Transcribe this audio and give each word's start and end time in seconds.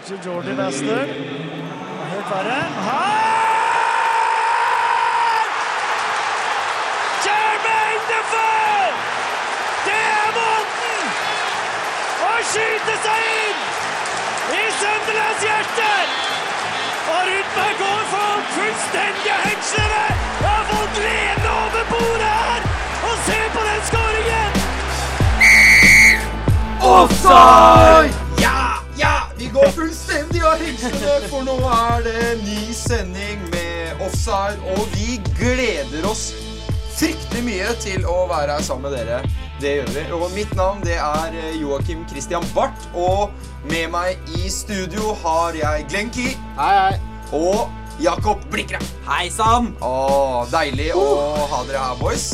Kanskje 0.00 0.30
Jordi 0.30 0.52
Master. 0.54 1.06
Helt 2.10 2.30
verre. 2.30 2.60
Her! 2.86 3.48
Jermaine 7.24 8.04
Defoe! 8.10 8.92
Det 9.84 10.00
er 10.12 10.30
måten 10.38 11.04
å 12.28 12.30
skyte 12.52 12.94
seg 13.04 13.26
inn 13.42 13.60
i 14.56 14.64
Sunderlands 14.78 15.44
hjerte! 15.44 15.92
Og 17.10 17.20
Rudberg 17.28 17.76
går 17.82 18.02
for 18.14 18.48
fullstendige 18.56 19.36
hengslene! 19.44 20.06
Jeg 20.40 20.48
har 20.48 20.64
fått 20.72 20.96
glede 20.96 21.52
over 21.66 21.84
bordet 21.92 22.32
her! 22.38 22.60
Og 23.10 23.20
se 23.28 23.38
på 23.52 23.68
den 23.68 23.86
skåringen! 23.92 24.50
Offside! 26.94 28.19
Fullstendig 30.58 31.28
for 31.30 31.44
nå 31.46 31.56
er 31.70 32.04
det 32.06 32.22
ny 32.42 32.60
sending 32.74 33.42
med 33.52 34.00
offside. 34.02 34.58
Og 34.74 34.86
vi 34.94 35.18
gleder 35.38 36.06
oss 36.08 36.30
fryktelig 36.96 37.42
mye 37.46 37.74
til 37.80 38.04
å 38.08 38.24
være 38.30 38.58
her 38.58 38.64
sammen 38.66 38.90
med 38.90 38.98
dere. 38.98 39.20
Det 39.60 39.74
gjør 39.78 39.92
vi. 39.94 40.04
Og 40.16 40.26
mitt 40.34 40.54
navn 40.58 40.82
det 40.84 40.96
er 41.00 41.36
Joakim 41.60 42.06
Christian 42.10 42.46
Barth. 42.56 42.88
Og 42.94 43.30
med 43.70 43.90
meg 43.92 44.32
i 44.40 44.50
studio 44.52 45.14
har 45.22 45.56
jeg 45.58 45.86
Glenn 45.92 46.10
Key 46.14 46.34
Hei, 46.58 46.72
hei. 46.80 46.98
og 47.36 47.68
Jakob 48.00 48.42
Blikra. 48.52 48.80
Hei 49.04 49.28
sann! 49.32 49.74
Å, 49.84 50.46
deilig 50.50 50.90
å 50.96 51.06
ha 51.52 51.64
dere 51.68 51.82
her, 51.84 51.98
boys. 52.00 52.30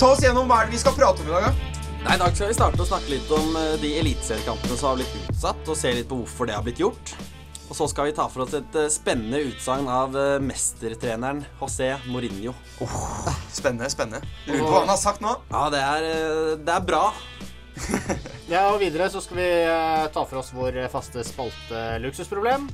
Ta 0.00 0.12
oss 0.14 0.22
gjennom 0.24 0.50
hva 0.50 0.64
er 0.64 0.70
det 0.70 0.74
vi 0.78 0.82
skal 0.82 0.96
prate 0.98 1.22
om 1.22 1.30
i 1.30 1.36
dag. 1.36 1.50
da? 1.50 1.70
Nei, 2.00 2.14
I 2.16 2.20
dag 2.22 2.32
skal 2.34 2.48
vi 2.48 2.56
starte 2.56 2.80
å 2.80 2.88
snakke 2.88 3.12
litt 3.12 3.28
om 3.36 3.56
eh, 3.60 3.74
de 3.82 3.90
eliteseriekampene 4.00 4.78
som 4.80 4.88
har 4.88 5.02
blitt 5.02 5.16
utsatt, 5.28 5.60
og 5.68 5.76
se 5.76 5.92
litt 5.92 6.08
på 6.08 6.16
hvorfor 6.22 6.48
det 6.48 6.56
har 6.56 6.64
blitt 6.64 6.80
gjort. 6.80 7.12
Og 7.70 7.76
så 7.78 7.86
skal 7.86 8.08
vi 8.08 8.14
ta 8.16 8.26
for 8.26 8.42
oss 8.42 8.54
et 8.58 8.76
eh, 8.76 8.88
spennende 8.90 9.44
utsagn 9.46 9.86
av 9.86 10.16
eh, 10.18 10.40
mestertreneren 10.42 11.44
José 11.60 11.92
Mourinho. 12.10 12.50
Spennende, 13.54 13.86
spennende. 13.92 14.26
Lurer 14.48 14.64
på 14.64 14.72
hva 14.72 14.80
han 14.82 14.90
har 14.90 14.98
sagt 14.98 15.22
nå. 15.22 15.36
Ja, 15.52 15.68
det 15.70 15.82
er, 15.86 16.08
eh, 16.08 16.56
det 16.58 16.74
er 16.74 16.88
bra. 16.90 17.04
Ja, 18.50 18.64
og 18.72 18.80
videre 18.82 19.06
så 19.06 19.20
skal 19.22 19.38
vi 19.38 19.46
ta 20.10 20.24
for 20.26 20.40
oss 20.40 20.48
vår 20.50 20.80
faste 20.90 21.22
spalte 21.22 22.00
Luksusproblem. 22.02 22.64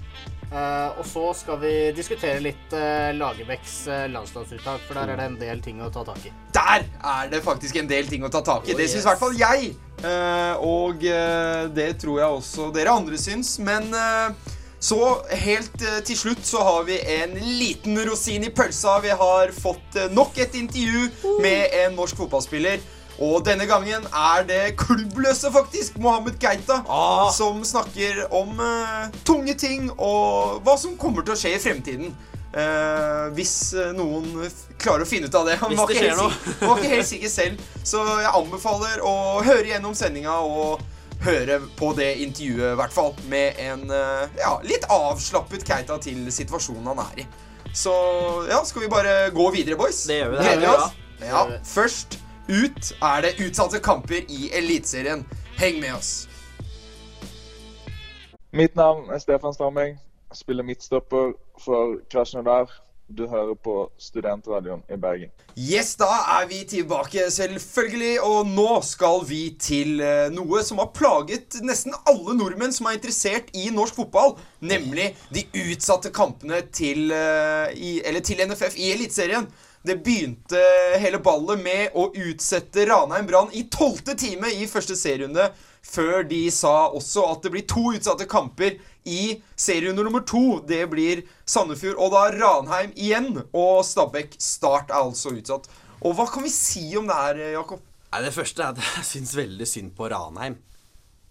Eh, 0.49 0.97
og 0.97 1.05
så 1.05 1.27
skal 1.37 1.59
vi 1.61 1.73
diskutere 1.93 2.41
litt 2.41 2.73
uh, 2.73 3.13
Lagerbäcks 3.13 3.75
landslagsuttak, 4.09 4.87
for 4.87 4.97
der 4.97 5.13
er 5.13 5.21
det 5.21 5.27
en 5.29 5.37
del 5.43 5.61
ting 5.61 5.85
å 5.85 5.91
ta 5.93 6.07
tak 6.09 6.25
i. 6.25 6.33
Der 6.57 6.87
er 6.97 7.29
det 7.29 7.43
faktisk 7.45 7.77
en 7.77 7.93
del 7.93 8.09
ting 8.09 8.25
å 8.25 8.33
ta 8.33 8.41
tak 8.41 8.65
i. 8.65 8.73
Oh, 8.73 8.81
Det 8.81 8.89
syns 8.89 9.03
yes. 9.03 9.05
i 9.05 9.11
hvert 9.11 9.25
fall 9.27 9.37
jeg. 9.37 9.73
Eh, 10.01 10.65
og 10.65 11.05
det 11.77 11.91
tror 12.01 12.23
jeg 12.23 12.41
også 12.41 12.71
dere 12.73 12.97
andre 12.97 13.21
syns. 13.21 13.59
Men 13.61 13.93
så 14.81 15.23
helt 15.31 15.83
eh, 15.83 16.01
til 16.05 16.17
slutt 16.19 16.45
så 16.47 16.61
har 16.63 16.83
vi 16.85 16.99
en 17.17 17.33
liten 17.59 17.97
rosin 18.09 18.45
i 18.45 18.51
pølsa. 18.55 18.99
Vi 19.03 19.11
har 19.11 19.51
fått 19.57 19.97
eh, 19.97 20.11
nok 20.13 20.37
et 20.39 20.55
intervju 20.55 21.09
med 21.43 21.73
en 21.85 21.97
norsk 21.97 22.17
fotballspiller. 22.21 22.79
Og 23.17 23.41
denne 23.47 23.65
gangen 23.65 24.05
er 24.13 24.43
det 24.45 24.63
klubbløse, 24.77 25.49
faktisk, 25.55 25.97
Mohammed 26.05 26.35
Keita, 26.43 26.83
Ah. 26.93 27.31
som 27.33 27.63
snakker 27.65 28.27
om 28.37 28.51
uh, 28.61 29.07
tunge 29.25 29.55
ting 29.57 29.87
og 29.97 30.61
hva 30.67 30.75
som 30.77 30.99
kommer 31.01 31.25
til 31.25 31.33
å 31.33 31.39
skje 31.41 31.55
i 31.57 31.63
fremtiden. 31.63 32.13
Uh, 32.53 33.33
hvis 33.37 33.73
noen 33.97 34.29
klarer 34.81 35.05
å 35.05 35.09
finne 35.09 35.29
ut 35.33 35.35
av 35.41 35.49
det. 35.49 35.57
Han 35.63 35.73
var 35.77 35.89
ikke 35.89 36.05
helt 36.05 36.21
sikker- 36.21 36.69
var 36.69 36.77
ikke 36.83 36.93
helt 36.93 37.09
sikker 37.09 37.33
selv. 37.33 37.65
Så 37.85 38.05
jeg 38.21 38.35
anbefaler 38.37 39.01
å 39.05 39.15
høre 39.49 39.65
gjennom 39.73 39.97
sendinga 39.97 40.37
og 40.45 40.85
høre 41.25 41.61
på 41.79 41.93
det 41.97 42.11
intervjuet, 42.25 42.73
i 42.73 42.79
hvert 42.81 42.93
fall. 42.93 43.15
Med 43.31 43.59
en 43.63 43.91
eh, 43.91 44.39
ja, 44.41 44.53
litt 44.67 44.87
avslappet 44.93 45.67
Keita 45.67 45.99
til 46.03 46.27
situasjonen 46.33 46.93
han 46.93 47.03
er 47.07 47.25
i. 47.25 47.27
Så 47.77 47.93
ja, 48.49 48.63
skal 48.65 48.87
vi 48.87 48.93
bare 48.93 49.31
gå 49.35 49.51
videre, 49.53 49.77
boys? 49.77 50.05
Det 50.09 50.21
gjør 50.21 50.31
vi. 50.33 50.39
Det 50.39 50.47
Gleder 50.47 50.63
er 50.63 50.71
vi 50.71 50.77
oss? 50.77 51.03
Ja, 51.27 51.43
først 51.65 52.19
ut 52.49 52.93
er 53.03 53.25
det 53.25 53.37
utsatte 53.43 53.81
kamper 53.83 54.23
i 54.29 54.51
Eliteserien. 54.55 55.27
Heng 55.57 55.81
med 55.81 55.97
oss. 55.97 56.29
Mitt 58.53 58.77
navn 58.77 59.11
er 59.11 59.19
Stefan 59.19 59.55
Stamming. 59.55 59.99
Spiller 60.33 60.65
midtstopper 60.65 61.33
for 61.65 61.99
Krasjnodar. 62.13 62.71
Du 63.07 63.23
hører 63.31 63.55
på 63.55 63.75
Studentradioen 64.03 64.81
i 64.91 64.97
Bergen. 64.99 65.31
Yes, 65.55 65.93
da 65.95 66.09
er 66.41 66.49
vi 66.51 66.65
tilbake, 66.67 67.29
selvfølgelig. 67.31 68.17
Og 68.27 68.49
nå 68.51 68.81
skal 68.83 69.23
vi 69.29 69.43
til 69.63 70.01
eh, 70.03 70.27
noe 70.35 70.63
som 70.67 70.83
har 70.83 70.91
plaget 70.97 71.61
nesten 71.63 71.95
alle 72.11 72.35
nordmenn 72.35 72.75
som 72.75 72.89
er 72.91 72.99
interessert 72.99 73.53
i 73.55 73.69
norsk 73.75 74.01
fotball. 74.01 74.35
Nemlig 74.59 75.13
de 75.31 75.47
utsatte 75.63 76.11
kampene 76.11 76.65
til, 76.75 77.15
eh, 77.15 78.21
til 78.27 78.43
NFF 78.43 78.75
i 78.75 78.91
Eliteserien. 78.97 79.47
Det 79.87 80.01
begynte 80.03 80.59
hele 80.99 81.23
ballet 81.23 81.63
med 81.63 81.95
å 81.95 82.09
utsette 82.11 82.89
Ranheim 82.91 83.29
Brann 83.31 83.55
i 83.55 83.69
tolvte 83.71 84.17
time 84.19 84.51
i 84.51 84.67
første 84.67 84.99
serierunde. 84.99 85.53
Før 85.87 86.25
de 86.27 86.43
sa 86.51 86.89
også 86.91 87.23
at 87.31 87.47
det 87.47 87.53
blir 87.55 87.67
to 87.71 87.93
utsatte 87.95 88.27
kamper 88.27 88.81
i 89.07 89.39
serierunde 89.57 90.05
nummer 90.05 90.25
to. 90.27 90.61
Det 90.67 90.83
blir 90.93 91.23
Sandefjord 91.49 92.01
og 92.03 92.13
da 92.15 92.27
Ranheim 92.35 92.93
igjen. 92.95 93.33
Og 93.57 93.83
Stabæk 93.87 94.37
Start 94.43 94.91
er 94.91 95.01
altså 95.01 95.33
utsatt. 95.37 95.71
Og 96.03 96.15
hva 96.19 96.27
kan 96.31 96.45
vi 96.45 96.53
si 96.53 96.89
om 96.99 97.07
det 97.09 97.17
her, 97.17 97.43
Jakob? 97.57 97.81
Nei, 98.13 98.23
Det 98.27 98.35
første 98.35 98.63
er 98.63 98.75
at 98.75 98.83
jeg 98.83 99.05
syns 99.13 99.37
veldig 99.37 99.67
synd 99.69 99.95
på 99.97 100.11
Ranheim. 100.13 100.59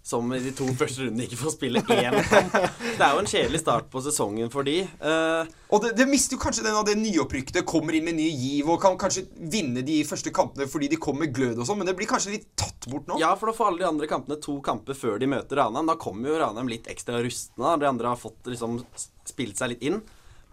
Som 0.05 0.29
i 0.35 0.37
de 0.37 0.51
to 0.53 0.67
første 0.77 1.01
rundene 1.01 1.25
ikke 1.25 1.39
får 1.39 1.53
spille 1.55 1.81
én 1.81 2.13
kamp. 2.29 2.53
Det 2.53 3.01
er 3.01 3.15
jo 3.15 3.21
en 3.23 3.29
kjedelig 3.29 3.61
start 3.63 3.87
på 3.89 4.03
sesongen 4.05 4.51
for 4.53 4.67
de. 4.67 4.83
Uh, 5.01 5.49
Og 5.73 5.81
det, 5.81 5.95
det 5.97 6.05
mister 6.05 6.37
jo 6.37 6.41
kanskje 6.43 6.61
den 6.67 6.77
av 6.77 6.85
det 6.85 6.93
nyopprykkede. 6.99 7.63
Kommer 7.65 7.97
inn 7.97 8.05
med 8.05 8.19
ny 8.19 8.27
giv 8.29 8.69
og 8.69 8.77
kan 8.83 8.99
kanskje 9.01 9.23
vinne 9.49 9.81
de 9.87 9.95
første 10.05 10.29
kampene 10.35 10.67
fordi 10.69 10.91
de 10.93 10.99
kommer 11.01 11.25
med 11.25 11.33
glød 11.33 11.57
og 11.57 11.65
sånn, 11.65 11.79
men 11.81 11.89
det 11.89 11.95
blir 11.97 12.09
kanskje 12.11 12.35
litt 12.35 12.45
tatt 12.53 12.85
bort 12.91 13.09
nå? 13.09 13.17
Ja, 13.17 13.31
for 13.39 13.49
da 13.49 13.55
får 13.57 13.71
alle 13.71 13.81
de 13.81 13.87
andre 13.89 14.09
kampene 14.11 14.37
to 14.45 14.59
kamper 14.65 14.97
før 14.99 15.17
de 15.21 15.31
møter 15.31 15.57
Ranheim. 15.57 15.89
Da 15.89 15.97
kommer 15.97 16.29
jo 16.29 16.37
Ranheim 16.43 16.69
litt 16.69 16.85
ekstra 16.93 17.23
rustne. 17.25 17.73
De 17.81 17.89
andre 17.89 18.13
har 18.13 18.21
fått 18.21 18.45
liksom 18.51 18.83
spilt 19.25 19.57
seg 19.57 19.73
litt 19.73 19.87
inn. 19.89 20.03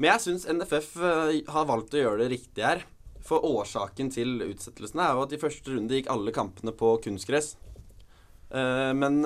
Men 0.01 0.15
jeg 0.15 0.25
syns 0.25 0.49
NFF 0.49 0.95
eh, 0.97 1.43
har 1.53 1.69
valgt 1.69 1.93
å 1.93 2.01
gjøre 2.01 2.25
det 2.25 2.33
riktig 2.33 2.65
her. 2.65 2.87
For 3.23 3.45
årsaken 3.45 4.09
til 4.17 4.41
utsettelsene 4.49 5.05
er 5.05 5.13
jo 5.15 5.27
at 5.27 5.37
i 5.37 5.43
første 5.45 5.77
runde 5.77 6.01
gikk 6.01 6.09
alle 6.11 6.33
kampene 6.35 6.73
på 6.75 6.97
kunstgress. 7.05 7.53
Eh, 8.53 8.93
Men 8.95 9.21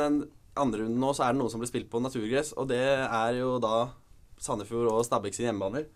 andre 0.57 0.83
runden 0.85 1.03
nå 1.03 1.13
så 1.13 1.27
er 1.27 1.35
det 1.35 1.43
noen 1.43 1.53
som 1.53 1.61
blir 1.61 1.71
spilt 1.71 1.91
på 1.93 2.01
naturgress, 2.01 2.55
og 2.57 2.71
det 2.71 2.83
er 3.05 3.39
jo 3.41 3.57
da 3.63 3.89
Sandefjord 4.41 4.89
og 4.93 5.05
Stabæk 5.07 5.37
sine 5.37 5.51
hjemmebaner. 5.51 5.87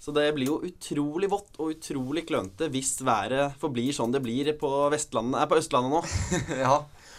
Så 0.00 0.14
det 0.16 0.30
blir 0.32 0.48
jo 0.48 0.60
utrolig 0.64 1.28
vått 1.28 1.58
og 1.60 1.74
utrolig 1.74 2.22
klønete 2.28 2.70
hvis 2.72 2.94
været 3.04 3.58
forblir 3.60 3.92
sånn 3.92 4.14
det 4.14 4.22
blir 4.24 4.48
på, 4.56 4.70
Vestlandet, 4.92 5.36
nei, 5.36 5.44
på 5.50 5.58
Østlandet 5.60 5.92
nå. 5.92 6.00
ja. 6.64 6.78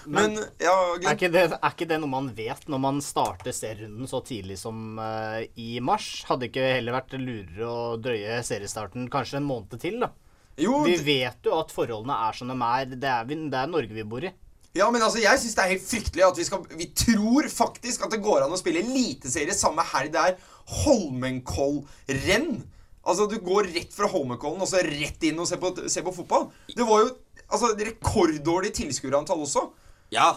Men, 0.10 0.34
ja, 0.58 0.74
Er 0.98 1.12
ikke, 1.14 1.30
det, 1.30 1.44
er 1.54 1.76
ikke 1.76 1.86
det 1.92 2.00
noe 2.02 2.10
man 2.10 2.32
vet 2.34 2.66
når 2.74 2.82
man 2.82 3.04
starter 3.06 3.54
serierunden 3.54 4.10
så 4.10 4.24
tidlig 4.26 4.58
som 4.58 4.98
uh, 4.98 5.44
i 5.62 5.76
mars? 5.78 6.24
Hadde 6.26 6.50
ikke 6.50 6.72
heller 6.80 6.98
vært 6.98 7.14
lurere 7.22 7.70
å 7.70 8.00
drøye 8.02 8.40
seriestarten 8.48 9.06
kanskje 9.14 9.38
en 9.44 9.50
måned 9.52 9.78
til, 9.78 10.00
da? 10.02 10.10
Jo, 10.58 10.82
Vi 10.88 10.98
vet 11.06 11.46
jo 11.46 11.54
at 11.62 11.70
forholdene 11.74 12.18
er 12.26 12.38
som 12.38 12.50
de 12.50 12.58
er. 12.66 12.98
Det 12.98 13.14
er, 13.14 13.30
vi, 13.30 13.38
det 13.54 13.62
er 13.62 13.70
Norge 13.70 13.94
vi 13.94 14.10
bor 14.10 14.26
i. 14.26 14.34
ja, 14.78 14.88
men 14.92 15.04
altså, 15.04 15.20
jeg 15.20 15.40
syns 15.42 15.56
det 15.58 15.64
er 15.64 15.74
helt 15.74 15.88
fryktelig 15.88 16.24
at 16.24 16.38
vi 16.40 16.46
skal 16.48 16.78
Vi 16.80 16.88
tror 16.96 17.48
faktisk 17.52 18.06
at 18.06 18.14
det 18.14 18.22
går 18.24 18.46
an 18.46 18.54
å 18.56 18.60
spille 18.60 18.84
eliteserie 18.86 19.56
samme 19.58 19.84
helg 19.94 20.14
det 20.14 20.22
er 20.30 20.38
Holmenkollrenn. 20.84 22.62
Altså, 23.02 23.26
du 23.28 23.36
går 23.44 23.72
rett 23.74 23.92
fra 23.96 24.08
Holmenkollen 24.12 24.62
og 24.64 24.70
så 24.70 24.84
rett 24.86 25.26
inn 25.28 25.42
og 25.42 25.50
ser 25.50 25.60
på, 25.60 25.74
ser 25.92 26.06
på 26.06 26.14
fotball. 26.16 26.48
Det 26.70 26.86
var 26.88 27.04
jo 27.04 27.10
altså, 27.50 27.74
rekorddårlig 27.76 28.72
tilskuerantall 28.78 29.44
også. 29.44 29.66
Ja, 30.14 30.36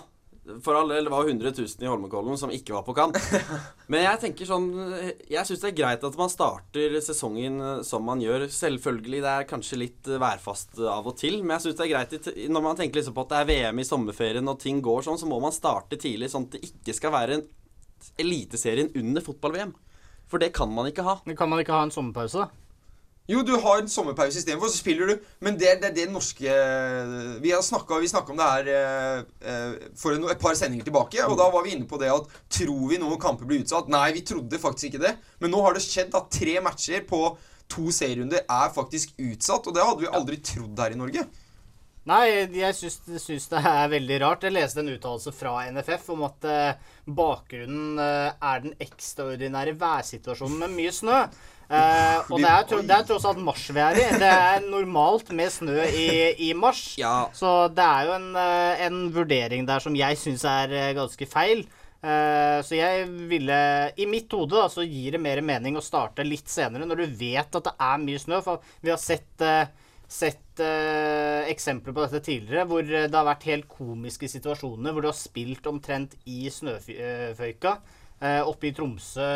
for 0.62 0.76
all 0.76 0.90
del, 0.92 1.06
det 1.06 1.12
var 1.12 1.28
100 1.28 1.52
000 1.56 1.84
i 1.84 1.88
Holmenkollen 1.88 2.36
som 2.38 2.52
ikke 2.52 2.74
var 2.76 2.84
på 2.84 2.94
kamp. 2.96 3.16
Men 3.92 4.04
jeg 4.04 4.20
tenker 4.22 4.48
sånn 4.48 4.66
Jeg 5.30 5.44
syns 5.48 5.62
det 5.62 5.70
er 5.70 5.78
greit 5.78 6.04
at 6.04 6.18
man 6.20 6.32
starter 6.32 6.96
sesongen 7.04 7.56
eh, 7.60 7.82
som 7.86 8.04
man 8.04 8.20
gjør. 8.22 8.46
Selvfølgelig, 8.52 9.22
det 9.24 9.32
er 9.32 9.48
kanskje 9.48 9.80
litt 9.80 10.10
eh, 10.10 10.20
værfast 10.20 10.76
av 10.80 11.08
og 11.08 11.16
til, 11.20 11.40
men 11.42 11.56
jeg 11.56 11.66
syns 11.66 11.78
det 11.80 11.86
er 11.86 11.92
greit 11.94 12.30
når 12.52 12.64
man 12.64 12.78
tenker 12.78 13.00
liksom 13.00 13.16
på 13.16 13.24
at 13.24 13.32
det 13.32 13.40
er 13.40 13.50
VM 13.50 13.80
i 13.80 13.86
sommerferien 13.88 14.52
og 14.52 14.60
ting 14.60 14.82
går 14.84 15.06
sånn, 15.06 15.20
så 15.20 15.28
må 15.30 15.40
man 15.42 15.54
starte 15.54 15.98
tidlig, 16.00 16.30
sånn 16.32 16.48
at 16.48 16.56
det 16.56 16.64
ikke 16.68 16.96
skal 16.96 17.14
være 17.14 17.38
en 17.38 17.46
Eliteserien 18.20 18.90
under 19.00 19.24
fotball-VM. 19.24 19.70
For 20.28 20.42
det 20.42 20.50
kan 20.56 20.68
man 20.72 20.90
ikke 20.90 21.04
ha. 21.06 21.14
Men 21.24 21.38
Kan 21.38 21.48
man 21.48 21.62
ikke 21.62 21.72
ha 21.72 21.86
en 21.86 21.94
sommerpause, 21.94 22.44
da? 22.44 22.63
Jo, 23.24 23.40
du 23.40 23.54
har 23.56 23.78
en 23.80 23.88
sommerpause 23.88 24.36
istedenfor, 24.36 24.68
så 24.68 24.82
spiller 24.82 25.08
du. 25.08 25.28
Men 25.40 25.56
det, 25.56 25.70
det 25.80 25.88
er 25.88 25.94
det 25.96 26.10
norske 26.12 26.56
Vi 27.40 27.54
snakket, 27.64 28.10
snakka 28.10 28.34
om 28.34 28.40
det 28.40 28.48
her 28.50 28.68
eh, 28.74 29.22
eh, 29.48 29.86
for 29.96 30.12
en, 30.12 30.26
et 30.28 30.42
par 30.42 30.58
sendinger 30.58 30.84
tilbake, 30.84 31.22
og 31.24 31.38
da 31.40 31.48
var 31.52 31.64
vi 31.64 31.72
inne 31.72 31.88
på 31.88 32.00
det 32.02 32.12
at 32.12 32.28
tror 32.52 32.84
vi 32.90 33.00
noen 33.00 33.20
kamper 33.20 33.48
blir 33.48 33.64
utsatt? 33.64 33.88
Nei, 33.92 34.10
vi 34.16 34.26
trodde 34.28 34.60
faktisk 34.60 34.90
ikke 34.90 35.06
det. 35.06 35.14
Men 35.40 35.54
nå 35.54 35.62
har 35.64 35.72
det 35.72 35.86
skjedd 35.86 36.12
at 36.18 36.28
tre 36.36 36.58
matcher 36.64 37.06
på 37.08 37.22
to 37.72 37.88
serierunder 37.96 38.44
er 38.44 38.74
faktisk 38.74 39.16
utsatt, 39.16 39.70
og 39.70 39.72
det 39.72 39.88
hadde 39.88 40.04
vi 40.04 40.12
aldri 40.20 40.38
trodd 40.44 40.84
her 40.84 40.92
i 40.92 41.00
Norge. 41.00 41.24
Nei, 42.04 42.24
jeg 42.52 42.76
syns, 42.76 42.98
syns 43.22 43.46
det 43.48 43.60
er 43.64 43.86
veldig 43.88 44.18
rart. 44.20 44.44
Jeg 44.44 44.52
leste 44.52 44.82
en 44.82 44.92
uttalelse 44.92 45.32
fra 45.32 45.54
NFF 45.72 46.10
om 46.12 46.26
at 46.26 46.44
eh, 46.44 46.90
bakgrunnen 47.08 47.96
eh, 48.04 48.34
er 48.36 48.60
den 48.66 48.74
ekstraordinære 48.84 49.72
værsituasjonen 49.80 50.60
med 50.66 50.74
mye 50.76 50.92
snø. 50.92 51.22
Eh, 51.64 52.18
og 52.28 52.42
det 52.42 52.50
er, 52.50 52.82
det 52.84 52.96
er 52.96 53.06
tross 53.08 53.24
alt 53.28 53.40
mars 53.44 53.62
vi 53.72 53.80
er 53.80 54.00
i. 54.00 54.08
Det 54.20 54.30
er 54.30 54.66
normalt 54.66 55.30
med 55.36 55.52
snø 55.52 55.78
i, 55.86 56.08
i 56.48 56.50
mars. 56.56 56.82
Ja. 57.00 57.30
Så 57.36 57.54
det 57.74 57.86
er 57.86 58.10
jo 58.10 58.18
en, 58.18 58.28
eh, 58.40 58.84
en 58.88 59.00
vurdering 59.14 59.64
der 59.68 59.84
som 59.84 59.96
jeg 59.98 60.20
syns 60.20 60.44
er 60.48 60.74
eh, 60.74 60.92
ganske 60.96 61.28
feil. 61.30 61.64
Uh, 62.04 62.60
så 62.60 62.76
jeg 62.76 63.06
ville 63.30 63.54
I 63.96 64.04
mitt 64.04 64.28
hode 64.36 64.52
da, 64.52 64.66
så 64.68 64.82
gir 64.84 65.14
det 65.14 65.22
mer 65.24 65.40
mening 65.40 65.78
å 65.80 65.80
starte 65.80 66.26
litt 66.26 66.50
senere, 66.52 66.84
når 66.84 67.00
du 67.00 67.14
vet 67.16 67.56
at 67.56 67.64
det 67.64 67.72
er 67.80 68.02
mye 68.02 68.20
snø. 68.20 68.42
For 68.44 68.60
vi 68.84 68.92
har 68.92 69.00
sett 69.00 69.40
uh, 69.40 69.64
sett 70.04 70.60
uh, 70.60 71.48
eksempler 71.48 71.96
på 71.96 72.04
dette 72.04 72.20
tidligere, 72.26 72.66
hvor 72.68 72.84
det 72.84 73.08
har 73.08 73.24
vært 73.24 73.48
helt 73.48 73.70
komiske 73.72 74.28
situasjoner 74.28 74.92
hvor 74.92 75.00
du 75.00 75.08
har 75.08 75.16
spilt 75.16 75.64
omtrent 75.70 76.12
i 76.28 76.44
snøføyka 76.52 77.78
oppe 78.20 78.70
i 78.70 78.72
Tromsø 78.76 79.26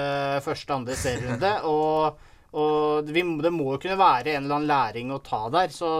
første, 0.44 0.75
andre 0.75 0.96
serierunde. 0.96 1.52
Og, 1.72 2.25
og 2.58 3.10
vi, 3.12 3.20
det 3.44 3.50
må 3.52 3.75
jo 3.75 3.80
kunne 3.82 3.98
være 4.00 4.32
en 4.32 4.46
eller 4.46 4.56
annen 4.56 4.70
læring 4.70 5.10
å 5.12 5.19
ta 5.20 5.42
der. 5.52 5.69
Så 5.75 5.90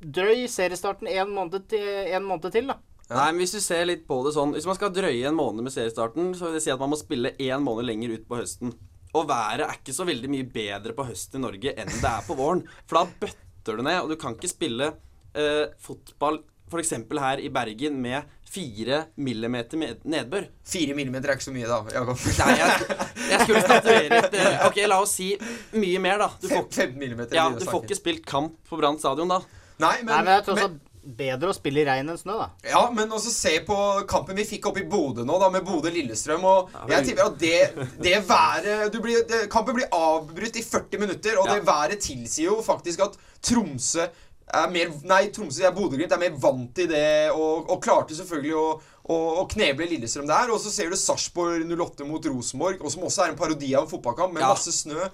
drøy 0.00 0.46
seriestarten 0.48 1.10
en 1.10 1.34
måned 1.34 1.68
til, 1.68 1.84
en 2.08 2.24
måned 2.24 2.48
til 2.54 2.70
da. 2.70 2.78
Nei, 3.12 3.26
men 3.28 3.42
hvis 3.42 3.52
du 3.56 3.60
ser 3.60 3.84
litt 3.88 4.06
på 4.08 4.22
det 4.24 4.32
sånn 4.32 4.54
Hvis 4.54 4.64
man 4.68 4.76
skal 4.78 4.92
drøye 4.94 5.26
en 5.28 5.36
måned 5.36 5.66
med 5.66 5.74
seriestarten, 5.74 6.32
så 6.38 6.46
vil 6.46 6.56
det 6.56 6.62
si 6.64 6.72
at 6.72 6.80
man 6.80 6.92
må 6.92 6.98
spille 7.00 7.34
én 7.36 7.64
måned 7.64 7.84
lenger 7.88 8.14
ut 8.16 8.24
på 8.28 8.38
høsten. 8.40 8.72
Og 9.12 9.26
været 9.28 9.66
er 9.66 9.76
ikke 9.76 9.92
så 9.92 10.06
veldig 10.08 10.30
mye 10.32 10.48
bedre 10.48 10.94
på 10.96 11.04
høsten 11.04 11.40
i 11.40 11.44
Norge 11.44 11.74
enn 11.76 11.92
det 11.92 12.08
er 12.08 12.24
på 12.24 12.36
våren. 12.38 12.62
For 12.88 13.02
da 13.02 13.18
bøtter 13.26 13.76
du 13.76 13.84
ned, 13.84 13.98
og 14.00 14.14
du 14.14 14.16
kan 14.20 14.38
ikke 14.38 14.48
spille 14.48 14.94
eh, 15.36 15.66
fotball 15.82 16.40
f.eks. 16.72 16.94
her 17.20 17.42
i 17.42 17.50
Bergen 17.52 18.00
med 18.00 18.30
fire 18.52 18.98
millimeter 19.16 19.80
med 19.80 20.02
nedbør. 20.04 20.44
Fire 20.68 20.94
millimeter 20.98 21.32
er 21.32 21.38
ikke 21.38 21.46
så 21.48 21.54
mye, 21.54 21.66
da. 21.70 21.80
Jakob. 21.94 22.20
Nei, 22.38 22.54
jeg, 22.60 23.00
jeg 23.32 23.40
skulle 23.46 23.64
statuere 23.68 24.22
et 24.26 24.38
eh, 24.42 24.66
Ok, 24.68 24.80
la 24.92 25.00
oss 25.00 25.14
si 25.16 25.30
mye 25.72 25.98
mer, 26.04 26.18
da. 26.26 26.30
Du 26.42 26.48
får, 26.52 26.66
15 26.68 26.96
millimeter. 27.00 27.36
ja, 27.38 27.48
du 27.56 27.64
får 27.64 27.84
ikke 27.88 28.00
spilt 28.02 28.24
kamp 28.28 28.58
på 28.68 28.80
Brann 28.80 28.98
stadion 29.00 29.30
da. 29.32 29.40
Nei, 29.82 29.98
men, 30.04 30.12
Nei, 30.12 30.22
men 30.26 30.34
jeg 30.36 30.44
tror 30.50 30.58
men, 30.60 30.64
også 30.70 30.88
bedre 31.18 31.50
å 31.50 31.54
spille 31.56 31.80
i 31.82 31.84
regn 31.88 32.12
enn 32.12 32.18
snø, 32.20 32.36
da. 32.38 32.44
ja, 32.68 32.80
men 32.94 33.10
også 33.10 33.32
se 33.34 33.56
på 33.66 33.74
kampen 34.06 34.36
vi 34.38 34.44
fikk 34.46 34.68
opp 34.70 34.76
i 34.78 34.84
Bodø 34.86 35.24
nå, 35.26 35.34
da, 35.42 35.48
med 35.50 35.64
Bodø-Lillestrøm. 35.66 36.44
Og 36.46 36.68
men- 36.76 36.92
jeg 36.94 37.08
tipper 37.08 37.30
at 37.32 37.40
det, 37.40 37.88
det 38.04 38.20
været 38.28 38.92
du 38.94 39.00
blir, 39.02 39.24
det, 39.26 39.40
Kampen 39.50 39.74
blir 39.80 39.88
avbrutt 39.96 40.60
i 40.60 40.62
40 40.62 41.00
minutter, 41.02 41.40
og 41.40 41.48
Ja. 41.50 41.56
det 41.56 41.66
været 41.66 41.98
tilsier 42.04 42.52
jo 42.52 42.60
faktisk 42.62 43.02
at 43.08 43.16
Tromsø 43.42 44.06
er 44.52 44.70
mer 44.72 44.90
Nei, 45.08 45.26
Tromsø 45.32 45.64
er 45.64 45.72
Bodø-Glimt 45.76 46.12
er 46.12 46.20
mer 46.20 46.34
vant 46.42 46.72
til 46.76 46.88
det, 46.90 47.30
og, 47.32 47.70
og 47.72 47.78
klarte 47.84 48.14
selvfølgelig 48.18 48.54
å, 48.58 48.64
å, 49.08 49.16
å 49.40 49.46
kneble 49.50 49.86
Lillestrøm 49.88 50.26
der. 50.28 50.50
Og 50.52 50.60
så 50.60 50.70
ser 50.74 50.90
du 50.92 50.96
Sarpsborg 51.00 51.64
08 51.70 52.04
mot 52.08 52.28
Rosenborg, 52.28 52.82
og 52.84 52.92
som 52.92 53.06
også 53.08 53.24
er 53.24 53.32
en 53.32 53.38
parodi 53.40 53.70
av 53.74 53.86
en 53.86 53.90
fotballkamp, 53.92 54.34
med 54.36 54.44
Ja. 54.44 54.50
masse 54.52 54.74
snø. 54.76 55.08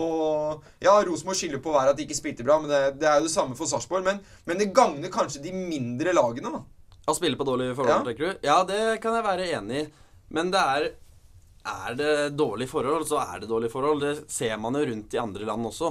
Og 0.00 0.66
ja, 0.82 0.96
Rosenborg 1.06 1.38
skylder 1.38 1.62
på 1.62 1.72
været 1.76 1.92
at 1.94 2.00
de 2.00 2.06
ikke 2.08 2.18
spilte 2.18 2.46
bra, 2.46 2.58
men 2.62 2.70
det, 2.72 2.82
det 3.00 3.08
er 3.10 3.20
jo 3.20 3.28
det 3.28 3.34
samme 3.36 3.54
for 3.58 3.70
Sarpsborg. 3.70 4.04
Men, 4.06 4.20
men 4.50 4.58
det 4.60 4.72
gagner 4.76 5.12
kanskje 5.14 5.42
de 5.46 5.52
mindre 5.54 6.12
lagene, 6.16 6.50
da. 6.58 6.64
Å 7.10 7.14
spille 7.16 7.38
på 7.40 7.46
dårlige 7.48 7.74
forhold, 7.78 7.94
Ja. 7.96 8.04
tenker 8.10 8.26
du? 8.26 8.44
Ja, 8.46 8.58
det 8.68 9.00
kan 9.02 9.14
jeg 9.16 9.24
være 9.26 9.46
enig 9.56 9.84
i. 9.84 9.86
Men 10.34 10.50
det 10.54 10.60
er 10.74 10.90
Er 11.70 11.94
det 11.94 12.12
dårlige 12.40 12.70
forhold, 12.70 13.02
så 13.04 13.18
er 13.20 13.40
det 13.42 13.48
dårlige 13.50 13.70
forhold. 13.72 14.00
Det 14.00 14.30
ser 14.32 14.56
man 14.56 14.72
jo 14.78 14.84
rundt 14.88 15.12
i 15.12 15.18
andre 15.20 15.44
land 15.44 15.66
også. 15.68 15.90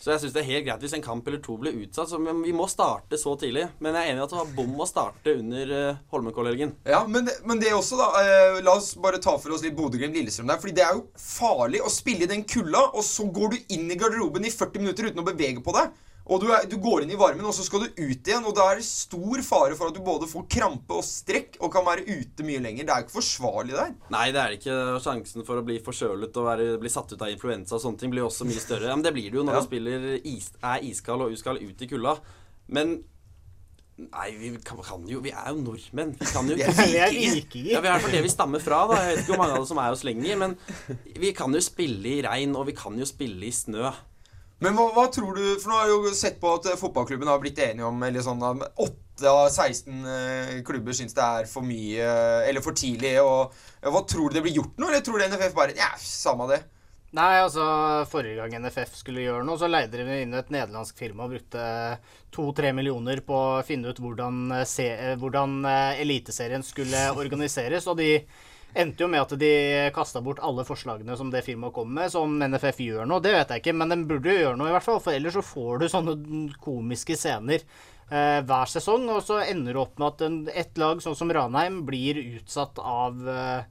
Så 0.00 0.14
jeg 0.14 0.22
syns 0.22 0.32
det 0.32 0.40
er 0.40 0.48
helt 0.48 0.64
greit 0.64 0.84
hvis 0.84 0.94
en 0.96 1.04
kamp 1.04 1.26
eller 1.28 1.42
to 1.44 1.58
blir 1.60 1.76
utsatt. 1.82 2.08
Så 2.08 2.18
vi 2.24 2.54
må 2.56 2.66
starte 2.72 3.18
så 3.20 3.34
tidlig. 3.40 3.66
Men 3.84 3.96
jeg 3.98 4.08
er 4.08 4.14
enig 4.14 4.22
i 4.22 4.24
at 4.24 4.32
det 4.32 4.38
var 4.38 4.54
bom 4.56 4.80
å 4.80 4.88
starte 4.88 5.34
under 5.36 5.74
uh, 5.76 5.98
Holmenkollhelgen. 6.14 6.72
Ja, 6.88 7.02
men 7.04 7.28
det, 7.28 7.36
men 7.44 7.60
det 7.60 7.74
også, 7.76 7.98
da. 8.00 8.08
Eh, 8.24 8.60
la 8.64 8.78
oss 8.80 8.94
bare 9.00 9.20
ta 9.20 9.36
for 9.36 9.52
oss 9.52 9.64
litt 9.66 9.76
Bodø-Glimt-Lillestrøm 9.76 10.48
der. 10.48 10.60
Fordi 10.62 10.76
det 10.78 10.86
er 10.86 10.96
jo 10.96 11.04
farlig 11.20 11.82
å 11.84 11.92
spille 11.92 12.24
i 12.24 12.30
den 12.30 12.46
kulda, 12.48 12.86
og 12.94 13.04
så 13.04 13.28
går 13.28 13.52
du 13.52 13.74
inn 13.76 13.90
i 13.92 13.98
garderoben 14.00 14.48
i 14.48 14.54
40 14.54 14.86
minutter 14.86 15.10
uten 15.10 15.20
å 15.20 15.28
bevege 15.28 15.60
på 15.64 15.76
deg. 15.76 15.92
Og 16.30 16.38
du, 16.44 16.46
er, 16.54 16.62
du 16.70 16.76
går 16.78 17.02
inn 17.02 17.10
i 17.10 17.18
varmen, 17.18 17.42
og 17.48 17.54
så 17.56 17.64
skal 17.66 17.82
du 17.82 17.88
ut 17.98 18.28
igjen. 18.30 18.44
Og 18.46 18.54
da 18.54 18.68
er 18.70 18.78
det 18.78 18.84
stor 18.86 19.40
fare 19.42 19.74
for 19.74 19.90
at 19.90 19.96
du 19.96 20.02
både 20.06 20.28
får 20.30 20.44
krampe 20.54 20.94
og 20.94 21.02
strekk 21.02 21.56
og 21.58 21.72
kan 21.74 21.82
være 21.88 22.04
ute 22.06 22.46
mye 22.46 22.60
lenger. 22.62 22.86
Det 22.86 22.94
er 22.94 23.02
jo 23.02 23.08
ikke 23.08 23.16
forsvarlig 23.18 23.74
der. 23.74 23.94
Nei, 24.14 24.28
det 24.30 24.38
er 24.44 24.54
det 24.54 24.60
ikke. 24.60 24.76
Sjansen 25.02 25.46
for 25.48 25.58
å 25.58 25.64
bli 25.66 25.80
forkjølet 25.82 26.38
og 26.38 26.46
være, 26.46 26.68
bli 26.82 26.92
satt 26.94 27.10
ut 27.16 27.24
av 27.26 27.32
influensa 27.34 27.74
og 27.76 27.82
sånne 27.82 27.98
ting 28.04 28.14
blir 28.14 28.28
også 28.28 28.46
mye 28.46 28.62
større. 28.62 28.94
Men 28.94 29.02
det 29.08 29.14
blir 29.18 29.26
det 29.32 29.40
jo 29.40 29.46
når 29.48 29.58
Ja. 29.58 29.62
du 29.64 29.70
spiller 29.72 30.06
is, 30.22 30.52
er 30.62 30.86
iskald 30.86 31.26
og 31.26 31.34
uskald 31.34 31.62
ut 31.66 31.82
i 31.82 31.90
kulda. 31.90 32.20
Men 32.70 33.00
Nei, 34.00 34.30
vi 34.40 34.48
kan, 34.64 34.78
kan 34.80 35.02
jo 35.04 35.18
Vi 35.20 35.28
er 35.28 35.50
jo 35.52 35.60
nordmenn. 35.60 36.14
Vi 36.16 36.24
kan 36.30 36.46
jo 36.48 36.54
Vi 36.56 36.62
er 36.64 37.10
Vi 37.12 37.24
er 37.26 37.34
Vikinger. 37.36 37.72
Ja, 37.74 37.80
vi 37.84 37.90
er 37.92 38.06
i 38.06 38.12
det 38.14 38.22
vi 38.24 38.30
stammer 38.32 38.62
fra. 38.64 38.78
da 38.88 38.96
Jeg 39.02 39.10
vet 39.10 39.18
ikke 39.26 39.34
hvor 39.34 39.42
mange 39.42 39.58
av 39.58 39.64
det 39.66 39.68
som 39.68 39.80
er 39.82 39.90
hos 39.92 40.04
lenger. 40.08 40.38
Men 40.40 40.54
vi 41.20 41.32
kan 41.36 41.52
jo 41.52 41.60
spille 41.60 42.14
i 42.14 42.22
regn, 42.24 42.54
og 42.56 42.64
vi 42.70 42.76
kan 42.78 42.96
jo 42.96 43.04
spille 43.04 43.44
i 43.44 43.52
snø. 43.52 43.90
Men 44.60 44.76
hva, 44.76 44.90
hva 44.92 45.06
tror 45.12 45.36
du 45.36 45.44
For 45.60 45.70
nå 45.70 45.78
har 45.78 45.88
jeg 45.88 45.94
jo 45.96 46.16
sett 46.16 46.40
på 46.40 46.56
at 46.58 46.68
eh, 46.68 46.80
fotballklubben 46.80 47.30
har 47.30 47.40
blitt 47.42 47.60
enige 47.64 47.88
om 47.88 48.02
eller 48.04 48.24
sånn 48.24 48.42
at 48.44 48.66
8 48.76 49.30
av 49.30 49.46
16 49.48 49.94
eh, 50.08 50.52
klubber 50.64 50.96
syns 50.96 51.16
det 51.16 51.24
er 51.24 51.48
for 51.48 51.64
mye 51.64 52.10
eller 52.48 52.64
for 52.64 52.76
tidlig. 52.76 53.16
Og, 53.24 53.56
hva 53.84 54.04
tror 54.08 54.28
du 54.28 54.38
det 54.38 54.44
blir 54.44 54.60
gjort 54.60 54.76
nå? 54.80 54.90
Eller 54.90 55.04
tror 55.04 55.20
du 55.20 55.26
NFF 55.28 55.56
bare 55.56 55.76
Ja, 55.78 55.90
samme 56.00 56.48
det. 56.52 56.60
Nei, 57.16 57.40
altså 57.42 57.64
Forrige 58.06 58.38
gang 58.38 58.52
NFF 58.62 58.92
skulle 59.00 59.24
gjøre 59.24 59.42
noe, 59.42 59.58
så 59.58 59.66
leide 59.66 59.98
de 59.98 60.20
inn 60.22 60.36
et 60.38 60.52
nederlandsk 60.54 61.00
firma 61.00 61.24
og 61.24 61.32
brukte 61.32 61.64
to-tre 62.30 62.70
millioner 62.76 63.18
på 63.26 63.34
å 63.34 63.64
finne 63.66 63.90
ut 63.90 63.98
hvordan, 63.98 64.44
eh, 64.60 64.68
se, 64.68 64.86
hvordan 65.20 65.58
Eliteserien 65.96 66.64
skulle 66.64 67.08
organiseres. 67.24 67.88
Og 67.90 67.98
de 67.98 68.12
endte 68.74 69.04
jo 69.04 69.08
med 69.10 69.22
at 69.22 69.34
de 69.40 69.52
kasta 69.94 70.22
bort 70.24 70.42
alle 70.44 70.64
forslagene 70.68 71.16
som 71.18 71.30
det 71.32 71.44
firmaet 71.46 71.74
kom 71.76 71.92
med. 71.94 72.10
som 72.12 72.38
NFF 72.38 72.82
gjør 72.86 73.08
noe, 73.08 73.22
det 73.24 73.34
vet 73.34 73.54
jeg 73.54 73.64
ikke, 73.64 73.76
men 73.76 73.94
de 73.94 74.00
burde 74.08 74.32
jo 74.32 74.44
gjøre 74.44 74.60
noe, 74.60 74.70
i 74.70 74.76
hvert 74.76 74.86
fall. 74.86 75.00
For 75.02 75.16
ellers 75.16 75.38
så 75.38 75.44
får 75.46 75.80
du 75.80 75.88
sånne 75.90 76.16
komiske 76.62 77.18
scener 77.18 77.64
eh, 77.64 78.40
hver 78.46 78.70
sesong, 78.70 79.08
og 79.10 79.22
så 79.26 79.42
ender 79.42 79.76
du 79.76 79.82
opp 79.82 79.98
med 79.98 80.08
at 80.12 80.24
en, 80.28 80.40
et 80.64 80.80
lag 80.80 81.02
sånn 81.02 81.18
som 81.18 81.32
Ranheim 81.34 81.82
blir 81.88 82.20
utsatt 82.40 82.78
av 82.82 83.28
eh, 83.28 83.68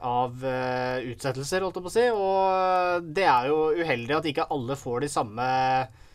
av 0.00 0.44
eh, 0.46 1.10
utsettelser, 1.12 1.64
holdt 1.64 1.76
jeg 1.76 1.84
på 1.84 1.90
å 1.90 1.94
si. 1.94 2.06
Og 2.14 3.08
det 3.16 3.26
er 3.28 3.50
jo 3.50 3.58
uheldig 3.76 4.16
at 4.16 4.28
ikke 4.30 4.48
alle 4.54 4.76
får 4.78 5.04
de 5.04 5.10
samme 5.12 5.48
eh, 5.50 6.06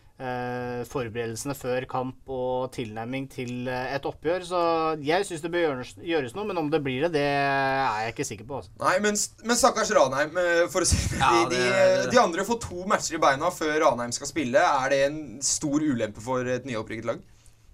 forberedelsene 0.88 1.56
før 1.60 1.86
kamp 1.92 2.30
og 2.32 2.70
tilnærming 2.76 3.26
til 3.34 3.68
eh, 3.68 3.96
et 3.98 4.06
oppgjør. 4.08 4.46
Så 4.48 4.62
jeg 5.04 5.28
syns 5.28 5.44
det 5.44 5.52
bør 5.54 5.66
gjøres, 5.66 5.92
gjøres 6.08 6.36
noe, 6.38 6.48
men 6.48 6.62
om 6.62 6.70
det 6.72 6.80
blir 6.86 7.04
det, 7.06 7.12
det 7.18 7.26
er 7.26 8.06
jeg 8.06 8.14
ikke 8.16 8.28
sikker 8.32 8.48
på. 8.50 8.62
Altså. 8.62 8.72
Nei, 8.80 8.96
men, 9.04 9.20
men 9.44 9.60
stakkars 9.60 9.92
Ranheim. 9.98 10.38
eh, 10.40 10.64
For 10.72 10.86
å 10.86 10.90
si. 10.90 11.00
Ja, 11.20 11.32
de, 11.46 11.56
det- 11.56 11.62
de, 11.62 11.70
det- 12.06 12.12
de 12.16 12.22
andre 12.24 12.48
får 12.48 12.62
to 12.64 12.86
matcher 12.88 13.18
i 13.20 13.24
beina 13.28 13.52
før 13.52 13.76
Ranheim 13.88 14.16
skal 14.16 14.32
spille. 14.32 14.64
Er 14.86 14.90
det 14.96 15.02
en 15.10 15.22
stor 15.44 15.84
ulempe 15.84 16.24
for 16.24 16.48
et 16.48 16.68
nyopprykket 16.70 17.12
lag? 17.12 17.24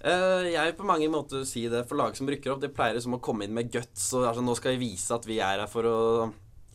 Uh, 0.01 0.47
jeg 0.49 0.57
vil 0.65 0.77
på 0.79 0.85
mange 0.89 1.05
måter 1.13 1.43
si 1.45 1.67
det. 1.69 1.83
For 1.85 1.99
lag 1.99 2.15
som 2.17 2.25
rykker 2.31 2.55
opp, 2.55 2.61
de 2.63 2.71
pleier 2.73 2.95
liksom 2.97 3.19
å 3.19 3.21
komme 3.21 3.45
inn 3.45 3.53
med 3.53 3.69
guts. 3.69 4.07
Og 4.17 4.25
altså, 4.31 4.41
nå 4.41 4.55
skal 4.57 4.73
vi 4.79 4.87
vise 4.89 5.13
at 5.13 5.27
vi 5.29 5.37
er 5.37 5.61
her 5.61 5.69
for 5.69 5.85
å 5.85 5.99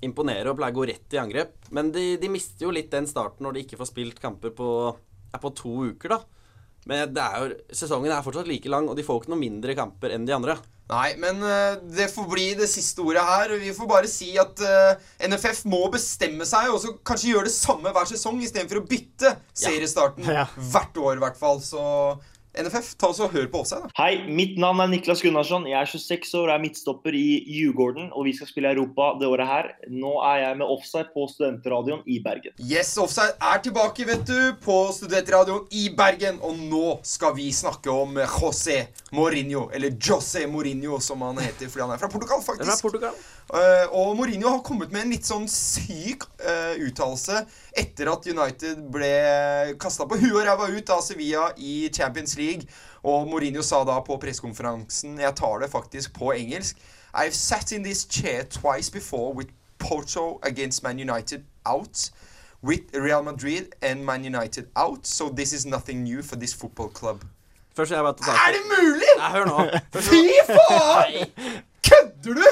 imponere 0.07 0.53
og 0.53 0.59
pleier 0.61 0.71
å 0.71 0.79
gå 0.79 0.85
rett 0.93 1.15
i 1.17 1.19
angrep. 1.19 1.57
Men 1.75 1.91
de, 1.91 2.05
de 2.23 2.29
mister 2.31 2.69
jo 2.69 2.71
litt 2.77 2.93
den 2.93 3.09
starten 3.11 3.43
når 3.49 3.57
de 3.57 3.65
ikke 3.65 3.79
får 3.81 3.89
spilt 3.91 4.21
kamper 4.23 4.53
på, 4.55 4.69
er 5.37 5.43
på 5.45 5.53
to 5.57 5.75
uker, 5.93 6.17
da. 6.17 6.23
Men 6.87 7.11
det 7.15 7.23
er 7.23 7.43
jo, 7.43 7.55
sesongen 7.75 8.13
er 8.15 8.23
fortsatt 8.23 8.47
like 8.47 8.71
lang, 8.71 8.87
og 8.89 8.95
de 8.99 9.03
får 9.07 9.23
ikke 9.25 9.33
noen 9.33 9.43
mindre 9.43 9.75
kamper 9.79 10.13
enn 10.15 10.27
de 10.29 10.35
andre. 10.37 10.55
Nei, 10.87 11.17
men 11.19 11.41
eh, 11.43 11.81
det 11.97 12.05
får 12.13 12.29
bli 12.31 12.45
det 12.61 12.69
siste 12.71 13.03
ordet 13.03 13.25
her. 13.27 13.51
Vi 13.59 13.73
får 13.75 13.89
bare 13.91 14.07
si 14.11 14.29
at 14.39 14.61
eh, 14.63 15.01
NFF 15.27 15.65
må 15.67 15.81
bestemme 15.91 16.47
seg, 16.47 16.69
og 16.71 16.79
så 16.85 16.93
kanskje 17.03 17.33
gjøre 17.33 17.49
det 17.49 17.57
samme 17.57 17.91
hver 17.91 18.07
sesong 18.07 18.39
istedenfor 18.47 18.85
å 18.85 18.87
bytte 18.87 19.33
seriestarten 19.51 20.29
Ja. 20.39 20.45
hvert 20.71 21.01
år, 21.03 21.19
i 21.19 21.25
hvert 21.25 21.41
fall. 21.41 21.59
Så 21.59 21.83
NFF, 22.57 22.95
ta 22.97 23.11
oss 23.13 23.21
og 23.21 23.35
hør 23.35 23.49
på 23.53 23.61
offside, 23.61 23.85
da. 23.85 23.91
Hei, 23.99 24.23
mitt 24.33 24.55
navn 24.61 24.81
er 24.81 24.89
Niklas 24.89 25.21
Gunnarsson. 25.25 25.67
Jeg 25.69 25.77
er 25.77 25.91
26 25.91 26.33
år 26.41 26.49
og 26.49 26.55
er 26.55 26.63
midtstopper 26.63 27.17
i 27.17 27.27
Djurgården, 27.45 28.09
og 28.17 28.25
vi 28.25 28.33
skal 28.37 28.49
spille 28.49 28.73
Europa 28.73 29.11
det 29.21 29.29
året 29.29 29.51
her. 29.51 29.69
Nå 29.93 30.15
er 30.25 30.41
jeg 30.43 30.59
med 30.63 30.73
offside 30.73 31.11
på 31.13 31.27
Studentradioen 31.33 32.01
i 32.09 32.17
Bergen. 32.25 32.57
Yes, 32.57 32.95
Offside 33.03 33.37
er 33.53 33.61
tilbake, 33.65 34.07
vet 34.09 34.25
du, 34.29 34.41
på 34.65 34.79
Studentradioen 34.97 35.69
i 35.77 35.91
Bergen. 35.97 36.41
Og 36.47 36.57
nå 36.57 36.97
skal 37.07 37.37
vi 37.37 37.51
snakke 37.53 37.93
om 37.93 38.17
José 38.25 38.87
Mourinho, 39.13 39.67
eller 39.77 39.93
José 40.01 40.47
Mourinho, 40.49 41.01
som 41.05 41.27
han 41.27 41.43
heter 41.45 41.69
fordi 41.69 41.85
han 41.85 41.97
er 41.97 42.01
fra 42.01 42.13
Portugal, 42.13 42.41
faktisk. 42.41 42.65
er 42.65 42.73
faktisk. 42.73 42.89
Portugal. 42.89 43.21
Uh, 43.47 43.87
og 43.95 44.17
Mourinho 44.19 44.49
har 44.57 44.65
kommet 44.67 44.91
med 44.91 45.05
en 45.05 45.13
litt 45.15 45.29
sånn 45.29 45.45
syk 45.51 46.25
uh, 46.41 46.75
uttalelse 46.83 47.45
etter 47.79 48.09
at 48.11 48.27
United 48.27 48.81
ble 48.91 49.13
kasta 49.79 50.07
på 50.09 50.19
huet 50.19 50.41
og 50.41 50.47
ræva 50.49 50.67
ut 50.73 50.91
av 50.91 51.05
Sevilla 51.05 51.51
i 51.61 51.87
Champions 51.95 52.35
League. 52.35 52.46
Og 53.07 53.29
Mourinho 53.31 53.63
sa 53.63 53.85
da 53.85 54.01
på 54.01 54.17
pressekonferansen 54.23 55.19
Jeg 55.23 55.35
tar 55.39 55.59
det 55.63 55.71
faktisk 55.71 56.15
på 56.19 56.33
engelsk. 56.35 56.77
I've 57.15 57.35
sat 57.35 57.73
in 57.73 57.85
this 57.85 58.07
chair 58.11 58.45
twice 58.45 58.91
before 58.93 59.35
with 59.35 59.51
Porto 59.79 60.39
against 60.43 60.83
Man 60.83 60.99
United 60.99 61.45
out. 61.65 62.11
With 62.63 62.83
Real 62.95 63.23
Madrid 63.23 63.73
and 63.83 64.05
Man 64.05 64.25
United 64.25 64.69
out. 64.77 65.07
So 65.07 65.29
this 65.29 65.53
is 65.53 65.67
nothing 65.67 66.03
new 66.03 66.23
for 66.23 66.37
this 66.37 66.55
football 66.55 66.89
club. 66.89 67.25
Først 67.77 67.93
Er 67.93 68.03
det 68.03 68.63
mulig?! 68.65 69.13
Nei, 69.17 69.31
hør 69.31 69.45
nå. 69.45 69.79
Først, 69.93 70.09
Fy 70.09 70.23
faen! 70.49 71.31
Kødder 71.85 72.35
du?! 72.35 72.47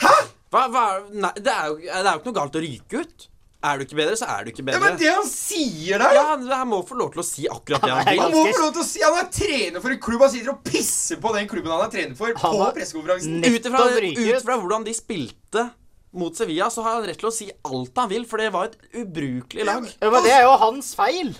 Hæ?! 0.00 0.14
hva, 0.52 0.66
hva, 0.68 0.86
nei, 1.14 1.30
det, 1.38 1.52
er 1.52 1.68
jo, 1.70 1.76
det 1.80 2.00
er 2.02 2.10
jo 2.10 2.18
ikke 2.20 2.28
noe 2.28 2.36
galt 2.36 2.58
å 2.58 2.62
ryke 2.62 3.02
ut. 3.04 3.26
Er 3.62 3.78
du 3.78 3.84
ikke 3.84 3.94
bedre, 3.94 4.16
så 4.18 4.26
er 4.26 4.42
du 4.44 4.50
ikke 4.50 4.64
bedre. 4.66 4.78
Ja, 4.80 4.82
men 4.88 4.96
det 4.98 5.10
han 5.12 5.28
sier 5.30 6.00
der 6.02 6.14
Ja, 6.16 6.22
han, 6.32 6.46
han 6.50 6.66
må 6.68 6.80
få 6.88 6.96
lov 6.98 7.12
til 7.14 7.22
å 7.22 7.26
si 7.26 7.44
akkurat 7.46 7.84
det 7.86 7.92
han 7.94 8.08
vil. 8.08 8.20
Han 8.24 8.32
må 8.34 8.40
få 8.48 8.62
lov 8.64 8.72
til 8.74 8.82
å 8.82 8.86
si 8.88 9.04
Han 9.06 9.18
er 9.20 9.28
trener 9.36 9.84
for 9.84 9.94
en 9.94 10.00
klubb. 10.02 10.24
Han 10.26 10.32
sitter 10.34 10.50
og 10.54 10.64
pisser 10.66 11.20
på 11.22 11.32
den 11.36 11.46
klubben 11.50 11.70
han 11.70 11.84
er 11.86 11.92
trener 11.94 12.18
for, 12.18 12.32
Han 12.34 12.56
på 12.56 12.58
var- 12.58 12.74
pressekonferansen. 12.74 13.38
Ut 13.46 13.70
ifra, 13.70 13.84
ut. 14.02 14.18
ut 14.18 14.42
fra 14.48 14.56
hvordan 14.58 14.84
de 14.88 14.94
spilte 14.98 15.68
mot 16.12 16.34
Sevilla, 16.36 16.66
så 16.74 16.82
har 16.84 16.98
han 16.98 17.06
rett 17.08 17.22
til 17.22 17.30
å 17.30 17.32
si 17.32 17.46
alt 17.64 17.96
han 18.02 18.10
vil, 18.10 18.26
for 18.28 18.42
det 18.42 18.50
var 18.52 18.66
et 18.68 18.76
ubrukelig 19.00 19.64
lag. 19.64 19.86
Ja, 20.02 20.10
Men 20.10 20.22
det 20.26 20.32
er 20.34 20.42
jo 20.44 20.56
hans 20.60 20.90
feil. 20.98 21.30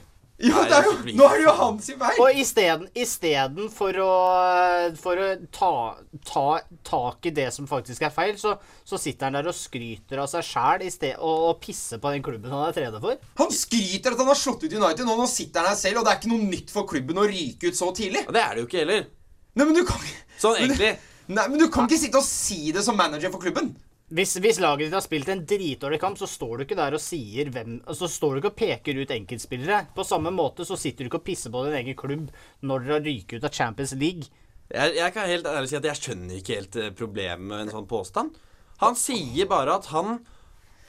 Ja, 0.43 0.57
Nei, 0.57 0.63
det 0.67 0.75
er 0.75 0.87
jo, 0.89 0.93
nå 1.15 1.27
er 1.29 1.37
det 1.39 1.45
jo 1.45 1.53
hans 1.55 1.89
i 1.93 1.95
vei! 2.01 2.13
Og 2.19 2.39
istedenfor 2.43 2.99
isteden 2.99 3.69
for 3.71 3.99
å, 4.03 4.15
for 4.99 5.21
å 5.23 5.29
ta, 5.55 5.69
ta 6.27 6.47
tak 6.89 7.29
i 7.31 7.33
det 7.37 7.45
som 7.55 7.69
faktisk 7.71 8.03
er 8.03 8.11
feil, 8.11 8.35
så, 8.41 8.57
så 8.83 8.99
sitter 8.99 9.29
han 9.29 9.39
der 9.39 9.53
og 9.53 9.55
skryter 9.55 10.19
av 10.19 10.27
seg 10.33 10.43
sjæl 10.49 10.83
og, 11.13 11.31
og 11.31 11.61
pisser 11.63 12.03
på 12.03 12.11
den 12.11 12.27
klubben 12.27 12.51
han 12.51 12.67
er 12.67 12.75
trener 12.75 13.05
for. 13.05 13.23
Han 13.39 13.55
skryter 13.55 14.17
at 14.17 14.25
han 14.25 14.33
har 14.33 14.41
slått 14.41 14.67
ut 14.67 14.75
United. 14.75 15.07
Nå, 15.07 15.15
nå 15.21 15.29
sitter 15.31 15.63
han 15.63 15.77
her 15.77 15.79
selv, 15.79 16.03
og 16.03 16.09
det 16.09 16.17
er 16.17 16.21
ikke 16.21 16.35
noe 16.35 16.51
nytt 16.51 16.75
for 16.75 16.91
klubben 16.91 17.23
å 17.23 17.29
ryke 17.31 17.71
ut 17.71 17.79
så 17.79 17.93
tidlig. 17.95 18.27
Og 18.27 18.35
det 18.35 18.43
er 18.43 18.57
det 18.57 18.65
jo 18.65 18.71
ikke 18.71 18.83
heller. 18.83 19.09
Nei, 19.53 19.69
men 19.69 19.79
du 19.79 19.85
kan, 19.87 20.11
Sånn 20.43 20.59
egentlig. 20.59 20.93
Nei, 21.31 21.47
men 21.53 21.61
du 21.61 21.69
kan 21.71 21.87
ikke 21.87 22.03
sitte 22.03 22.19
og 22.19 22.27
si 22.27 22.75
det 22.75 22.83
som 22.83 22.99
manager 22.99 23.31
for 23.31 23.47
klubben. 23.47 23.77
Hvis, 24.13 24.35
hvis 24.45 24.59
laget 24.61 24.87
ditt 24.87 24.97
har 24.97 25.05
spilt 25.05 25.31
en 25.33 25.45
dritdårlig 25.49 25.99
kamp, 26.03 26.19
så 26.21 26.29
står 26.29 26.59
du 26.59 26.65
ikke 26.67 26.77
der 26.77 26.93
og 26.93 27.01
sier 27.01 27.49
hvem 27.53 27.79
Så 27.97 28.11
står 28.13 28.35
du 28.35 28.41
ikke 28.43 28.51
og 28.51 28.59
peker 28.59 28.99
ut 29.01 29.15
enkeltspillere. 29.15 29.87
På 29.97 30.05
samme 30.05 30.33
måte 30.35 30.67
så 30.69 30.77
sitter 30.77 31.07
du 31.07 31.09
ikke 31.09 31.23
og 31.23 31.27
pisser 31.31 31.53
på 31.53 31.65
din 31.65 31.79
egen 31.81 31.97
klubb 31.97 32.29
når 32.61 32.85
dere 32.85 32.99
har 32.99 33.07
ryket 33.07 33.41
ut 33.41 33.49
av 33.49 33.57
Champions 33.57 33.95
League. 33.97 34.29
Jeg, 34.73 34.97
jeg 34.99 35.15
kan 35.15 35.29
helt 35.29 35.49
ærlig 35.49 35.71
si 35.71 35.79
at 35.79 35.89
jeg 35.89 36.01
skjønner 36.01 36.39
ikke 36.39 36.59
helt 36.59 36.77
eh, 36.81 36.93
problemet 36.97 37.49
med 37.49 37.65
en 37.65 37.73
sånn 37.73 37.89
påstand. 37.89 38.37
Han 38.85 38.97
sier 38.99 39.49
bare 39.49 39.79
at 39.81 39.89
han 39.93 40.21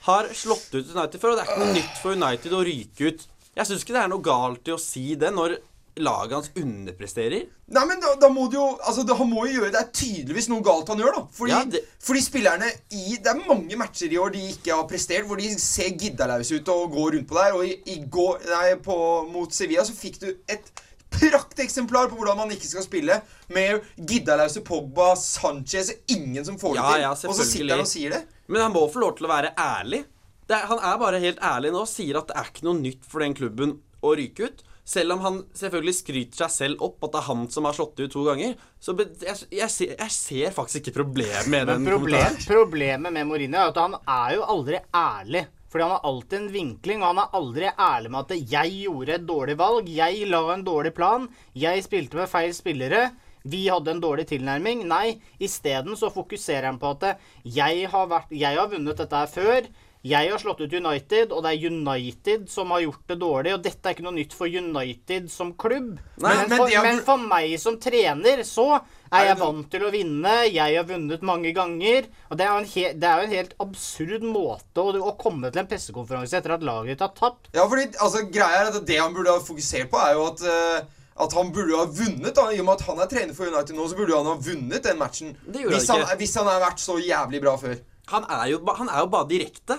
har 0.04 0.28
slått 0.36 0.74
ut 0.74 0.92
United 0.92 1.20
før, 1.20 1.32
og 1.32 1.38
det 1.38 1.44
er 1.44 1.52
ikke 1.52 1.62
noe 1.64 1.76
nytt 1.78 2.00
for 2.02 2.18
United 2.18 2.56
å 2.56 2.64
ryke 2.66 3.08
ut. 3.08 3.28
Jeg 3.54 3.68
syns 3.68 3.84
ikke 3.84 3.96
det 3.96 4.02
er 4.02 4.12
noe 4.12 4.24
galt 4.24 4.68
i 4.68 4.74
å 4.74 4.80
si 4.80 5.14
det 5.20 5.30
når 5.32 5.56
laget 5.96 6.32
hans 6.34 6.50
underpresterer. 6.58 7.44
Nei, 7.74 7.84
men 7.86 8.00
da, 8.02 8.14
da 8.20 8.28
må 8.28 8.48
du 8.50 8.56
jo 8.58 8.64
Altså, 8.82 9.04
det, 9.06 9.14
han 9.16 9.28
må 9.30 9.44
jo 9.46 9.60
gjøre 9.60 9.70
Det 9.72 9.78
er 9.80 9.90
tydeligvis 9.94 10.48
noe 10.50 10.64
galt 10.66 10.88
han 10.90 10.98
gjør, 10.98 11.14
da. 11.16 11.22
Fordi, 11.32 11.52
Ja, 11.54 11.60
det- 11.64 11.84
fordi 12.02 12.20
spillerne 12.24 12.70
i 12.90 13.16
Det 13.22 13.30
er 13.30 13.44
mange 13.46 13.76
matcher 13.78 14.10
i 14.12 14.18
år 14.18 14.32
de 14.34 14.42
ikke 14.56 14.74
har 14.74 14.88
prestert, 14.90 15.24
hvor 15.28 15.38
de 15.38 15.52
ser 15.58 15.94
giddalause 15.94 16.58
ut 16.58 16.68
og 16.74 16.90
går 16.96 17.12
rundt 17.14 17.28
på 17.30 17.38
der. 17.38 17.54
Og 17.54 17.64
i, 17.68 17.76
i 17.94 18.00
går 18.10 18.42
Nei, 18.50 18.74
på, 18.82 18.96
mot 19.30 19.52
Sevilla 19.54 19.84
så 19.86 19.94
fikk 19.94 20.18
du 20.20 20.28
et 20.48 20.72
prakteksemplar 21.14 22.08
på 22.10 22.16
hvordan 22.18 22.36
man 22.42 22.50
ikke 22.50 22.66
skal 22.66 22.82
spille, 22.82 23.20
med 23.54 23.84
giddalause 23.96 24.64
Pogba, 24.66 25.12
Sanchez 25.20 25.92
Ingen 26.10 26.44
som 26.44 26.58
får 26.58 26.74
det 26.74 26.82
Ja, 26.82 26.90
til. 26.92 27.02
ja, 27.06 27.10
og 27.30 27.36
så 27.38 27.46
sitter 27.46 27.70
han 27.76 27.84
og 27.86 27.90
sier 27.90 28.10
det. 28.16 28.22
Men 28.50 28.62
han 28.66 28.74
må 28.74 28.82
få 28.92 28.98
lov 29.04 29.14
til 29.18 29.28
å 29.28 29.30
være 29.30 29.54
ærlig. 29.56 30.02
Det 30.48 30.56
er, 30.58 30.66
han 30.68 30.78
er 30.84 30.98
bare 31.00 31.20
helt 31.22 31.38
ærlig 31.40 31.70
nå 31.72 31.80
og 31.86 31.88
sier 31.88 32.18
at 32.20 32.28
det 32.28 32.36
er 32.36 32.50
ikke 32.50 32.66
noe 32.66 32.80
nytt 32.82 33.06
for 33.08 33.24
den 33.24 33.32
klubben 33.38 33.78
å 34.04 34.16
ryke 34.18 34.50
ut. 34.50 34.64
Selv 34.84 35.14
om 35.14 35.22
han 35.24 35.40
selvfølgelig 35.56 35.96
skryter 35.96 36.44
seg 36.44 36.52
selv 36.52 36.82
opp 36.84 37.06
at 37.06 37.14
det 37.14 37.20
er 37.22 37.28
han 37.30 37.44
som 37.52 37.64
har 37.64 37.76
slått 37.76 38.02
ut 38.02 38.12
to 38.12 38.24
ganger. 38.26 38.52
Så 38.76 38.92
jeg, 39.00 39.36
jeg, 39.48 39.70
ser, 39.72 39.94
jeg 39.96 40.12
ser 40.12 40.54
faktisk 40.56 40.82
ikke 40.82 40.98
problemet 41.00 41.48
med 41.48 41.70
den 41.72 41.88
problem, 41.88 42.36
problemet 42.44 43.14
med 43.16 43.30
Mourinho 43.30 43.62
er 43.62 43.72
at 43.72 43.80
han 43.80 43.96
er 44.04 44.34
jo 44.36 44.48
aldri 44.54 44.82
ærlig. 44.92 45.46
Fordi 45.72 45.88
han 45.88 45.94
har 45.96 46.04
alltid 46.06 46.38
en 46.38 46.52
vinkling, 46.54 47.00
og 47.02 47.08
han 47.08 47.18
er 47.18 47.32
aldri 47.34 47.70
ærlig 47.72 48.10
med 48.14 48.20
at 48.20 48.50
'jeg 48.52 48.74
gjorde 48.84 49.14
et 49.14 49.26
dårlig 49.26 49.56
valg', 49.58 49.88
'jeg 49.90 50.28
la 50.30 50.42
en 50.52 50.62
dårlig 50.64 50.92
plan', 50.94 51.28
'jeg 51.54 51.84
spilte 51.84 52.16
med 52.16 52.28
feil 52.28 52.52
spillere'. 52.54 53.10
Vi 53.44 53.66
hadde 53.68 53.90
en 53.90 54.00
dårlig 54.00 54.26
tilnærming. 54.28 54.86
Nei, 54.86 55.20
isteden 55.40 55.96
så 55.96 56.12
fokuserer 56.12 56.66
han 56.66 56.78
på 56.78 56.90
at 56.94 57.18
jeg 57.44 57.90
har, 57.90 58.06
vært, 58.06 58.30
jeg 58.30 58.56
har 58.56 58.68
vunnet 58.68 58.96
dette 58.96 59.16
her 59.16 59.26
før. 59.26 59.66
Jeg 60.04 60.28
har 60.28 60.40
slått 60.42 60.58
ut 60.60 60.74
United, 60.76 61.30
og 61.32 61.44
det 61.46 61.54
er 61.54 61.62
United 61.70 62.42
som 62.52 62.74
har 62.74 62.82
gjort 62.84 63.06
det 63.08 63.16
dårlig. 63.22 63.54
Og 63.56 63.62
dette 63.64 63.88
er 63.88 63.94
ikke 63.96 64.04
noe 64.04 64.16
nytt 64.18 64.34
for 64.36 64.52
United 64.52 65.30
som 65.32 65.54
klubb. 65.56 65.94
Nei, 66.20 66.34
men, 66.34 66.50
men 66.50 66.58
for, 66.60 66.68
er- 66.68 66.84
men 66.84 66.98
for 67.06 67.22
meg 67.30 67.54
som 67.62 67.78
trener, 67.80 68.42
så 68.44 68.66
er 69.08 69.30
jeg 69.30 69.38
vant 69.40 69.70
til 69.72 69.86
å 69.86 69.92
vinne. 69.94 70.34
Jeg 70.50 70.76
har 70.76 70.88
vunnet 70.90 71.24
mange 71.24 71.54
ganger. 71.56 72.10
Og 72.28 72.36
det 72.36 72.44
er 72.44 72.52
jo 72.52 72.60
en, 72.60 72.68
he 72.74 72.84
er 72.92 73.22
jo 73.22 73.28
en 73.30 73.36
helt 73.38 73.54
absurd 73.64 74.26
måte 74.28 74.84
å, 74.84 74.92
å 75.08 75.14
komme 75.20 75.48
til 75.48 75.62
en 75.64 75.70
pressekonferanse 75.70 76.36
etter 76.36 76.58
at 76.58 76.66
laget 76.68 76.98
ditt 76.98 77.06
har 77.06 77.14
tapt. 77.16 77.48
Ja, 77.56 77.64
fordi 77.70 77.88
altså, 77.96 78.26
greia 78.28 78.60
er 78.66 78.74
at 78.74 78.84
Det 78.84 79.00
han 79.00 79.16
burde 79.16 79.38
ha 79.38 79.40
fokusert 79.46 79.88
på, 79.94 80.04
er 80.04 80.18
jo 80.18 80.28
at 80.34 80.44
uh 80.44 81.00
at 81.14 81.30
han 81.36 81.52
burde 81.54 81.76
ha 81.78 81.84
vunnet. 81.86 82.34
da 82.34 82.48
I 82.50 82.58
og 82.58 82.66
med 82.66 82.74
at 82.74 82.86
han 82.88 82.98
er 82.98 83.10
trener 83.10 83.36
for 83.36 83.46
United 83.46 83.76
nå, 83.78 83.84
så 83.86 83.98
burde 83.98 84.16
han 84.18 84.26
ha 84.26 84.34
vunnet 84.34 84.82
den 84.82 84.98
matchen. 84.98 85.36
Det 85.46 85.62
hvis, 85.70 85.86
han, 85.86 86.02
hvis 86.18 86.34
han 86.40 86.48
har 86.50 86.62
vært 86.64 86.82
så 86.82 86.96
jævlig 86.98 87.40
bra 87.44 87.52
før. 87.60 87.76
Han 88.10 88.26
er, 88.26 88.48
jo, 88.50 88.58
han 88.80 88.90
er 88.90 89.04
jo 89.04 89.10
bare 89.12 89.28
direkte. 89.30 89.78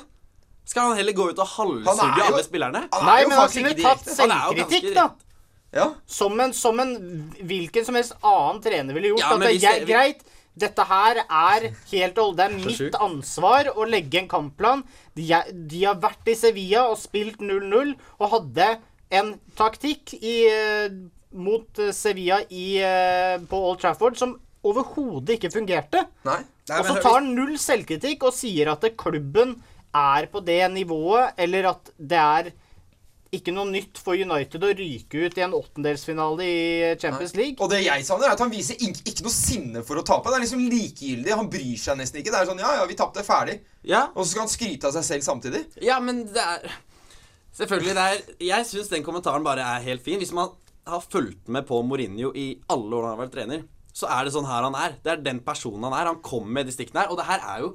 Skal 0.66 0.90
han 0.90 0.98
heller 0.98 1.14
gå 1.14 1.28
ut 1.30 1.40
og 1.40 1.48
halshugge 1.56 2.26
alle 2.26 2.44
spillerne? 2.46 2.82
Han 2.92 3.02
er 3.04 3.12
Nei, 3.12 3.20
jo 3.24 3.30
men 3.30 3.38
han 3.38 3.48
faktisk 3.48 3.70
ikke 3.70 3.84
tatt 3.84 4.06
direkte. 4.06 4.22
Han 4.22 4.32
er 4.32 4.36
jo 4.36 4.56
ganske 4.60 4.80
selvkritikk, 4.80 4.96
da. 4.96 5.08
Ja. 5.76 5.86
Som 6.08 6.40
en, 6.40 6.54
som 6.56 6.80
en 6.80 6.94
hvilken 7.44 7.86
som 7.86 7.98
helst 8.00 8.16
annen 8.24 8.62
trener 8.64 8.96
ville 8.96 9.12
gjort. 9.14 9.20
Ja, 9.26 9.34
at 9.36 9.44
det 9.46 9.64
er 9.72 9.86
greit. 9.90 10.24
Dette 10.56 10.86
her 10.88 11.18
er 11.26 11.66
helt 11.92 12.18
old. 12.24 12.38
Det 12.40 12.46
er 12.46 12.54
mitt 12.56 12.96
ansvar 13.04 13.68
å 13.76 13.84
legge 13.92 14.22
en 14.22 14.30
kampplan. 14.32 14.86
De, 15.18 15.26
er- 15.36 15.52
de 15.52 15.82
har 15.84 15.98
vært 16.00 16.32
i 16.32 16.36
Sevilla 16.40 16.86
og 16.88 16.96
spilt 17.02 17.44
0-0 17.44 17.92
og 18.22 18.32
hadde 18.32 18.70
en 19.20 19.34
taktikk 19.60 20.16
i, 20.22 20.38
eh, 20.48 20.88
mot 21.36 21.68
Sevilla 21.94 22.40
i, 22.50 22.78
eh, 22.80 23.36
på 23.52 23.60
Old 23.68 23.84
Trafford 23.84 24.16
som 24.18 24.38
overhodet 24.66 25.36
ikke 25.38 25.52
fungerte. 25.54 26.06
Nei. 26.26 26.40
Nei, 26.70 26.80
Og 26.80 26.88
så 26.88 26.96
tar 27.04 27.20
han 27.20 27.28
null 27.36 27.58
selvkritikk 27.62 28.24
og 28.26 28.34
sier 28.34 28.72
at 28.72 28.82
klubben 28.98 29.58
er 29.96 30.28
på 30.32 30.42
det 30.46 30.62
nivået, 30.74 31.34
eller 31.40 31.72
at 31.72 31.92
det 31.98 32.20
er 32.22 32.52
ikke 33.36 33.52
noe 33.52 33.68
nytt 33.68 33.98
for 34.00 34.16
United 34.16 34.64
å 34.64 34.70
ryke 34.78 35.26
ut 35.26 35.38
i 35.40 35.44
en 35.44 35.56
åttendelsfinale 35.58 36.46
i 36.46 36.60
Champions 37.02 37.34
League. 37.36 37.58
Og 37.60 37.68
det 37.74 37.82
jeg 37.84 38.06
savner, 38.08 38.30
er 38.30 38.36
at 38.38 38.44
han 38.46 38.52
viser 38.54 38.78
ikke, 38.80 39.02
ikke 39.12 39.26
noe 39.26 39.34
sinne 39.36 39.82
for 39.84 40.00
å 40.00 40.04
tape. 40.08 40.30
Det 40.32 40.38
er 40.38 40.44
liksom 40.46 40.62
likegyldig. 40.72 41.34
Han 41.36 41.50
bryr 41.52 41.80
seg 41.82 42.00
nesten 42.00 42.22
ikke. 42.22 42.32
Det 42.32 42.40
er 42.40 42.48
sånn 42.52 42.62
Ja, 42.64 42.72
ja, 42.80 42.86
vi 42.88 42.96
tapte. 42.96 43.26
Ferdig. 43.28 43.58
Ja, 43.84 44.06
Og 44.16 44.24
så 44.24 44.30
skal 44.32 44.46
han 44.46 44.54
skryte 44.54 44.88
av 44.88 44.96
seg 44.96 45.08
selv 45.10 45.26
samtidig. 45.28 45.66
ja, 45.84 46.00
men 46.00 46.24
det 46.32 46.44
er 46.44 46.70
Selvfølgelig, 47.56 47.94
det 47.96 48.06
er 48.06 48.46
Jeg 48.50 48.66
syns 48.68 48.90
den 48.92 49.04
kommentaren 49.04 49.44
bare 49.44 49.64
er 49.64 49.84
helt 49.90 50.04
fin. 50.04 50.20
Hvis 50.20 50.34
man 50.36 50.50
har 50.88 51.02
fulgt 51.04 51.48
med 51.52 51.66
på 51.68 51.82
Mourinho 51.88 52.32
i 52.36 52.60
alle 52.70 52.96
år 52.98 53.08
han 53.08 53.14
har 53.18 53.22
vært 53.26 53.36
trener, 53.36 53.62
så 53.96 54.08
er 54.12 54.26
det 54.28 54.34
sånn 54.36 54.48
her 54.48 54.64
han 54.68 54.76
er. 54.76 54.96
Det 55.04 55.12
er 55.14 55.22
den 55.24 55.40
personen 55.44 55.84
han 55.88 55.96
er. 55.96 56.10
Han 56.12 56.22
kommer 56.24 56.52
med 56.60 56.68
de 56.68 56.76
stikkene 56.76 57.04
her. 57.04 57.12
Og 57.12 57.20
det 57.20 57.28
her 57.30 57.40
er 57.44 57.64
jo 57.64 57.70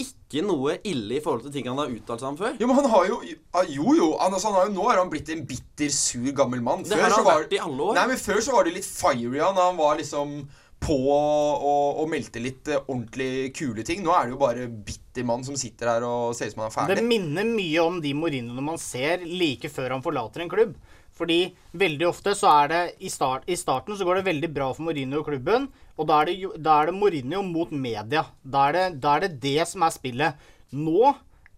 ikke 0.00 0.42
noe 0.42 0.78
ille 0.82 1.18
i 1.18 1.22
forhold 1.22 1.44
til 1.46 1.52
ting 1.54 1.68
han 1.70 1.78
har 1.78 1.92
uttalt 1.92 2.22
seg 2.22 2.32
om 2.32 2.38
før. 2.40 2.56
Jo, 2.58 2.66
men 2.66 2.80
han 2.80 2.90
har 2.90 3.06
jo 3.06 3.20
ah, 3.54 3.62
Jo, 3.70 3.94
jo. 3.94 4.08
Han, 4.18 4.34
altså, 4.34 4.50
han 4.50 4.58
har 4.58 4.66
jo 4.68 4.74
nå 4.74 4.88
er 4.90 5.00
han 5.02 5.12
blitt 5.12 5.30
en 5.30 5.44
bitter, 5.46 5.92
sur, 5.94 6.26
gammel 6.34 6.62
mann. 6.64 6.82
Det 6.82 6.98
har 6.98 7.10
så 7.12 7.22
han 7.22 7.28
var- 7.28 7.44
vært 7.44 7.54
i 7.54 7.62
alle 7.62 7.88
år. 7.90 7.94
Nei, 8.00 8.06
men 8.10 8.20
Før 8.24 8.42
så 8.42 8.56
var 8.56 8.64
det 8.64 8.74
litt 8.74 8.88
fiery 8.88 9.40
han. 9.40 9.54
Han 9.54 9.78
var 9.78 9.96
liksom 10.00 10.36
på 10.84 10.96
og, 11.08 12.00
og 12.02 12.08
meldte 12.12 12.42
litt 12.42 12.68
eh, 12.68 12.82
ordentlig 12.82 13.54
kule 13.56 13.84
ting. 13.86 14.02
Nå 14.04 14.12
er 14.12 14.26
det 14.26 14.34
jo 14.34 14.40
bare 14.42 14.66
bitter 14.68 15.24
mann 15.24 15.44
som 15.46 15.56
sitter 15.56 15.88
her 15.94 16.04
og 16.04 16.34
ser 16.36 16.50
ut 16.50 16.56
som 16.56 16.64
han 16.64 16.72
er 16.72 16.74
ferdig. 16.74 16.98
Det 16.98 17.06
minner 17.08 17.46
mye 17.48 17.86
om 17.86 18.00
de 18.04 18.12
Mourinhoene 18.18 18.66
man 18.66 18.80
ser 18.82 19.24
like 19.24 19.70
før 19.72 19.96
han 19.96 20.04
forlater 20.04 20.44
en 20.44 20.52
klubb. 20.52 20.74
Fordi 21.14 21.54
veldig 21.78 22.08
ofte 22.08 22.34
så 22.34 22.50
er 22.64 22.70
det 22.72 22.82
i, 23.06 23.08
start, 23.12 23.46
I 23.46 23.56
starten 23.56 23.96
så 23.96 24.04
går 24.06 24.18
det 24.20 24.28
veldig 24.32 24.50
bra 24.54 24.72
for 24.74 24.82
Mourinho 24.88 25.20
og 25.22 25.28
klubben, 25.30 25.68
og 25.94 26.08
da 26.10 26.20
er 26.22 26.30
det, 26.30 26.50
da 26.58 26.80
er 26.80 26.90
det 26.90 26.96
Mourinho 26.98 27.42
mot 27.46 27.70
media. 27.70 28.24
Da 28.42 28.66
er, 28.68 28.76
det, 28.76 28.84
da 29.04 29.14
er 29.16 29.26
det 29.26 29.36
det 29.44 29.68
som 29.70 29.84
er 29.86 29.94
spillet. 29.94 30.44
Nå 30.74 31.12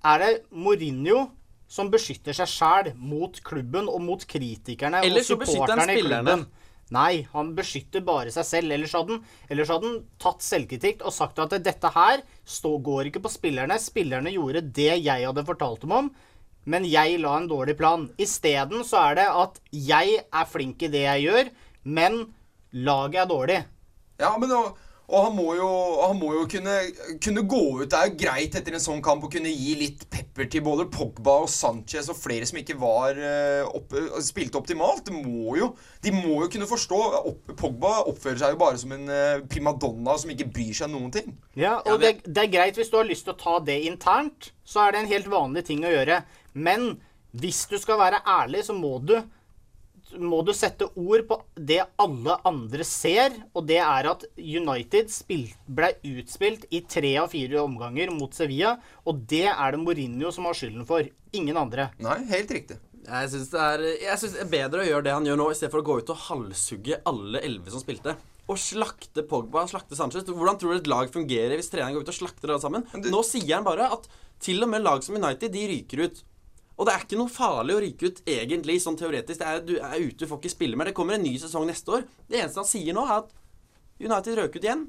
er 0.05 0.23
det 0.23 0.31
Mourinho 0.53 1.31
som 1.67 1.89
beskytter 1.91 2.37
seg 2.37 2.51
sjæl 2.51 2.93
mot 2.95 3.41
klubben 3.43 3.89
og 3.91 3.99
mot 4.05 4.23
kritikerne 4.29 5.01
Eller 5.03 5.25
og 5.25 5.27
så 5.27 5.39
beskytter 5.41 5.73
han 5.73 5.81
supporterne 5.81 5.97
i 5.97 6.01
spillerne. 6.03 6.37
klubben. 6.37 6.65
Nei, 6.95 7.27
han 7.33 7.49
beskytter 7.57 8.05
bare 8.07 8.31
seg 8.31 8.47
selv. 8.47 8.75
Ellers 8.77 8.95
hadde 8.95 9.17
han, 9.17 9.25
ellers 9.51 9.73
hadde 9.73 9.89
han 9.89 9.97
tatt 10.23 10.45
selvkritikk 10.47 11.03
og 11.03 11.15
sagt 11.17 11.41
at 11.43 11.57
dette 11.65 11.91
her 11.97 12.23
stå, 12.47 12.77
går 12.79 13.11
ikke 13.11 13.25
på 13.25 13.33
spillerne. 13.33 13.81
Spillerne 13.83 14.31
gjorde 14.37 14.63
det 14.63 14.93
jeg 15.01 15.27
hadde 15.27 15.47
fortalt 15.49 15.83
dem 15.83 15.97
om, 15.97 16.13
men 16.71 16.87
jeg 16.87 17.19
la 17.23 17.35
en 17.41 17.49
dårlig 17.51 17.75
plan. 17.81 18.07
Isteden 18.23 18.87
så 18.87 19.03
er 19.09 19.19
det 19.19 19.27
at 19.33 19.59
jeg 19.75 20.21
er 20.23 20.47
flink 20.51 20.87
i 20.87 20.93
det 20.93 21.03
jeg 21.09 21.27
gjør, 21.27 21.51
men 21.99 22.21
laget 22.71 23.25
er 23.25 23.33
dårlig. 23.33 23.59
Ja, 24.21 24.33
men 24.41 24.53
og, 24.57 24.77
og 25.07 25.23
han 25.29 25.37
må 25.37 25.53
jo, 25.55 25.67
han 26.03 26.17
må 26.19 26.33
jo 26.35 26.45
kunne, 26.51 26.75
kunne 27.23 27.45
gå 27.47 27.61
ut. 27.79 27.91
Det 27.93 27.99
er 27.99 28.09
jo 28.09 28.17
greit 28.19 28.57
etter 28.59 28.75
en 28.75 28.83
sånn 28.83 29.03
kamp 29.05 29.23
å 29.23 29.31
kunne 29.31 29.53
gi 29.53 29.77
litt 29.79 30.03
pepper 30.11 30.49
til 30.51 30.65
både 30.67 30.89
Pogba 30.91 31.37
og 31.45 31.51
Sanchez 31.53 32.11
og 32.11 32.19
flere 32.19 32.49
som 32.49 32.59
ikke 32.59 32.79
var 32.81 33.21
eh, 33.21 33.63
opp, 33.67 33.95
spilte 34.27 34.59
optimalt. 34.59 35.05
Det 35.07 35.15
må 35.15 35.55
jo, 35.61 35.71
de 36.03 36.15
må 36.17 36.41
jo 36.43 36.51
kunne 36.51 36.67
forstå. 36.71 37.01
Opp, 37.31 37.55
Pogba 37.61 37.93
oppfører 38.11 38.43
seg 38.43 38.57
jo 38.57 38.61
bare 38.65 38.83
som 38.83 38.97
en 38.97 39.07
eh, 39.15 39.45
primadonna 39.53 40.19
som 40.19 40.35
ikke 40.35 40.51
bryr 40.59 40.75
seg 40.75 40.91
om 40.91 40.99
noen 40.99 41.15
ting. 41.15 41.31
Ja, 41.55 41.79
og 41.87 42.03
det, 42.03 42.17
det 42.27 42.49
er 42.49 42.55
greit 42.59 42.81
hvis 42.81 42.91
du 42.91 42.99
har 42.99 43.07
lyst 43.07 43.29
til 43.29 43.37
å 43.37 43.41
ta 43.45 43.61
det 43.63 43.79
internt, 43.87 44.51
så 44.67 44.87
er 44.89 44.97
det 44.97 45.05
en 45.05 45.15
helt 45.15 45.31
vanlig 45.31 45.69
ting 45.71 45.87
å 45.87 45.95
gjøre. 45.95 46.25
Men 46.59 46.97
hvis 47.37 47.67
du 47.71 47.79
skal 47.79 48.03
være 48.03 48.25
ærlig, 48.27 48.67
så 48.67 48.75
må 48.75 48.97
du 49.07 49.21
må 50.15 50.39
du 50.47 50.53
sette 50.55 50.87
ord 50.97 51.25
på 51.29 51.37
det 51.59 51.81
alle 52.01 52.37
andre 52.47 52.85
ser, 52.87 53.35
og 53.57 53.67
det 53.69 53.79
er 53.83 54.09
at 54.13 54.25
United 54.39 55.11
spilt, 55.13 55.57
ble 55.67 55.93
utspilt 56.07 56.67
i 56.71 56.81
tre 56.87 57.15
av 57.21 57.33
fire 57.35 57.59
omganger 57.65 58.13
mot 58.15 58.33
Sevilla, 58.37 58.77
og 59.07 59.25
det 59.29 59.45
er 59.51 59.75
det 59.77 59.81
Mourinho 59.83 60.31
som 60.33 60.47
har 60.49 60.55
skylden 60.59 60.87
for. 60.89 61.09
Ingen 61.37 61.57
andre. 61.61 61.91
Nei, 61.99 62.21
helt 62.31 62.51
riktig. 62.55 62.79
Jeg 63.07 63.31
syns 63.31 63.51
det, 63.53 63.99
synes 64.19 64.33
det 64.35 64.41
er 64.47 64.51
bedre 64.51 64.83
å 64.83 64.87
gjøre 64.89 65.05
det 65.07 65.13
han 65.15 65.27
gjør 65.29 65.37
nå, 65.39 65.51
istedenfor 65.55 65.83
å 65.83 65.87
gå 65.91 65.99
ut 66.03 66.15
og 66.15 66.23
halshugge 66.29 67.01
alle 67.07 67.43
elleve 67.47 67.71
som 67.75 67.83
spilte. 67.83 68.17
Og 68.51 68.59
slakte 68.63 69.25
Pogba 69.27 69.65
slakte 69.67 69.99
Sanchez. 69.99 70.23
Hvordan 70.27 70.59
tror 70.59 70.75
du 70.75 70.79
et 70.81 70.91
lag 70.91 71.11
fungerer 71.11 71.55
hvis 71.59 71.71
treneren 71.71 71.95
går 71.99 72.07
ut 72.07 72.13
og 72.15 72.19
slakter 72.21 72.53
alle 72.55 72.63
sammen? 72.63 72.87
du- 72.95 73.11
Nå 73.11 73.23
sier 73.27 73.57
han 73.57 73.67
bare 73.67 73.91
at 73.93 74.07
til 74.39 74.63
og 74.63 74.69
med 74.71 74.83
lag 74.83 75.03
som 75.03 75.17
United, 75.19 75.51
de 75.51 75.67
ryker 75.71 76.05
ut. 76.07 76.23
Og 76.77 76.85
det 76.85 76.93
er 76.93 77.05
ikke 77.07 77.19
noe 77.19 77.33
farlig 77.33 77.77
å 77.77 77.81
ryke 77.81 78.11
ut, 78.11 78.23
egentlig, 78.29 78.77
sånn 78.85 78.99
teoretisk. 79.01 79.41
Det 79.41 79.49
er, 79.49 79.63
du 79.65 79.75
er 79.81 79.97
ute, 79.97 80.21
du 80.21 80.29
får 80.29 80.43
ikke 80.43 80.53
spille 80.53 80.77
mer. 80.77 80.91
Det 80.91 80.97
kommer 80.99 81.17
en 81.17 81.25
ny 81.25 81.33
sesong 81.41 81.65
neste 81.69 81.95
år. 81.97 82.07
Det 82.29 82.41
eneste 82.43 82.61
han 82.61 82.69
sier 82.69 82.97
nå, 82.97 83.05
er 83.09 83.23
at 83.23 83.33
United 84.03 84.37
røk 84.37 84.59
ut 84.59 84.65
igjen. 84.67 84.87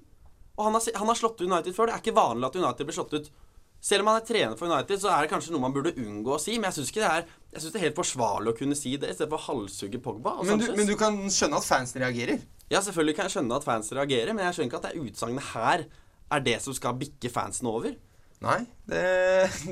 Og 0.58 0.65
han 0.67 0.75
har, 0.75 0.88
han 1.00 1.12
har 1.13 1.20
slått 1.20 1.39
ut 1.39 1.48
United 1.48 1.75
før. 1.77 1.88
Det 1.88 1.96
er 1.96 2.03
ikke 2.03 2.17
vanlig 2.17 2.50
at 2.50 2.58
United 2.60 2.89
blir 2.89 2.98
slått 2.98 3.15
ut. 3.15 3.29
Selv 3.88 4.03
om 4.03 4.10
han 4.10 4.20
er 4.20 4.25
trener 4.25 4.58
for 4.58 4.67
United, 4.67 5.00
så 5.00 5.12
er 5.13 5.24
det 5.24 5.32
kanskje 5.32 5.53
noe 5.53 5.63
man 5.63 5.75
burde 5.75 5.94
unngå 6.01 6.34
å 6.36 6.41
si. 6.41 6.58
Men 6.58 6.72
jeg 6.72 6.79
syns 6.79 6.94
det 6.98 7.06
er 7.08 7.27
det 7.53 7.63
er 7.72 7.86
helt 7.86 8.00
forsvarlig 8.00 8.51
å 8.51 8.58
kunne 8.58 8.75
si 8.77 8.96
det, 9.00 9.13
istedenfor 9.13 9.39
å 9.39 9.46
halshugge 9.53 10.01
Pogba 10.03 10.36
og 10.41 10.50
Men 10.50 10.60
du, 10.60 10.67
men 10.75 10.89
du 10.89 10.96
kan 11.00 11.15
skjønne 11.32 11.62
at 11.62 11.65
fansen 11.65 12.01
reagerer. 12.03 12.41
Ja, 12.67 12.82
selvfølgelig 12.84 13.15
kan 13.15 13.29
jeg 13.29 13.38
skjønne 13.38 13.58
at 13.62 13.65
fans 13.65 13.94
reagerer, 13.96 14.34
men 14.36 14.44
jeg 14.44 14.58
skjønner 14.58 14.72
ikke 14.74 14.82
at 14.82 14.89
det 14.89 15.06
utsagnet 15.08 15.50
her 15.53 15.86
er 16.36 16.44
det 16.44 16.58
som 16.65 16.75
skal 16.75 16.98
bikke 17.00 17.32
fansen 17.32 17.70
over. 17.72 17.96
Nei, 18.46 18.60
det, 18.86 19.01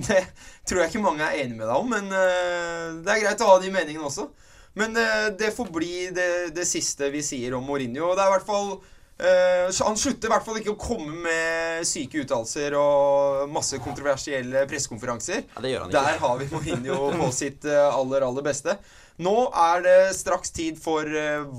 det 0.08 0.24
tror 0.66 0.82
jeg 0.82 0.90
ikke 0.92 1.04
mange 1.04 1.26
er 1.26 1.44
enig 1.44 1.60
med 1.60 1.68
deg 1.70 1.78
om, 1.78 1.92
men 1.92 2.10
eh, 2.10 2.98
det 3.06 3.14
er 3.14 3.22
greit 3.22 3.46
å 3.46 3.52
ha 3.52 3.62
de 3.62 3.70
meningene 3.74 4.10
også. 4.10 4.32
Men 4.80 4.98
eh, 4.98 5.30
det 5.38 5.54
får 5.56 5.70
bli 5.74 6.10
det, 6.16 6.30
det 6.56 6.66
siste 6.68 7.12
vi 7.14 7.22
sier 7.24 7.56
om 7.56 7.66
Mourinho. 7.68 8.12
Det 8.18 8.24
er 8.26 8.32
i 8.32 8.34
hvert 8.34 8.48
fall 8.48 8.74
eh, 9.22 9.70
Han 9.86 9.96
slutter 10.02 10.28
i 10.28 10.34
hvert 10.34 10.48
fall 10.48 10.60
ikke 10.60 10.74
å 10.74 10.82
komme 10.82 11.14
med 11.28 11.86
syke 11.88 12.26
uttalelser 12.26 12.76
og 12.80 13.54
masse 13.54 13.80
kontroversielle 13.86 14.66
pressekonferanser. 14.72 15.46
Ja. 15.70 15.86
Der 15.94 16.20
har 16.26 16.42
vi 16.42 16.50
Mourinho 16.52 17.14
på 17.22 17.32
sitt 17.38 17.70
aller, 17.70 18.26
aller 18.26 18.50
beste. 18.50 18.80
Nå 19.22 19.38
er 19.54 19.86
det 19.86 19.98
straks 20.18 20.52
tid 20.52 20.82
for 20.82 21.08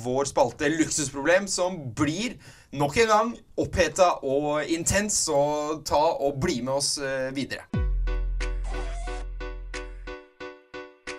vår 0.05 0.29
spalte 0.29 0.69
Luksusproblem, 0.75 1.47
som 1.49 1.79
blir 1.97 2.35
nok 2.73 2.97
en 2.97 3.09
gang 3.09 3.37
oppheta 3.57 4.09
og 4.23 4.65
intens. 4.69 5.13
Så 5.13 5.83
ta 5.85 6.03
og 6.21 6.41
bli 6.41 6.61
med 6.61 6.73
oss 6.73 6.99
eh, 6.99 7.35
videre. 7.37 7.67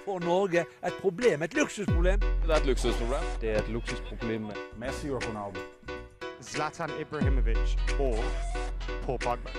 For 0.06 0.20
Norge 0.20 0.66
et 0.88 0.94
problem, 1.02 1.44
et 1.44 1.54
luksusproblem. 1.54 2.20
Det 2.20 2.52
er 2.52 2.56
et 2.56 2.66
luksusproblem. 2.66 3.24
Det 3.42 3.50
er 3.52 3.60
et 3.60 3.70
luksusproblem 3.70 4.42
med 4.42 4.56
Messi 4.80 5.10
og 5.10 5.24
Ronaldo. 5.28 5.60
Zlatan 6.42 6.90
Ibrahimovic 7.02 7.76
og 8.00 8.24
Paul 9.06 9.20
Pogba. 9.20 9.52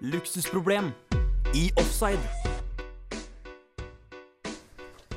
Luksusproblem 0.00 0.84
i 1.54 1.72
offside. 1.76 2.53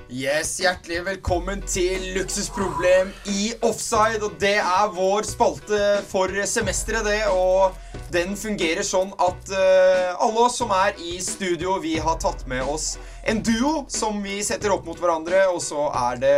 Yes, 0.08 0.54
Hjertelig 0.62 1.02
velkommen 1.04 1.60
til 1.68 2.00
Luksusproblem 2.16 3.10
i 3.28 3.50
offside. 3.60 4.22
Og 4.24 4.38
det 4.40 4.56
er 4.62 4.94
vår 4.96 5.28
spalte 5.28 5.80
for 6.08 6.32
semesteret, 6.48 7.04
det. 7.04 7.26
Og 7.28 7.76
den 8.16 8.32
fungerer 8.40 8.88
sånn 8.88 9.12
at 9.20 9.52
uh, 9.52 10.16
alle 10.24 10.46
oss 10.46 10.62
som 10.62 10.72
er 10.72 10.96
i 11.04 11.18
studio, 11.20 11.76
vi 11.84 11.98
har 12.00 12.22
tatt 12.24 12.46
med 12.48 12.64
oss 12.64 12.94
en 13.28 13.44
duo 13.44 13.84
som 13.92 14.24
vi 14.24 14.40
setter 14.48 14.72
opp 14.78 14.88
mot 14.88 14.96
hverandre. 14.96 15.44
Og 15.52 15.60
så 15.66 15.90
er 15.92 16.24
det 16.24 16.36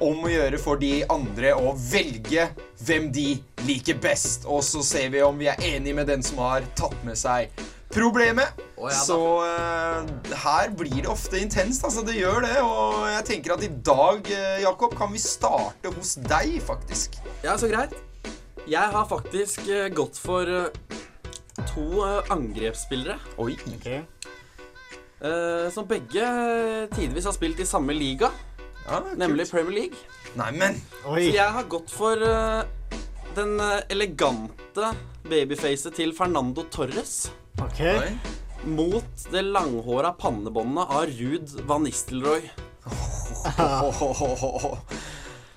om 0.00 0.24
å 0.24 0.32
gjøre 0.32 0.62
for 0.64 0.80
de 0.80 1.02
andre 1.12 1.52
å 1.60 1.76
velge 1.76 2.48
hvem 2.86 3.12
de 3.12 3.34
liker 3.68 4.00
best. 4.00 4.48
Og 4.48 4.64
så 4.64 4.80
ser 4.80 5.12
vi 5.12 5.20
om 5.20 5.36
vi 5.36 5.52
er 5.52 5.60
enige 5.74 6.00
med 6.00 6.08
den 6.08 6.24
som 6.24 6.40
har 6.40 6.64
tatt 6.72 6.96
med 7.04 7.20
seg 7.20 7.52
problemet. 7.92 8.64
Ja 8.90 9.00
så 9.06 9.18
uh, 9.44 10.34
her 10.44 10.72
blir 10.76 11.02
det 11.02 11.10
ofte 11.10 11.38
intenst. 11.40 11.84
Altså, 11.86 12.02
det 12.06 12.16
gjør 12.18 12.44
det. 12.44 12.56
Og 12.62 13.04
jeg 13.08 13.24
tenker 13.28 13.54
at 13.56 13.64
i 13.64 13.70
dag, 13.86 14.30
eh, 14.32 14.62
Jakob, 14.64 14.96
kan 14.98 15.12
vi 15.12 15.20
starte 15.22 15.92
hos 15.94 16.16
deg, 16.24 16.58
faktisk. 16.64 17.18
Ja, 17.44 17.56
så 17.60 17.70
greit. 17.70 17.94
Jeg 18.68 18.92
har 18.94 19.06
faktisk 19.08 19.68
eh, 19.68 19.90
gått 19.92 20.18
for 20.18 20.48
to 21.70 21.86
angrepsspillere. 22.32 23.18
Oi. 23.38 23.54
Okay. 23.76 24.02
Uh, 25.24 25.70
som 25.72 25.86
begge 25.88 26.24
tidvis 26.92 27.24
har 27.24 27.36
spilt 27.36 27.62
i 27.62 27.68
samme 27.68 27.94
liga, 27.96 28.28
Ja, 28.84 28.98
nemlig. 29.16 29.46
Premier 29.48 29.72
League. 29.72 29.96
Neimen! 30.36 30.76
Oi. 31.06 31.30
Så 31.30 31.36
jeg 31.38 31.52
har 31.56 31.64
gått 31.72 31.94
for 31.94 32.20
uh, 32.20 32.66
den 33.38 33.56
elegante 33.88 34.90
babyfacet 35.24 35.96
til 35.96 36.12
Fernando 36.16 36.66
Torres 36.68 37.30
Okay. 37.62 37.96
Oi. 37.96 38.43
Mot 38.62 39.32
det 39.32 39.42
langhåra 39.42 40.12
pannebåndet 40.12 40.90
av 40.90 41.06
Ruud 41.06 41.48
van 41.68 41.84
Nistelrooy. 41.84 42.50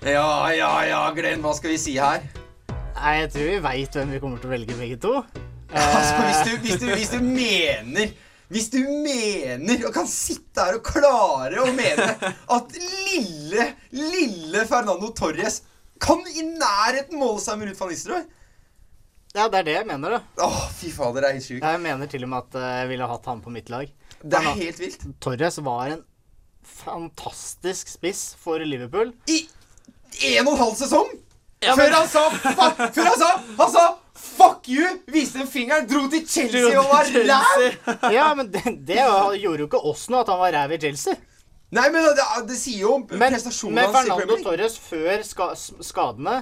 Ja, 0.00 0.52
ja, 0.54 0.86
ja, 0.86 1.10
Glenn, 1.10 1.40
hva 1.42 1.50
skal 1.58 1.72
vi 1.74 1.78
si 1.82 1.96
her? 1.98 2.22
Nei, 2.70 3.14
jeg 3.18 3.30
tror 3.34 3.48
vi 3.48 3.56
veit 3.64 3.96
hvem 3.98 4.12
vi 4.14 4.20
kommer 4.22 4.38
til 4.38 4.46
å 4.46 4.52
velge, 4.52 4.76
begge 4.78 4.94
to. 5.02 5.10
Altså, 5.68 6.20
hvis 6.22 6.38
du, 6.46 6.52
hvis, 6.62 6.78
du, 6.80 6.86
hvis 6.94 7.10
du 7.12 7.18
mener 7.20 8.14
Hvis 8.48 8.70
du 8.72 8.78
mener 9.04 9.82
og 9.84 9.92
kan 9.92 10.06
sitte 10.08 10.64
her 10.64 10.78
og 10.78 10.86
klare 10.86 11.58
å 11.60 11.74
mene 11.76 12.06
at 12.54 12.70
lille, 12.78 13.66
lille 13.92 14.62
Fernando 14.70 15.10
Torres 15.12 15.58
kan 16.00 16.22
i 16.30 16.46
nærheten 16.46 17.18
måle 17.20 17.42
seg 17.42 17.58
med 17.60 17.68
Ruud 17.68 17.80
van 17.82 17.92
Nistelrooy 17.92 18.24
Ja, 19.38 19.46
det 19.46 19.60
er 19.60 19.66
det 19.68 19.74
jeg 19.76 19.86
mener, 19.86 20.16
da. 20.16 20.44
Åh, 20.44 20.62
fy 20.74 20.90
fader, 20.90 21.22
det 21.22 21.28
er 21.28 21.36
helt 21.36 21.46
sjukt. 21.46 21.62
Jeg 21.62 21.82
mener 21.84 22.10
til 22.10 22.24
og 22.26 22.30
med 22.32 22.46
at 22.48 22.58
eh, 22.58 22.72
jeg 22.80 22.88
ville 22.90 23.10
hatt 23.12 23.28
han 23.30 23.42
på 23.44 23.52
mitt 23.54 23.70
lag. 23.70 23.92
Det 24.18 24.40
er 24.40 24.56
helt 24.58 24.80
vilt. 24.82 25.04
Torres 25.22 25.60
var 25.62 25.92
en 25.94 26.02
fantastisk 26.68 27.88
spiss 27.92 28.32
for 28.40 28.58
Liverpool. 28.66 29.12
I 29.30 29.38
en 30.34 30.48
og 30.48 30.56
en 30.56 30.62
halv 30.64 30.76
sesong! 30.80 31.14
Før 31.58 31.90
han 31.90 32.06
sa 32.06 32.20
fuck, 32.30 32.76
Før 32.94 33.08
han 33.08 33.16
sa 33.18 33.28
Han 33.58 33.70
sa 33.72 33.84
fuck 34.14 34.68
you! 34.70 34.90
Viste 35.10 35.40
en 35.42 35.48
fingeren, 35.50 35.88
dro 35.90 36.04
til 36.10 36.22
Chelsea 36.26 36.74
og 36.78 36.86
var 36.90 37.08
ræv! 37.14 37.64
Ja, 38.14 38.28
men 38.38 38.52
det, 38.54 38.62
det 38.86 38.98
gjorde 38.98 39.64
jo 39.64 39.66
ikke 39.66 39.80
oss 39.90 40.06
noe 40.10 40.22
at 40.22 40.30
han 40.30 40.38
var 40.42 40.54
ræv 40.54 40.76
i 40.76 40.80
Chelsea. 40.86 41.18
Nei, 41.74 41.88
men 41.92 42.06
det, 42.16 42.26
det 42.48 42.56
sier 42.56 42.86
jo 42.86 42.94
om 42.96 43.02
Men, 43.10 43.34
prestasjonen 43.34 43.82
hans 43.82 43.90
i 43.90 43.96
Fernando 43.98 44.20
Premier 44.20 44.38
League. 44.38 44.46
Torres 44.46 44.78
før 44.80 45.24
ska, 45.26 45.48
skadene 45.84 46.36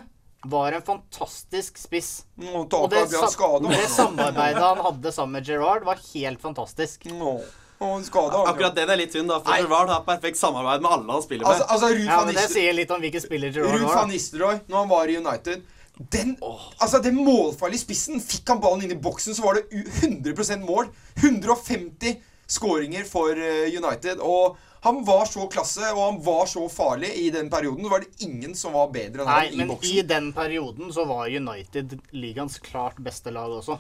var 0.50 0.76
en 0.76 0.82
fantastisk 0.87 1.78
spiss. 1.78 2.11
Nå, 2.40 2.64
Og 2.64 2.90
det, 2.90 3.04
skade. 3.32 3.70
det 3.70 3.87
samarbeidet 3.92 4.62
han 4.62 4.82
hadde 4.87 5.12
sammen 5.12 5.38
med 5.38 5.48
Gerard, 5.48 5.87
var 5.87 6.00
helt 6.14 6.42
fantastisk. 6.42 7.06
Nå, 7.11 7.37
nå, 7.80 7.92
skade. 8.06 8.42
Akkurat 8.50 8.76
den 8.76 8.90
er 8.92 9.00
litt 9.00 9.16
synd, 9.16 9.30
da, 9.32 9.40
for 9.42 9.52
Nei. 9.54 9.62
Gerrard 9.64 9.92
har 9.94 10.04
perfekt 10.09 10.40
samarbeid 10.40 10.85
med 10.85 10.98
alle 10.98 11.16
han 11.18 11.24
spiller 11.24 11.46
med. 11.46 11.54
Altså, 11.54 11.70
altså 11.76 11.94
Ja, 12.02 12.20
men 12.24 12.38
Det 12.38 12.48
sier 12.52 12.76
litt 12.76 12.92
om 12.94 13.02
hvilken 13.04 13.24
spiller 13.24 13.54
Gerard 13.54 13.80
Ruud 13.80 13.88
van. 13.90 14.12
Nistelrooy, 14.12 14.61
når 14.66 14.85
han 14.85 14.92
var 14.92 15.12
i 15.12 15.18
United 15.22 15.64
den, 15.96 16.35
altså 16.76 16.98
den 17.00 17.16
målfarlige 17.16 17.80
spissen 17.80 18.20
Fikk 18.20 18.50
han 18.52 18.61
ballen 18.61 18.85
inn 18.85 18.92
i 18.92 19.00
boksen, 19.00 19.32
så 19.32 19.44
var 19.46 19.56
det 19.56 19.85
100% 20.02 20.64
mål. 20.68 20.90
150 21.22 22.18
skåringer 22.46 23.06
for 23.09 23.32
eh, 23.32 23.72
United. 23.72 24.20
Og 24.20 24.59
han 24.87 25.03
var 25.07 25.27
så 25.29 25.44
klasse, 25.53 25.83
og 25.92 26.01
han 26.05 26.16
var 26.25 26.46
så 26.51 26.62
farlig 26.72 27.11
i 27.20 27.27
den 27.35 27.51
perioden. 27.53 27.88
Var 27.90 28.05
det 28.07 28.25
ingen 28.27 28.55
som 28.59 28.72
var 28.77 28.88
bedre 28.94 29.25
enn 29.25 29.29
Nei, 29.29 29.42
han 29.49 29.53
i 29.55 29.61
men 29.61 29.68
boksen. 29.75 29.92
i 29.99 30.03
den 30.14 30.33
perioden 30.37 30.92
så 30.94 31.05
var 31.11 31.29
United 31.29 31.99
ligaens 32.16 32.59
klart 32.62 32.96
beste 33.03 33.31
lag 33.35 33.51
også. 33.61 33.79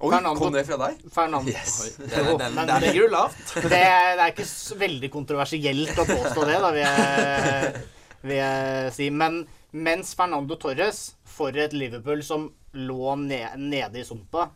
Oi, 0.00 0.08
Fernando- 0.14 0.40
kom 0.40 0.52
det 0.54 0.62
fra 0.64 0.76
deg? 0.80 1.00
Fernando 1.12 1.50
Yes. 1.52 1.96
Den, 1.98 2.30
den, 2.40 2.54
Men 2.56 2.66
der 2.70 2.80
ligger 2.80 3.02
du 3.08 3.08
lavt. 3.12 3.40
det, 3.68 3.80
er- 3.84 4.14
det 4.16 4.22
er 4.24 4.30
ikke 4.32 4.46
veldig 4.80 5.10
kontroversielt 5.12 5.98
å 6.00 6.06
påstå 6.08 6.46
det, 6.48 6.54
da, 6.64 6.70
vil 6.72 6.86
jeg, 6.86 7.82
vil 8.22 8.36
jeg 8.38 8.94
si. 8.96 9.10
Men 9.12 9.42
mens 9.76 10.14
Fernando 10.16 10.56
Torres, 10.56 11.02
for 11.28 11.52
et 11.52 11.76
Liverpool 11.76 12.22
som 12.24 12.48
lå 12.72 13.12
ned, 13.20 13.58
nede 13.60 14.00
i 14.00 14.04
sumpa 14.06 14.46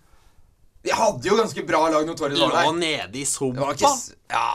De 0.85 0.93
hadde 0.95 1.29
jo 1.29 1.37
ganske 1.39 1.63
bra 1.67 1.81
lag 1.93 2.05
når 2.09 2.17
Torres 2.19 2.41
var 2.41 2.51
Lå 2.53 2.63
der. 2.63 2.79
nede 2.81 3.21
i 3.21 3.25
sumpa. 3.29 3.75
Ja. 4.33 4.49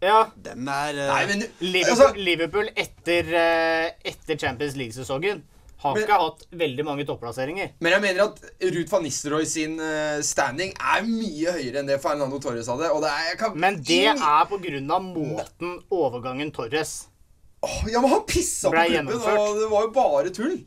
Ja, 0.00 0.30
Den 0.36 0.68
er 0.72 0.96
uh, 0.96 1.06
Nei, 1.12 1.24
men 1.28 1.42
Liverpool, 1.60 1.90
altså, 1.92 2.06
Liverpool 2.16 2.68
etter, 2.80 3.26
uh, 3.36 3.88
etter 4.08 4.38
Champions 4.40 4.76
League-sesongen 4.80 5.42
har 5.80 5.94
Men- 5.96 6.02
ikke 6.06 6.16
hatt 6.20 6.42
veldig 6.60 6.84
mange 6.84 7.04
topplasseringer. 7.08 7.70
Men 7.80 7.92
jeg 7.94 8.02
mener 8.04 8.22
at 8.26 8.40
Ruud 8.74 8.88
van 8.92 9.04
Nistelrooy 9.04 9.46
sin 9.48 9.78
uh, 9.80 10.18
standing 10.24 10.72
er 10.76 11.04
mye 11.08 11.54
høyere 11.56 11.80
enn 11.82 11.88
det 11.88 12.00
Fernando 12.02 12.40
Torres 12.40 12.68
hadde. 12.68 12.90
Og 12.92 13.00
det 13.04 13.12
er, 13.12 13.28
jeg 13.30 13.38
kan, 13.44 13.54
Men 13.60 13.78
det 13.80 14.00
ingen- 14.02 14.20
er 14.24 14.44
på 14.50 14.58
grunn 14.60 14.90
av 14.96 15.06
måten 15.08 15.78
overgangen 15.92 16.52
Torres 16.52 16.94
oh, 17.64 17.78
Ja, 17.92 18.00
men 18.00 18.10
han 18.12 18.24
pissa 18.28 18.68
på 18.68 18.76
klubben, 18.76 18.92
gjennomført. 18.96 19.40
og 19.40 19.60
det 19.60 19.70
var 19.72 19.82
jo 19.88 19.92
bare 19.96 20.32
tull. 20.36 20.58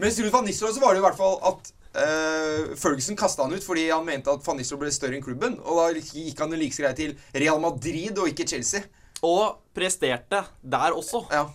Mens 0.00 0.18
Ruud 0.22 0.30
van 0.34 0.46
Nistelrooy 0.50 0.74
så 0.78 0.82
var 0.86 0.94
det 0.94 1.02
i 1.02 1.06
hvert 1.06 1.18
fall 1.18 1.38
at 1.50 1.72
eh, 1.94 2.72
Ferguson 2.78 3.18
kasta 3.18 3.46
han 3.46 3.54
ut 3.54 3.64
fordi 3.64 3.88
han 3.90 4.06
mente 4.06 4.32
at 4.32 4.44
van 4.46 4.58
Nistelrooy 4.60 4.86
ble 4.86 4.94
større 4.94 5.18
enn 5.18 5.24
klubben. 5.24 5.58
Og 5.64 5.80
da 5.80 5.88
gikk 6.00 6.42
han 6.42 6.56
like 6.56 6.76
greit 6.76 7.00
til 7.00 7.16
Real 7.34 7.60
Madrid 7.62 8.18
og 8.18 8.30
ikke 8.30 8.48
Chelsea. 8.48 8.84
Og 9.26 9.60
presterte 9.76 10.44
der 10.62 10.96
også. 10.96 11.26
Ja. 11.32 11.48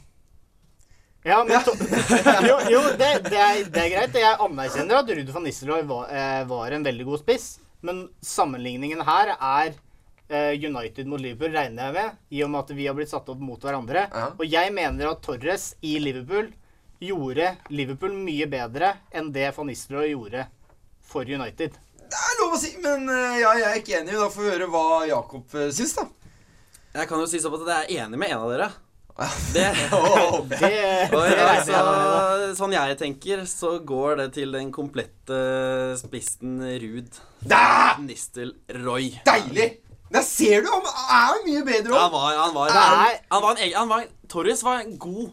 Ja, 1.25 1.39
men 1.41 1.57
to 1.65 1.73
Jo, 2.49 2.59
jo 2.69 2.81
det, 2.99 3.07
det, 3.25 3.39
er, 3.39 3.63
det 3.65 3.81
er 3.81 3.93
greit. 3.95 4.19
Jeg 4.21 4.37
anerkjenner 4.45 4.99
at 4.99 5.09
Ruud 5.09 5.31
van 5.33 5.47
Nistelrooy 5.47 5.87
var, 5.89 6.11
eh, 6.13 6.43
var 6.45 6.75
en 6.75 6.85
veldig 6.85 7.07
god 7.07 7.23
spiss, 7.23 7.47
men 7.85 8.03
sammenligningen 8.21 9.01
her 9.07 9.31
er 9.33 9.71
eh, 10.29 10.53
United 10.53 11.09
mot 11.09 11.21
Liverpool, 11.21 11.55
regner 11.57 11.87
jeg 11.87 11.95
med, 11.97 12.19
i 12.29 12.43
og 12.45 12.51
med 12.53 12.61
at 12.61 12.75
vi 12.77 12.85
har 12.85 12.97
blitt 12.97 13.09
satt 13.09 13.31
opp 13.33 13.41
mot 13.41 13.57
hverandre. 13.57 14.05
Ja. 14.05 14.27
Og 14.37 14.45
jeg 14.45 14.73
mener 14.77 15.15
at 15.15 15.25
Torres 15.25 15.71
i 15.81 15.97
Liverpool 16.03 16.51
gjorde 17.03 17.55
Liverpool 17.69 18.13
mye 18.17 18.47
bedre 18.49 18.93
enn 19.11 19.31
det 19.35 19.49
van 19.57 19.67
Nistelrooy 19.67 20.13
gjorde 20.13 20.45
for 21.05 21.25
United. 21.27 21.75
Det 22.05 22.21
er 22.21 22.39
lov 22.41 22.53
å 22.55 22.59
si, 22.61 22.75
men 22.83 23.09
eh, 23.09 23.39
ja, 23.41 23.51
jeg 23.59 23.67
er 23.71 23.79
ikke 23.81 23.99
enig. 24.01 24.13
Da 24.19 24.29
får 24.31 24.43
vi 24.45 24.53
høre 24.53 24.67
hva 24.71 24.83
Jakob 25.09 25.55
uh, 25.57 25.67
syns, 25.73 25.95
da. 25.97 26.05
Jeg 26.95 27.09
kan 27.09 27.19
jo 27.19 27.27
si 27.27 27.41
sånn 27.43 27.55
at 27.57 27.67
jeg 27.89 27.99
er 27.99 28.05
enig 28.05 28.19
med 28.21 28.31
en 28.31 28.43
av 28.45 28.51
dere. 28.53 28.67
Det, 29.55 29.63
Åh, 29.95 30.41
Det, 30.51 30.69
og 31.15 31.21
det 31.23 31.43
så, 31.63 31.81
sånn 32.59 32.73
jeg 32.75 32.97
tenker, 32.99 33.45
så 33.47 33.77
går 33.87 34.17
det 34.19 34.25
til 34.35 34.51
den 34.51 34.73
komplette 34.75 35.37
spissen 36.01 36.57
Ruud! 36.83 37.19
Nistelrooy. 38.03 39.13
Deilig! 39.27 39.69
Der 40.11 40.21
ser 40.23 40.61
du, 40.63 40.67
han 40.69 41.39
er 41.39 41.39
mye 41.47 41.63
bedre 41.65 41.95
Han 41.95 42.11
òg. 42.11 42.13
var, 42.13 42.35
han 42.37 42.53
var, 42.55 42.67
Det 42.69 42.83
er- 42.83 43.21
han 43.31 43.41
var 43.43 43.55
en 43.55 43.63
egen 43.65 43.77
han 43.79 43.89
var, 43.89 44.03
Torres 44.31 44.61
var 44.63 44.83
god. 45.01 45.31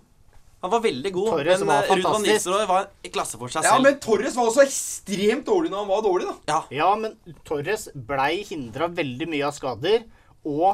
Han 0.63 0.71
var 0.71 0.81
veldig 0.85 1.11
god. 1.17 1.29
Torres 1.33 1.59
men 1.65 1.71
var 1.73 1.83
eh, 1.89 1.97
Ruud 1.97 2.07
van. 2.07 2.23
Nistelrooy 2.23 2.67
var 2.71 2.87
i 3.03 3.11
klasse 3.11 3.41
for 3.41 3.51
seg 3.51 3.67
Ja, 3.67 3.75
men 3.83 3.99
Torres 4.03 4.37
var 4.39 4.47
også 4.53 4.63
ekstremt 4.63 5.45
dårlig 5.49 5.73
når 5.73 5.83
han 5.83 5.91
var 5.91 6.07
dårlig, 6.07 6.29
da. 6.31 6.39
Ja, 6.53 6.61
Ja, 6.83 6.91
men 7.01 7.17
Torres 7.49 7.89
blei 7.95 8.45
hindra 8.47 8.87
veldig 8.95 9.27
mye 9.33 9.49
av 9.49 9.57
skader, 9.57 10.05
og 10.47 10.69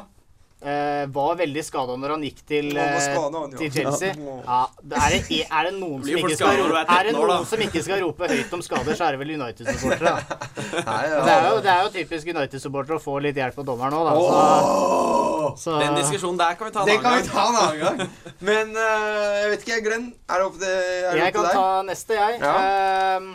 eh, 0.60 1.06
var 1.14 1.38
veldig 1.40 1.64
skada 1.64 1.96
når 2.00 2.14
han 2.16 2.26
gikk 2.28 2.42
til, 2.52 2.68
Han 2.76 2.82
eh, 2.84 3.00
skadet, 3.06 3.40
han, 3.40 3.54
ja. 3.56 3.62
til 3.62 3.72
Chelsea. 3.78 4.12
Ja. 4.28 4.60
Er, 4.98 5.16
det, 5.16 5.40
er 5.46 5.70
det 5.70 5.74
noen 5.78 6.04
som 6.04 6.20
ikke 6.20 6.36
skal 6.36 6.60
er 6.60 6.74
det 6.74 6.84
13 6.84 7.20
år, 7.22 7.32
da? 7.32 7.38
noen 7.38 7.48
som 7.54 7.64
ikke 7.68 7.84
skal 7.88 8.04
rope 8.04 8.30
høyt 8.34 8.54
om 8.58 8.66
skader, 8.68 8.98
så 8.98 9.08
er 9.08 9.16
det 9.16 9.22
vel 9.24 9.34
United-supportere. 9.38 10.14
Det 10.68 11.32
er 11.32 11.44
jo, 11.48 11.58
det 11.64 11.70
er 11.72 11.80
jo 11.86 11.90
typisk 11.94 12.28
United-supportere 12.28 12.98
å 12.98 13.02
få 13.02 13.16
litt 13.24 13.36
hjelp 13.40 13.56
av 13.62 13.66
dommeren 13.72 13.96
òg, 13.98 14.08
da. 14.08 14.12
Så, 14.20 15.27
så 15.58 15.76
Den 15.82 15.98
diskusjonen 15.98 16.38
der 16.40 16.54
kan 16.58 16.70
vi 16.70 16.74
ta 16.76 16.84
en 16.84 16.92
annen 16.94 17.04
gang. 17.04 17.28
ta 17.28 17.44
en 17.48 17.58
annen 17.62 17.82
gang. 17.82 18.14
Men 18.48 18.72
uh, 18.76 19.34
jeg 19.42 19.50
vet 19.52 19.66
ikke, 19.66 19.80
Glenn. 19.88 20.08
Er 20.28 20.40
det 20.40 20.46
opp 20.48 20.56
til, 20.60 20.78
deg? 20.78 21.20
jeg 21.24 21.36
kan 21.36 21.50
ta 21.50 21.66
neste, 21.88 22.18
jeg. 22.18 22.40
Ehm, 22.52 23.28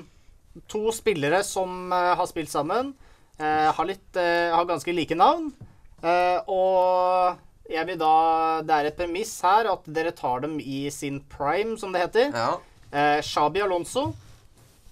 to 0.72 0.96
spillere 0.96 1.44
som 1.48 1.94
uh, 1.94 2.14
har 2.18 2.30
spilt 2.30 2.52
sammen, 2.52 2.94
eh, 3.38 3.70
har, 3.74 3.86
litt, 3.90 4.10
har 4.16 4.68
ganske 4.70 4.96
like 4.96 5.18
navn. 5.18 5.52
Eh, 6.04 6.40
og 6.52 7.40
jeg 7.72 7.88
vil 7.88 8.00
da 8.00 8.16
Det 8.68 8.76
er 8.76 8.90
et 8.90 8.98
premiss 8.98 9.38
her 9.46 9.70
at 9.72 9.88
dere 9.88 10.12
tar 10.12 10.44
dem 10.44 10.60
i 10.60 10.90
sin 10.92 11.22
prime, 11.32 11.78
som 11.80 11.96
det 11.96 12.04
heter. 12.04 12.34
Ja. 12.36 12.60
Eh, 12.92 13.22
Xabi 13.24 13.64
Alonso 13.64 14.12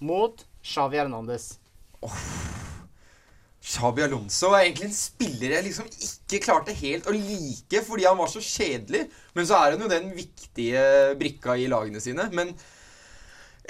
mot 0.00 0.44
Shavi 0.62 0.98
Hernandez. 0.98 1.58
Xabi 3.62 4.02
Alonso 4.02 4.50
er 4.56 4.64
egentlig 4.66 4.88
en 4.88 4.96
spiller 4.96 5.52
jeg 5.54 5.66
liksom 5.68 5.86
ikke 5.86 6.40
klarte 6.42 6.74
helt 6.74 7.06
å 7.06 7.14
like 7.14 7.82
fordi 7.86 8.08
han 8.08 8.18
var 8.18 8.30
så 8.30 8.42
kjedelig. 8.42 9.04
Men 9.36 9.46
så 9.48 9.58
er 9.60 9.76
han 9.76 9.84
jo 9.84 9.90
den 9.92 10.08
viktige 10.16 10.86
brikka 11.20 11.54
i 11.60 11.68
lagene 11.70 12.02
sine. 12.02 12.26
Men 12.34 12.50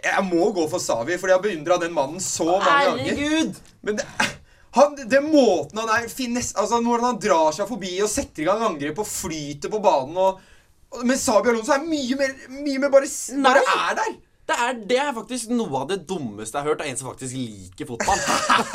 jeg 0.03 0.25
må 0.27 0.49
gå 0.57 0.65
for 0.73 0.83
Savi, 0.83 1.19
fordi 1.21 1.35
jeg 1.35 1.39
har 1.39 1.45
beundra 1.45 1.79
den 1.83 1.93
mannen 1.95 2.25
så 2.25 2.49
mange 2.55 2.79
ganger. 2.89 3.11
Herregud! 3.11 3.61
Men 3.85 4.01
det, 4.01 4.09
han, 4.73 4.97
den 4.97 5.29
måten 5.29 5.83
han 5.83 5.93
er 5.99 6.09
finnes, 6.09 6.55
altså 6.57 6.81
Når 6.81 7.05
han 7.05 7.21
drar 7.21 7.53
seg 7.53 7.69
forbi 7.69 7.93
og 8.01 8.09
setter 8.09 8.47
i 8.47 8.49
gang 8.49 8.65
angrep 8.65 9.03
og 9.03 9.09
flyter 9.09 9.69
på 9.69 9.83
banen 9.85 10.17
og, 10.17 10.41
Men 11.05 11.21
Sabi 11.21 11.53
Alonso 11.53 11.75
er 11.77 11.85
mye 11.85 12.17
mer, 12.17 12.33
mye 12.49 12.81
mer 12.81 12.93
bare, 12.93 13.11
bare 13.45 13.67
er 13.77 13.99
der. 14.01 14.17
Det 14.49 14.57
er, 14.59 14.79
det 14.91 14.99
er 14.99 15.13
faktisk 15.15 15.53
noe 15.55 15.85
av 15.85 15.91
det 15.93 16.01
dummeste 16.09 16.59
jeg 16.59 16.65
har 16.65 16.73
hørt 16.75 16.83
av 16.83 16.89
en 16.91 16.99
som 16.99 17.11
faktisk 17.13 17.37
liker 17.39 17.89
fotball. 17.93 18.19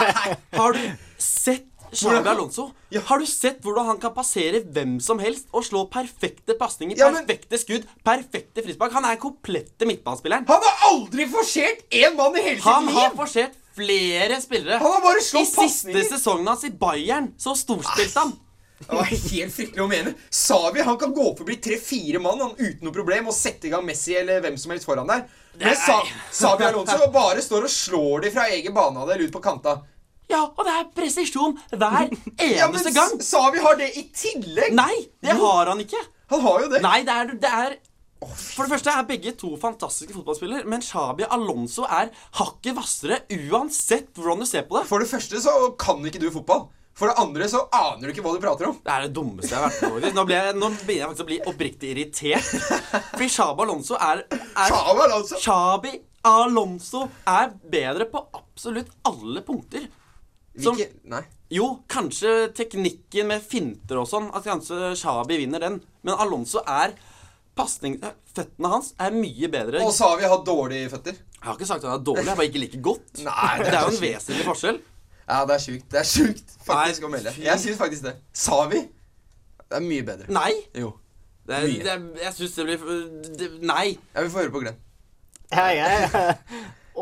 Har 0.60 0.77
du 0.77 0.86
sett 1.21 1.67
Xabi 1.91 2.30
Alonso? 2.30 2.69
Har 3.10 3.19
du 3.19 3.27
sett 3.30 3.62
hvordan 3.63 3.88
han 3.88 3.99
kan 4.01 4.13
passere 4.15 4.60
hvem 4.63 4.97
som 5.03 5.21
helst 5.23 5.47
og 5.56 5.63
slå 5.67 5.86
perfekte 5.91 6.56
pasninger, 6.60 6.99
perfekte 6.99 7.60
skudd, 7.62 7.86
perfekte 8.08 8.63
frispark? 8.65 8.95
Han 8.97 9.08
er 9.08 9.19
komplette 9.21 9.88
midtbanespilleren. 9.88 10.47
Han 10.49 10.65
har 10.67 10.89
aldri 10.89 11.27
forsert 11.32 11.86
én 11.91 12.17
mann 12.17 12.36
i 12.36 12.43
hele 12.43 12.58
sitt 12.60 12.65
liv! 12.65 12.73
Han 12.73 12.91
har 12.97 13.15
forsert 13.15 13.56
flere 13.77 14.41
spillere. 14.41 14.82
Han 14.82 14.97
har 14.97 15.06
bare 15.06 15.23
slått 15.23 15.47
I 15.63 15.69
siste 15.69 16.03
sesongen 16.10 16.49
hans 16.49 16.67
i 16.67 16.73
Bayern 16.73 17.32
så 17.39 17.56
storspilte 17.56 18.23
han. 18.23 18.36
Det 18.77 18.93
var 18.93 19.08
helt 19.10 19.53
fryktelig 19.56 19.82
å 19.82 19.89
mene. 19.89 20.13
Savi 20.30 20.84
han 20.86 20.99
kan 21.01 21.13
gå 21.15 21.32
forbi 21.39 21.58
tre-fire 21.65 22.19
mann 22.21 22.43
han, 22.43 22.53
uten 22.60 22.86
noe 22.86 22.93
problem 22.93 23.32
og 23.32 23.36
sette 23.36 23.69
i 23.69 23.71
gang 23.73 23.86
Messi 23.86 24.13
eller 24.19 24.43
hvem 24.43 24.58
som 24.60 24.73
helst 24.73 24.86
foran 24.86 25.10
der. 25.10 25.23
Men 25.58 25.76
Sa 25.80 26.00
Sabi 26.32 26.63
Alonso 26.67 27.08
bare 27.13 27.41
står 27.41 27.65
og 27.67 27.72
slår 27.74 28.26
de 28.28 28.32
fra 28.36 28.48
egen 28.54 28.76
banehalvdel 28.76 29.26
ut 29.28 29.34
på 29.34 29.41
kanta. 29.41 29.78
Ja, 30.30 30.41
og 30.43 30.63
det 30.67 30.74
er 30.76 30.88
presisjon 30.96 31.54
hver 31.72 32.10
Ja, 32.43 32.67
men 32.67 32.76
eneste 32.76 32.91
gang. 32.93 33.13
S- 33.22 33.30
Savi 33.32 33.62
har 33.63 33.78
det 33.80 33.88
i 33.98 34.04
tillegg! 34.13 34.74
Nei, 34.76 35.06
det 35.24 35.38
har 35.39 35.72
han 35.72 35.80
ikke. 35.82 36.02
Han 36.34 36.41
har 36.43 36.65
jo 36.65 36.72
det. 36.74 36.82
Nei, 36.84 36.98
det 37.08 37.13
er, 37.15 37.32
det 37.46 37.52
er 37.63 37.78
For 38.28 38.65
det 38.67 38.74
første 38.74 38.91
er 38.91 39.06
begge 39.08 39.32
to 39.39 39.54
fantastiske 39.62 40.12
fotballspillere, 40.17 40.67
men 40.67 40.84
Sabi 40.84 41.24
Alonso 41.32 41.86
er 41.88 42.12
hakket 42.41 42.76
hvassere 42.76 43.22
uansett 43.48 44.12
hvordan 44.20 44.43
du 44.43 44.50
ser 44.50 44.65
på 44.67 44.78
det. 44.82 44.86
For 44.89 45.00
det 45.00 45.08
første 45.10 45.39
så 45.48 45.54
kan 45.80 46.04
ikke 46.10 46.20
du 46.26 46.28
fotball. 46.36 46.67
For 46.97 47.12
det 47.12 47.15
andre 47.21 47.45
så 47.51 47.60
aner 47.77 48.07
du 48.07 48.13
ikke 48.13 48.23
hva 48.25 48.33
du 48.33 48.41
prater 48.41 48.69
om. 48.71 48.77
Det 48.81 48.89
er 48.93 49.03
det 49.05 49.13
dummeste 49.13 49.53
jeg 49.53 49.62
har 49.62 49.69
vært 49.69 49.81
med 49.83 49.91
på. 50.07 50.12
Nå, 50.17 50.23
jeg, 50.33 50.55
nå 50.57 50.69
begynner 50.73 50.95
jeg 50.97 51.10
faktisk 51.12 51.25
å 51.25 51.29
bli 51.29 51.38
oppriktig 51.51 51.91
irritert. 51.93 52.47
Fordi 53.13 53.27
Xabi 53.36 53.65
Alonso 53.67 53.99
er, 54.01 54.23
er 54.33 54.71
Shaba 54.73 55.05
Alonso 55.05 55.41
Xabi 55.43 55.91
Alonso 56.27 57.03
er 57.29 57.53
bedre 57.77 58.07
på 58.10 58.23
absolutt 58.39 58.89
alle 59.07 59.43
punkter. 59.45 59.86
Som, 60.57 60.73
Hvilke 60.73 60.89
Nei. 61.13 61.21
jo, 61.53 61.67
kanskje 61.86 62.47
teknikken 62.57 63.29
med 63.29 63.45
finter 63.45 64.01
og 64.01 64.10
sånn, 64.10 64.31
at 64.33 64.47
kanskje 64.49 64.95
Xabi 64.97 65.38
vinner 65.43 65.62
den. 65.67 65.77
Men 66.01 66.17
Alonso 66.17 66.65
er 66.65 66.97
pasning, 67.57 67.99
Føttene 68.38 68.69
hans 68.69 68.91
er 69.01 69.13
mye 69.15 69.47
bedre. 69.49 69.81
Og 69.86 69.93
Savi 69.95 70.27
har 70.29 70.43
dårlige 70.45 70.91
føtter. 70.91 71.15
Jeg 71.38 71.45
har 71.45 71.55
ikke 71.57 71.69
sagt 71.69 71.86
at 71.86 71.89
han 71.89 71.99
er 72.01 72.05
dårlig, 72.05 72.25
jeg 72.27 72.38
bare 72.41 72.49
ikke 72.51 72.62
like 72.62 72.81
godt. 72.86 73.07
Nei, 73.25 73.53
det 73.63 73.71
er 73.71 73.79
jo 73.81 73.93
en 73.93 74.01
vesentlig 74.03 74.45
forskjell. 74.45 74.77
Ja, 75.27 75.41
det 75.45 75.57
er 75.57 75.59
sjukt. 75.59 75.87
Det 75.91 75.99
er 75.99 76.07
sjukt 76.07 76.53
faktisk 76.67 77.03
å 77.03 77.09
melde. 77.11 77.33
Jeg 77.43 77.59
syns 77.59 77.77
faktisk 77.79 78.03
det. 78.07 78.15
Sa 78.33 78.61
vi? 78.71 78.85
det 79.67 79.75
er 79.75 79.83
mye 79.83 80.03
bedre. 80.07 80.27
Nei. 80.31 80.53
Jo. 80.79 80.93
Det 81.47 81.55
er, 81.55 81.63
Mye. 81.67 81.83
det 81.83 81.91
er, 81.91 82.03
jeg 82.23 82.33
syns 82.37 82.53
det 82.55 82.63
blir 82.67 82.79
det, 83.39 83.47
Nei. 83.67 83.87
Jeg 84.13 84.23
vil 84.25 84.31
få 84.31 84.41
høre 84.41 84.51
på 84.53 84.61
Glenn. 84.63 84.77
Ja, 85.51 85.65
jeg, 85.71 86.35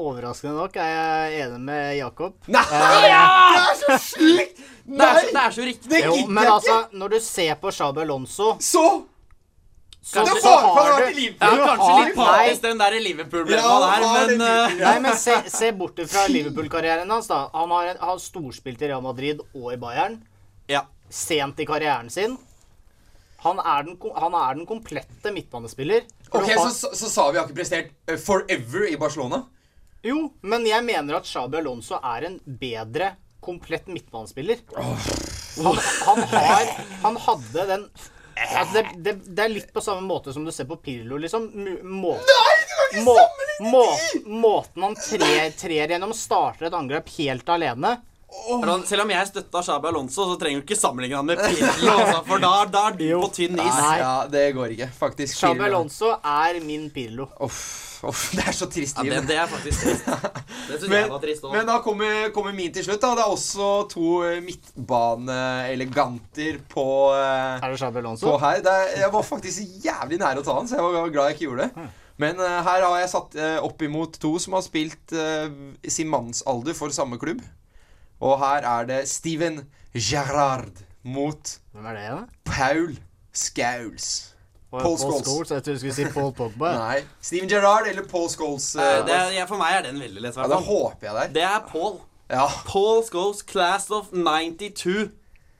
overraskende 0.02 0.54
nok 0.58 0.76
er 0.82 0.90
jeg 0.92 1.40
enig 1.46 1.60
med 1.66 1.96
Jakob. 1.98 2.36
Nei! 2.54 2.62
Det 2.70 3.14
er 3.14 3.80
så 3.82 3.98
sjukt! 4.02 4.62
Det 4.86 5.02
er, 5.02 5.18
så- 5.18 5.22
Nei! 5.22 5.32
det 5.32 5.42
er 5.44 5.56
så 5.56 5.66
riktig. 5.70 5.90
Det 5.94 6.02
Jo, 6.06 6.14
gidder 6.20 6.34
men 6.38 6.44
jeg 6.46 6.54
altså, 6.54 6.76
når 6.94 7.14
du 7.16 7.20
ser 7.26 7.56
på 7.62 7.72
Xabi 7.74 8.02
Alonso 8.04 8.52
Så 8.62 8.84
så, 10.06 10.22
Det 10.22 10.36
er 10.36 10.42
så 10.44 10.52
har 10.62 10.90
du 11.02 11.22
Ja, 11.26 11.50
kanskje 11.66 11.94
litt 12.06 12.18
patisk, 12.20 12.62
den 12.62 12.82
der 12.82 12.96
Liverpool-problemet 13.02 13.86
der, 13.86 14.04
men 14.14 14.34
det 14.44 14.50
eh, 14.50 14.76
Nei, 14.84 14.98
men 15.02 15.16
se, 15.18 15.38
se 15.50 15.72
bort 15.74 15.98
fra 16.12 16.28
Liverpool-karrieren 16.30 17.10
hans, 17.10 17.30
da. 17.32 17.40
Han 17.56 17.74
har, 17.74 17.88
en, 17.96 18.02
har 18.04 18.20
storspilt 18.22 18.84
i 18.86 18.92
Real 18.92 19.02
Madrid 19.02 19.42
og 19.56 19.72
i 19.74 19.80
Bayern. 19.82 20.20
Ja. 20.70 20.84
Sent 21.10 21.58
i 21.64 21.66
karrieren 21.66 22.12
sin. 22.14 22.38
Han 23.46 23.60
er 23.62 23.90
den, 23.90 23.98
han 24.22 24.38
er 24.38 24.56
den 24.60 24.70
komplette 24.70 25.34
midtbanespiller. 25.34 26.06
Ok, 26.30 26.48
har- 26.54 26.70
så, 26.70 26.90
så, 26.94 26.94
sa 27.10 27.10
Savi 27.18 27.38
har 27.42 27.50
ikke 27.50 27.58
prestert 27.64 27.92
eh, 28.10 28.22
forever 28.22 28.86
i 28.92 28.96
Barcelona? 29.02 29.42
Jo, 30.06 30.28
men 30.46 30.66
jeg 30.70 30.86
mener 30.86 31.18
at 31.18 31.26
Xabi 31.26 31.64
Alonso 31.64 31.98
er 31.98 32.30
en 32.30 32.38
bedre 32.62 33.16
komplett 33.46 33.90
midtbanespiller. 33.90 34.62
Han, 34.78 35.78
han 36.06 36.24
har 36.30 36.72
Han 37.04 37.18
hadde 37.26 37.66
den 37.74 37.86
altså 38.36 38.74
det, 38.74 38.86
det, 39.06 39.14
det 39.36 39.44
er 39.46 39.52
litt 39.54 39.70
på 39.74 39.82
samme 39.84 40.04
måte 40.08 40.34
som 40.36 40.46
du 40.46 40.52
ser 40.52 40.68
på 40.70 40.78
Pirlo, 40.84 41.18
liksom. 41.22 41.48
Mu- 41.56 41.84
Må, 41.86 42.16
sammenligne 43.06 43.72
må, 43.72 43.84
måten 44.44 44.84
han 44.84 44.96
trer, 45.00 45.50
trer 45.58 45.92
gjennom, 45.96 46.14
starter 46.16 46.68
et 46.70 46.76
angrep 46.78 47.10
helt 47.18 47.50
alene. 47.50 47.96
Selv 48.86 49.02
om 49.06 49.10
jeg 49.10 49.28
støtta 49.32 49.62
Xabi 49.66 49.88
Alonso, 49.90 50.26
så 50.30 50.36
trenger 50.42 50.62
du 50.62 50.66
ikke 50.68 50.78
sammenligne 50.78 51.18
han 51.18 51.26
med 51.26 51.40
Pirlo. 51.42 51.94
Altså, 51.96 52.20
for 52.28 52.38
da, 52.44 52.52
da 52.70 52.82
er 52.92 52.98
du 53.00 53.06
på 53.24 53.30
tynn 53.34 53.58
is. 53.58 53.78
Nei. 53.80 53.96
Ja, 54.02 54.12
det 54.30 54.44
går 54.58 54.68
ikke. 54.76 54.90
Faktisk. 55.00 55.38
Xabi 55.40 55.66
Alonso 55.70 56.12
er 56.20 56.60
min 56.66 56.90
Pirlo. 56.94 57.26
Uff, 57.42 58.04
uff, 58.06 58.28
det 58.38 58.46
er 58.46 58.54
så 58.58 58.68
trist 58.70 59.00
Ja, 59.02 59.08
det, 59.16 59.24
det 59.32 59.38
er 59.42 59.50
faktisk 59.50 59.88
trist. 59.88 60.06
Det 60.66 60.80
syns 60.80 60.86
jeg 60.86 60.92
Men, 60.94 61.10
var 61.14 61.22
trist 61.22 61.44
òg. 61.46 61.52
men 61.54 61.68
da 61.68 61.76
kommer, 61.86 62.30
kommer 62.34 62.54
min 62.58 62.72
til 62.74 62.84
slutt. 62.86 63.02
da 63.04 63.12
Det 63.18 63.24
er 63.26 63.34
også 63.34 63.66
to 63.92 64.08
eh, 64.26 64.40
midtbaneeleganter 64.46 66.58
på, 66.72 66.86
eh, 67.14 67.60
Er 67.60 67.76
det 67.76 67.80
på 67.82 68.00
Alonso? 68.02 68.38
her. 68.42 68.62
Det 68.66 68.74
er, 68.74 68.86
jeg 69.04 69.12
var 69.14 69.24
faktisk 69.26 69.58
jævlig 69.86 70.18
nær 70.22 70.42
å 70.42 70.46
ta 70.46 70.54
han, 70.58 70.68
så 70.70 70.80
jeg 70.80 70.86
var 70.86 71.14
glad 71.14 71.30
jeg 71.30 71.36
ikke 71.38 71.48
gjorde 71.50 71.68
det. 71.70 71.88
Men 72.22 72.40
uh, 72.40 72.62
her 72.64 72.86
har 72.86 72.96
jeg 73.02 73.12
satt 73.12 73.34
uh, 73.36 73.58
opp 73.66 73.82
imot 73.84 74.16
to 74.22 74.38
som 74.40 74.56
har 74.56 74.64
spilt 74.64 75.12
uh, 75.16 75.48
sin 75.84 76.08
mannsalder 76.12 76.74
for 76.78 76.94
samme 76.96 77.18
klubb. 77.22 77.42
Og 78.22 78.40
her 78.40 78.68
er 78.68 78.86
det 78.86 79.02
Steven 79.10 79.66
Gerrard 79.96 80.84
mot 81.04 81.58
Hvem 81.74 81.86
er 81.86 81.98
det, 81.98 82.06
da? 82.10 82.22
Paul 82.46 82.96
Scouls. 83.34 84.36
Paul 84.72 84.82
Paul 84.82 84.98
Scholes. 85.24 85.52
Jeg 85.52 85.64
trodde 85.64 85.74
du 85.74 85.80
skulle 85.80 85.94
si 85.94 86.06
Paul 86.14 86.34
Pogba. 86.34 86.72
Nei. 86.88 87.04
Steven 87.22 87.50
Gerrard 87.50 87.88
eller 87.88 88.04
Paul 88.04 88.30
Scholes? 88.30 88.76
Eh, 88.76 88.82
det 89.08 89.16
er, 89.16 89.32
ja, 89.36 89.46
for 89.46 89.60
meg 89.60 89.78
er 89.78 89.88
den 89.90 90.00
veldig 90.00 90.22
lett. 90.24 90.38
ja, 90.38 90.48
det 90.48 90.62
håper 90.66 91.08
jeg 91.08 91.16
det 91.16 91.24
er. 91.24 91.34
Det 91.38 91.44
er 91.44 91.64
Paul. 91.72 92.00
Ja. 92.32 92.48
Paul 92.66 93.04
Scholes, 93.06 93.44
class 93.44 93.92
of 93.92 94.12
92. 94.12 95.12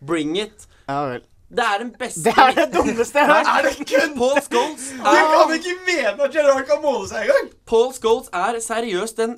Bring 0.08 0.38
it. 0.40 0.68
Ja 0.90 1.06
vel. 1.12 1.24
Det 1.56 1.64
er 1.64 1.78
den 1.78 1.92
beste 2.00 2.24
Det 2.26 2.34
er 2.42 2.52
det 2.58 2.66
dummeste 2.74 3.20
jeg 3.20 3.28
har 3.28 3.64
hørt! 3.64 4.16
Paul 4.22 4.40
Scholes 4.42 4.88
Du 4.98 5.04
er, 5.06 5.28
kan 5.46 5.54
ikke 5.54 5.76
mene 5.86 6.24
at 6.26 6.34
Gerrard 6.34 6.66
kan 6.66 6.82
måle 6.84 7.06
seg 7.10 7.28
engang! 7.28 7.52
Paul 7.70 7.94
Scholes 7.94 8.32
er 8.34 8.58
seriøst 8.66 9.22
den 9.22 9.36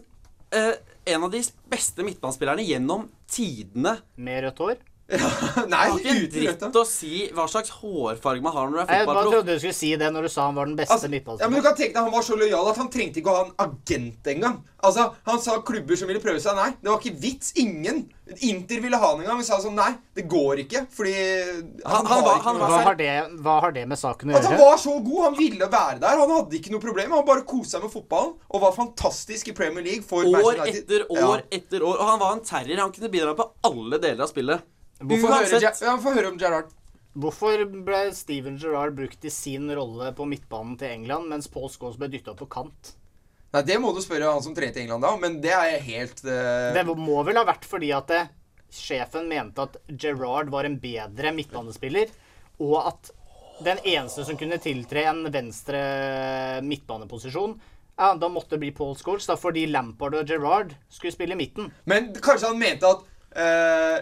eh, 0.56 0.72
en 1.08 1.24
av 1.24 1.32
de 1.32 1.42
beste 1.72 2.04
midtbanespillerne 2.04 2.66
gjennom 2.68 3.08
tidene. 3.32 3.98
Med 4.20 4.44
rødt 4.44 4.64
hår? 4.64 4.87
Nei, 5.72 5.72
Det 5.72 5.78
har 5.78 6.00
ikke 6.00 6.10
en 6.12 6.18
uten 6.20 6.34
dritt 6.36 6.64
rødt. 6.66 6.78
å 6.82 6.84
si 6.86 7.12
hva 7.32 7.46
slags 7.48 7.70
hårfarge 7.80 8.42
man 8.44 8.52
har 8.58 8.68
når 8.68 8.74
du 8.76 8.82
er 8.84 8.98
Jeg 8.98 9.08
bare 9.08 9.22
trodde 9.30 9.54
du 9.54 9.60
skulle 9.62 9.78
si 9.78 9.92
det 9.96 10.10
når 10.12 10.28
du 10.28 10.32
sa 10.34 10.48
han 10.50 10.58
var 10.60 10.66
den 10.68 10.76
beste 10.76 10.98
Altså, 10.98 11.08
ja, 11.40 11.48
men 11.48 11.62
du 11.62 11.64
kan 11.64 11.78
tenke 11.80 11.94
deg 11.96 12.04
Han 12.04 12.12
var 12.12 12.26
så 12.28 12.36
lojal 12.36 12.68
at 12.74 12.82
han 12.82 12.90
trengte 12.92 13.22
ikke 13.22 13.32
å 13.32 13.38
ha 13.38 13.46
en 13.48 13.54
agent 13.70 14.28
engang. 14.34 14.58
Altså, 14.84 15.06
Han 15.30 15.40
sa 15.42 15.56
klubber 15.66 15.96
som 15.98 16.08
ville 16.12 16.20
prøve 16.22 16.42
seg. 16.44 16.56
Nei, 16.60 16.68
det 16.84 16.92
var 16.92 17.00
ikke 17.00 17.16
vits. 17.24 17.54
Ingen. 17.58 18.04
Inter 18.46 18.82
ville 18.84 19.00
ha 19.00 19.08
han 19.14 19.24
en 19.24 19.30
gang. 19.30 19.40
Men 19.40 19.48
sa 19.48 19.58
sånn 19.64 19.76
Nei, 19.80 19.90
det 20.20 20.28
går 20.30 20.62
ikke. 20.66 20.84
Fordi 20.94 21.16
han, 21.16 21.82
Han- 21.88 22.06
han 22.12 22.24
var- 22.28 22.42
han 22.46 22.60
var 22.60 22.68
Hva 22.76 22.84
har, 22.84 22.96
det, 23.00 23.10
hva 23.48 23.56
har 23.64 23.72
det 23.80 23.88
med 23.88 23.98
saken 23.98 24.30
å 24.30 24.36
gjøre? 24.36 24.44
At 24.44 24.52
han 24.52 24.60
var 24.62 24.78
så 24.84 24.94
god. 25.08 25.24
Han 25.24 25.38
ville 25.40 25.72
være 25.72 26.00
der. 26.04 26.18
Han 26.22 26.30
hadde 26.36 26.60
ikke 26.60 26.72
noe 26.76 26.84
problem. 26.84 27.12
Han 27.16 27.26
bare 27.26 27.48
koste 27.48 27.78
seg 27.78 27.84
med 27.88 27.92
fotballen 27.96 28.36
og 28.52 28.62
var 28.68 28.76
fantastisk 28.76 29.48
i 29.48 29.56
Premier 29.64 29.84
League 29.88 30.04
for 30.04 30.24
År 30.28 30.36
Manchester 30.36 30.68
United. 30.68 30.84
etter 30.84 31.28
år 31.32 31.44
etter 31.52 31.80
år. 31.82 31.96
Og 31.98 32.08
han 32.12 32.20
var 32.20 32.34
en 32.38 32.44
terrier. 32.44 32.78
Han 32.84 32.92
kunne 32.92 33.10
bidra 33.10 33.34
på 33.40 33.50
alle 33.64 33.98
deler 34.04 34.24
av 34.28 34.30
spillet. 34.36 34.62
Høre, 35.02 35.20
Uansett. 35.22 35.82
Ja, 35.84 35.96
vi 36.02 36.14
høre 36.18 36.32
om 36.32 36.40
Gerrard. 36.42 36.72
Hvorfor 37.18 37.64
ble 37.86 38.00
Steven 38.14 38.60
Gerrard 38.62 38.94
brukt 38.98 39.26
i 39.26 39.32
sin 39.34 39.70
rolle 39.74 40.12
på 40.14 40.26
midtbanen 40.30 40.76
til 40.78 40.94
England, 40.94 41.30
mens 41.32 41.50
Paul 41.50 41.70
Scholes 41.74 41.98
ble 41.98 42.10
dytta 42.14 42.36
på 42.38 42.46
kant? 42.50 42.94
Nei, 43.56 43.64
Det 43.66 43.78
må 43.82 43.94
du 43.96 44.02
spørre 44.04 44.30
han 44.30 44.44
som 44.46 44.54
trente 44.58 44.78
i 44.78 44.86
England 44.86 45.06
da, 45.06 45.14
men 45.22 45.40
det 45.42 45.54
er 45.56 45.80
helt 45.82 46.22
uh... 46.28 46.74
Det 46.76 46.84
må 46.90 47.24
vel 47.26 47.40
ha 47.40 47.46
vært 47.48 47.66
fordi 47.66 47.90
at 47.96 48.12
det, 48.12 48.24
sjefen 48.74 49.30
mente 49.32 49.64
at 49.64 49.80
Gerrard 49.88 50.52
var 50.54 50.68
en 50.68 50.78
bedre 50.82 51.32
midtbanespiller, 51.34 52.12
og 52.62 52.78
at 52.84 53.14
den 53.66 53.80
eneste 53.82 54.26
som 54.28 54.38
kunne 54.38 54.60
tiltre 54.62 55.08
en 55.10 55.24
venstre 55.34 55.80
midtbaneposisjon, 56.66 57.56
ja, 57.98 58.12
da 58.14 58.30
måtte 58.30 58.54
det 58.54 58.62
bli 58.62 58.74
Paul 58.78 58.94
Scholes, 59.00 59.26
da, 59.26 59.38
fordi 59.40 59.66
Lampard 59.72 60.20
og 60.20 60.30
Gerrard 60.30 60.76
skulle 60.94 61.16
spille 61.16 61.34
i 61.34 61.40
midten. 61.40 61.72
Men 61.90 62.12
kanskje 62.14 62.52
han 62.52 62.62
mente 62.62 62.92
at 62.92 63.08
eh, 63.34 63.96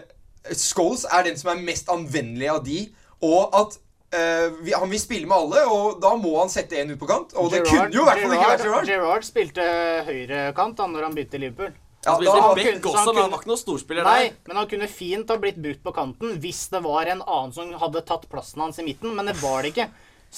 Scholes 0.54 1.06
er 1.10 1.26
den 1.26 1.40
som 1.40 1.50
er 1.54 1.64
mest 1.66 1.90
anvendelig 1.92 2.52
av 2.52 2.62
de, 2.66 2.84
og 3.24 3.58
at 3.62 3.80
Uh, 4.14 4.54
vi, 4.62 4.70
han 4.70 4.86
vil 4.86 5.00
spille 5.02 5.26
med 5.26 5.34
alle, 5.34 5.64
og 5.66 5.96
da 6.00 6.12
må 6.16 6.36
han 6.38 6.48
sette 6.48 6.78
en 6.78 6.92
ut 6.94 6.98
på 7.00 7.08
kant. 7.10 7.32
Og 7.42 7.50
det 7.50 7.64
kunne 7.66 7.90
jo 7.90 8.04
i 8.04 8.06
hvert 8.06 8.20
fall 8.22 8.34
ikke 8.36 8.50
vært 8.52 8.62
Gerard. 8.62 8.86
Gerard 8.86 9.26
spilte 9.26 9.64
høyrekant 10.06 10.78
da 10.78 10.86
når 10.92 11.06
han 11.08 11.16
begynte 11.16 11.36
i 11.36 11.40
Liverpool. 11.42 11.72
Ja, 12.06 12.14
Han 12.14 12.20
spilte 12.22 12.36
han 12.36 12.54
back 12.54 12.86
også, 12.86 13.00
han 13.00 13.08
men 13.08 13.22
han 13.24 13.32
var 13.34 13.40
ikke 13.42 13.50
noen 13.50 13.60
storspiller 13.60 14.06
Nei, 14.06 14.20
der. 14.28 14.36
men 14.46 14.60
han 14.60 14.68
kunne 14.70 14.88
fint 14.88 15.32
ha 15.34 15.36
blitt 15.42 15.58
brukt 15.58 15.82
på 15.82 15.94
kanten 15.96 16.36
hvis 16.40 16.62
det 16.70 16.80
var 16.86 17.10
en 17.10 17.24
annen 17.26 17.54
som 17.56 17.72
hadde 17.82 18.04
tatt 18.06 18.28
plassen 18.30 18.62
hans 18.62 18.78
i 18.78 18.86
midten, 18.86 19.10
men 19.18 19.26
det 19.26 19.34
var 19.42 19.66
det 19.66 19.74
ikke. 19.74 19.88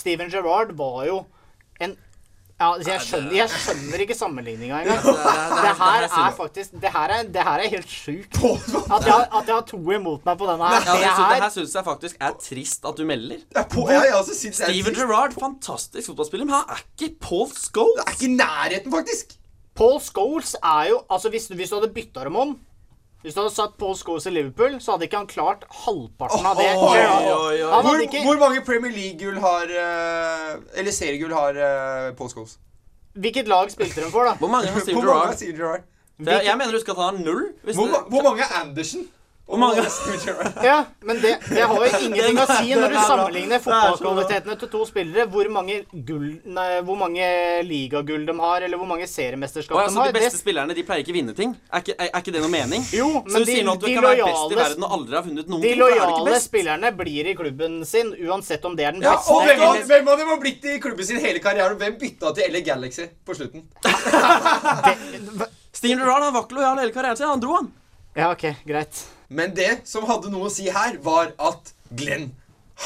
Steven 0.00 0.32
Gerrard 0.32 0.72
var 0.80 1.02
jo 1.10 1.18
en 1.84 1.92
ja, 2.58 2.68
jeg, 2.82 3.02
skjønner, 3.06 3.34
jeg 3.36 3.50
skjønner 3.54 4.02
ikke 4.02 4.14
sammenligninga 4.18 4.80
engang. 4.82 5.04
Det 5.64 5.72
her 5.78 6.06
er 6.08 6.32
faktisk 6.34 6.72
Det 6.82 6.90
her 6.90 7.12
er, 7.14 7.28
det 7.34 7.44
her 7.46 7.62
er 7.62 7.72
helt 7.74 7.92
sjukt. 7.92 8.40
At 8.90 9.06
at 9.06 9.46
jeg 9.46 9.54
har 9.54 9.64
to 9.68 9.78
imot 9.94 10.26
meg 10.26 10.40
på 10.40 10.48
denne 10.48 10.66
her. 10.66 10.74
Ja, 10.74 10.80
det, 10.80 10.98
Det 10.98 11.04
det 11.04 11.26
her 11.28 11.42
her 11.44 11.52
syns 11.54 11.76
jeg 11.78 11.86
faktisk 11.86 12.16
er 12.28 12.34
trist 12.42 12.88
at 12.90 12.98
du 12.98 13.04
melder. 13.06 13.44
På, 13.70 13.86
ja, 13.90 14.02
det 14.02 14.10
er 14.10 14.52
Steven. 14.58 14.94
Gerrard, 14.98 15.38
fantastisk 15.38 16.10
fotballspiller, 16.10 16.48
men 16.48 16.58
han 16.58 16.74
er 16.74 16.82
ikke 16.98 17.14
Paul 17.28 17.50
Scholes. 17.54 18.00
Det 18.00 18.06
er 18.08 18.16
ikke 18.16 18.30
i 18.32 18.34
nærheten, 18.36 18.94
faktisk. 18.94 19.38
Paul 19.78 20.00
Scholes 20.02 20.56
er 20.58 20.88
jo 20.90 21.02
Altså, 21.10 21.30
hvis, 21.30 21.46
hvis 21.54 21.70
du 21.70 21.78
hadde 21.78 21.92
bytta 21.94 22.26
dem 22.26 22.36
om 22.36 22.56
Hvis 23.22 23.34
du 23.34 23.40
hadde 23.40 23.50
satt 23.50 23.72
Paul 23.80 23.96
Scholes 23.98 24.28
i 24.30 24.30
Liverpool, 24.30 24.76
så 24.78 24.94
hadde 24.94 25.08
ikke 25.08 25.18
han 25.18 25.26
klart 25.30 25.64
halvparten 25.84 26.46
av 26.46 26.60
det. 26.60 26.68
Oi, 26.78 27.00
oi, 27.02 27.56
oi. 27.66 27.80
Hvor, 27.82 28.02
ikke 28.04 28.22
hvor 28.22 28.38
mange 28.38 28.62
Premier 28.66 28.94
League-gull 28.94 29.40
har 29.42 29.72
eh, 29.74 30.52
Eller 30.78 30.94
seriegull 30.94 31.34
har 31.34 31.58
uh, 31.58 32.14
Paul 32.18 32.30
Scholes? 32.30 32.58
Hvilket 33.18 33.50
lag 33.50 33.72
spilte 33.74 34.04
de 34.04 34.10
for, 34.12 34.28
da? 34.28 34.36
Hvor 34.38 34.52
mange 34.52 34.70
har 34.70 34.84
Steve 34.84 35.02
er 35.02 35.58
Gerrard? 35.58 35.88
Jeg 36.22 36.54
mener 36.58 36.74
du 36.74 36.80
skal 36.82 36.94
ta 36.98 37.10
null. 37.18 37.48
Hvis 37.66 37.76
Hvor, 37.76 37.90
du, 37.90 38.10
hvor 38.14 38.22
mange 38.22 38.46
er 38.46 38.60
Andersen? 38.62 39.08
Hvor 39.48 39.56
mange- 39.62 39.80
Steven 39.88 40.18
Gerrard? 40.20 40.58
Ja, 40.62 40.74
men 41.08 41.20
det, 41.22 41.30
det 41.48 41.62
har 41.64 41.74
jo 41.74 41.86
ingenting 42.04 42.36
å 42.42 42.44
si 42.50 42.74
når 42.76 42.90
du 42.92 42.96
er 43.00 43.06
sammenligner 43.08 43.56
er 43.56 43.62
fotballkvalitetene 43.64 44.56
til 44.60 44.68
to 44.74 44.82
spillere. 44.84 45.24
Hvor 45.32 45.48
mange, 45.54 45.78
gull, 46.04 46.26
nei, 46.44 46.66
hvor 46.84 46.98
mange 47.00 47.24
ligagull 47.64 48.26
de 48.28 48.34
har, 48.42 48.66
eller 48.66 48.76
hvor 48.76 48.90
mange 48.90 49.06
seriemesterskap 49.08 49.72
Å, 49.80 49.86
de 49.88 49.96
har. 49.96 50.12
de 50.12 50.18
beste 50.18 50.36
Det, 50.36 50.42
spillerne 50.42 50.76
de 50.76 50.84
pleier 50.84 51.00
ikke 51.06 51.16
vinne 51.16 51.32
ting. 51.38 51.54
Er 51.72 51.80
ikke, 51.80 51.96
er, 51.96 52.10
er 52.12 52.20
ikke 52.20 52.34
det 52.36 52.42
noe 52.44 52.52
mening? 52.52 52.84
jo, 52.92 53.08
Så 53.24 53.32
men 53.32 53.40
du 53.40 53.48
de, 53.48 53.54
sier 53.56 53.64
nå 53.64 53.72
at 53.72 53.80
du 53.80 53.86
de 53.88 53.94
kan 53.96 54.04
være 54.10 54.20
best 54.28 54.28
i 54.28 54.44
lojale, 54.52 54.60
verden 54.68 54.84
og 54.90 54.96
aldri 54.98 55.16
har 55.20 55.26
vunnet 55.30 55.48
noen 55.54 55.64
de 55.64 55.74
lojale 55.80 56.40
spillerne 56.44 56.92
blir 57.00 57.32
i 57.32 57.36
klubben 57.40 57.80
sin, 57.88 58.12
uansett 58.28 58.68
om 58.68 58.76
det 58.76 58.84
er 58.84 58.92
den 58.98 59.02
Ja, 59.08 59.16
beste. 59.16 59.32
og 59.32 59.48
hvem, 59.48 59.64
har, 59.64 59.82
hvem 59.94 60.12
av 60.12 60.18
dem 60.26 60.28
har 60.34 60.40
blitt 60.44 60.64
i 60.68 60.76
klubben 60.78 61.08
sin 61.08 61.24
hele 61.24 61.40
karrieren? 61.40 61.80
Hvem 61.80 61.96
bytta 62.04 62.34
til 62.36 62.52
LA 62.52 62.60
Galaxy 62.68 63.08
på 63.24 63.32
slutten? 63.40 63.64
Steven 65.72 65.98
Gerrard 66.04 66.32
var 66.34 66.44
ikke 66.44 66.58
lojal 66.58 66.80
hele 66.84 66.92
karrieren 66.92 67.16
sin. 67.16 67.30
Han 67.32 67.40
dro, 67.40 67.56
han. 67.62 67.72
Ja, 68.18 68.32
ok, 68.34 68.44
greit. 68.66 69.06
Men 69.28 69.54
det 69.54 69.82
som 69.88 70.06
hadde 70.08 70.30
noe 70.32 70.48
å 70.48 70.52
si 70.52 70.68
her, 70.72 70.96
var 71.04 71.34
at 71.38 71.72
Glenn, 71.96 72.30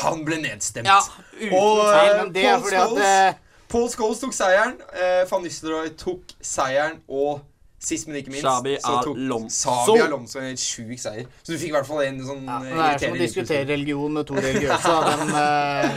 han 0.03 0.25
ble 0.27 0.41
nedstemt. 0.43 0.89
Ja, 0.89 0.99
uten 1.39 1.55
Og, 1.55 1.81
Nei, 1.85 2.03
eh, 2.09 2.19
men 2.19 2.33
det 2.35 2.45
er 2.45 2.53
Paul 2.57 2.63
fordi 2.67 2.77
at 2.77 2.89
Scholes- 2.89 3.07
eh, 3.07 3.41
Paul 3.73 3.89
Scholes 3.89 4.21
tok 4.21 4.35
seieren. 4.37 4.77
Eh, 4.93 5.23
Van 5.31 5.43
Nistelrooy 5.43 5.91
tok 5.97 6.35
seieren. 6.41 6.99
Og 7.09 7.41
sist, 7.83 8.09
men 8.09 8.21
ikke 8.21 8.33
minst, 8.35 8.47
Shabi 8.47 8.77
så 8.79 8.99
tok 9.07 9.51
Sabi 9.51 10.01
Alonso 10.05 10.39
en 10.41 10.51
helt 10.51 10.63
sjuk 10.63 10.99
seier. 11.01 11.27
Så 11.43 11.55
du 11.55 11.59
fikk 11.59 11.73
i 11.73 11.77
hvert 11.77 11.89
fall 11.89 12.03
en 12.07 12.21
sånn 12.27 12.45
ja, 12.47 12.59
eh, 12.63 12.75
Det 12.75 12.89
er 12.89 12.99
som 13.07 13.17
å 13.17 13.23
diskutere 13.23 13.69
religion 13.69 14.19
med 14.19 14.27
to 14.29 14.35
religiøse. 14.35 14.97
den, 15.09 15.33
De, 15.33 15.43
eh, 15.43 15.97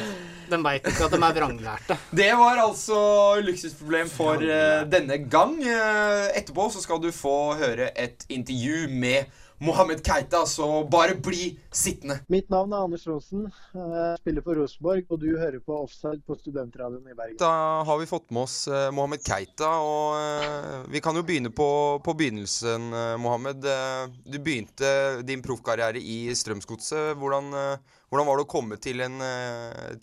de 0.49 0.61
veit 0.65 0.89
ikke 0.91 1.05
at 1.07 1.15
de 1.15 1.21
er 1.27 1.37
vranglærte. 1.39 1.97
Det 2.21 2.31
var 2.37 2.61
altså 2.63 2.97
luksusproblem 3.41 4.09
for 4.13 4.41
uh, 4.41 4.83
denne 4.89 5.17
gang. 5.29 5.55
Uh, 5.61 6.29
etterpå 6.37 6.67
så 6.73 6.83
skal 6.83 7.01
du 7.01 7.09
få 7.15 7.55
høre 7.57 7.89
et 7.97 8.25
intervju 8.29 8.87
med 8.89 9.25
Mohammed 9.57 10.05
Keita, 10.05 10.45
så 10.45 10.87
bare 10.91 11.15
bli 11.15 11.59
sittende. 11.71 12.19
Mitt 12.27 12.49
navn 12.49 12.73
er 12.73 12.83
Anders 12.83 13.07
Rosen. 13.07 13.45
Jeg 13.71 14.19
spiller 14.19 14.43
for 14.43 14.59
Rosenborg, 14.59 15.05
og 15.09 15.21
du 15.21 15.29
hører 15.39 15.61
på 15.63 15.77
Offside 15.79 16.19
på 16.27 16.35
Studentradioen 16.35 17.07
i 17.07 17.15
Bergen. 17.15 17.37
Da 17.39 17.83
har 17.87 17.99
vi 18.01 18.09
fått 18.09 18.27
med 18.35 18.43
oss 18.43 18.67
eh, 18.67 18.89
Mohammed 18.91 19.23
Keita, 19.23 19.71
og 19.79 20.19
eh, 20.19 20.85
vi 20.91 21.01
kan 21.03 21.15
jo 21.15 21.23
begynne 21.23 21.53
på, 21.55 21.69
på 22.03 22.15
begynnelsen, 22.19 22.89
eh, 22.91 23.15
Mohammed. 23.21 23.63
Du 24.27 24.39
begynte 24.43 25.21
din 25.23 25.43
proffkarriere 25.45 26.03
i 26.03 26.27
Strømsgodset. 26.35 27.15
Hvordan, 27.19 27.53
hvordan 28.09 28.27
var 28.27 28.37
det 28.37 28.45
å 28.45 28.49
komme 28.51 28.77
til, 28.81 28.99
en, 29.05 29.23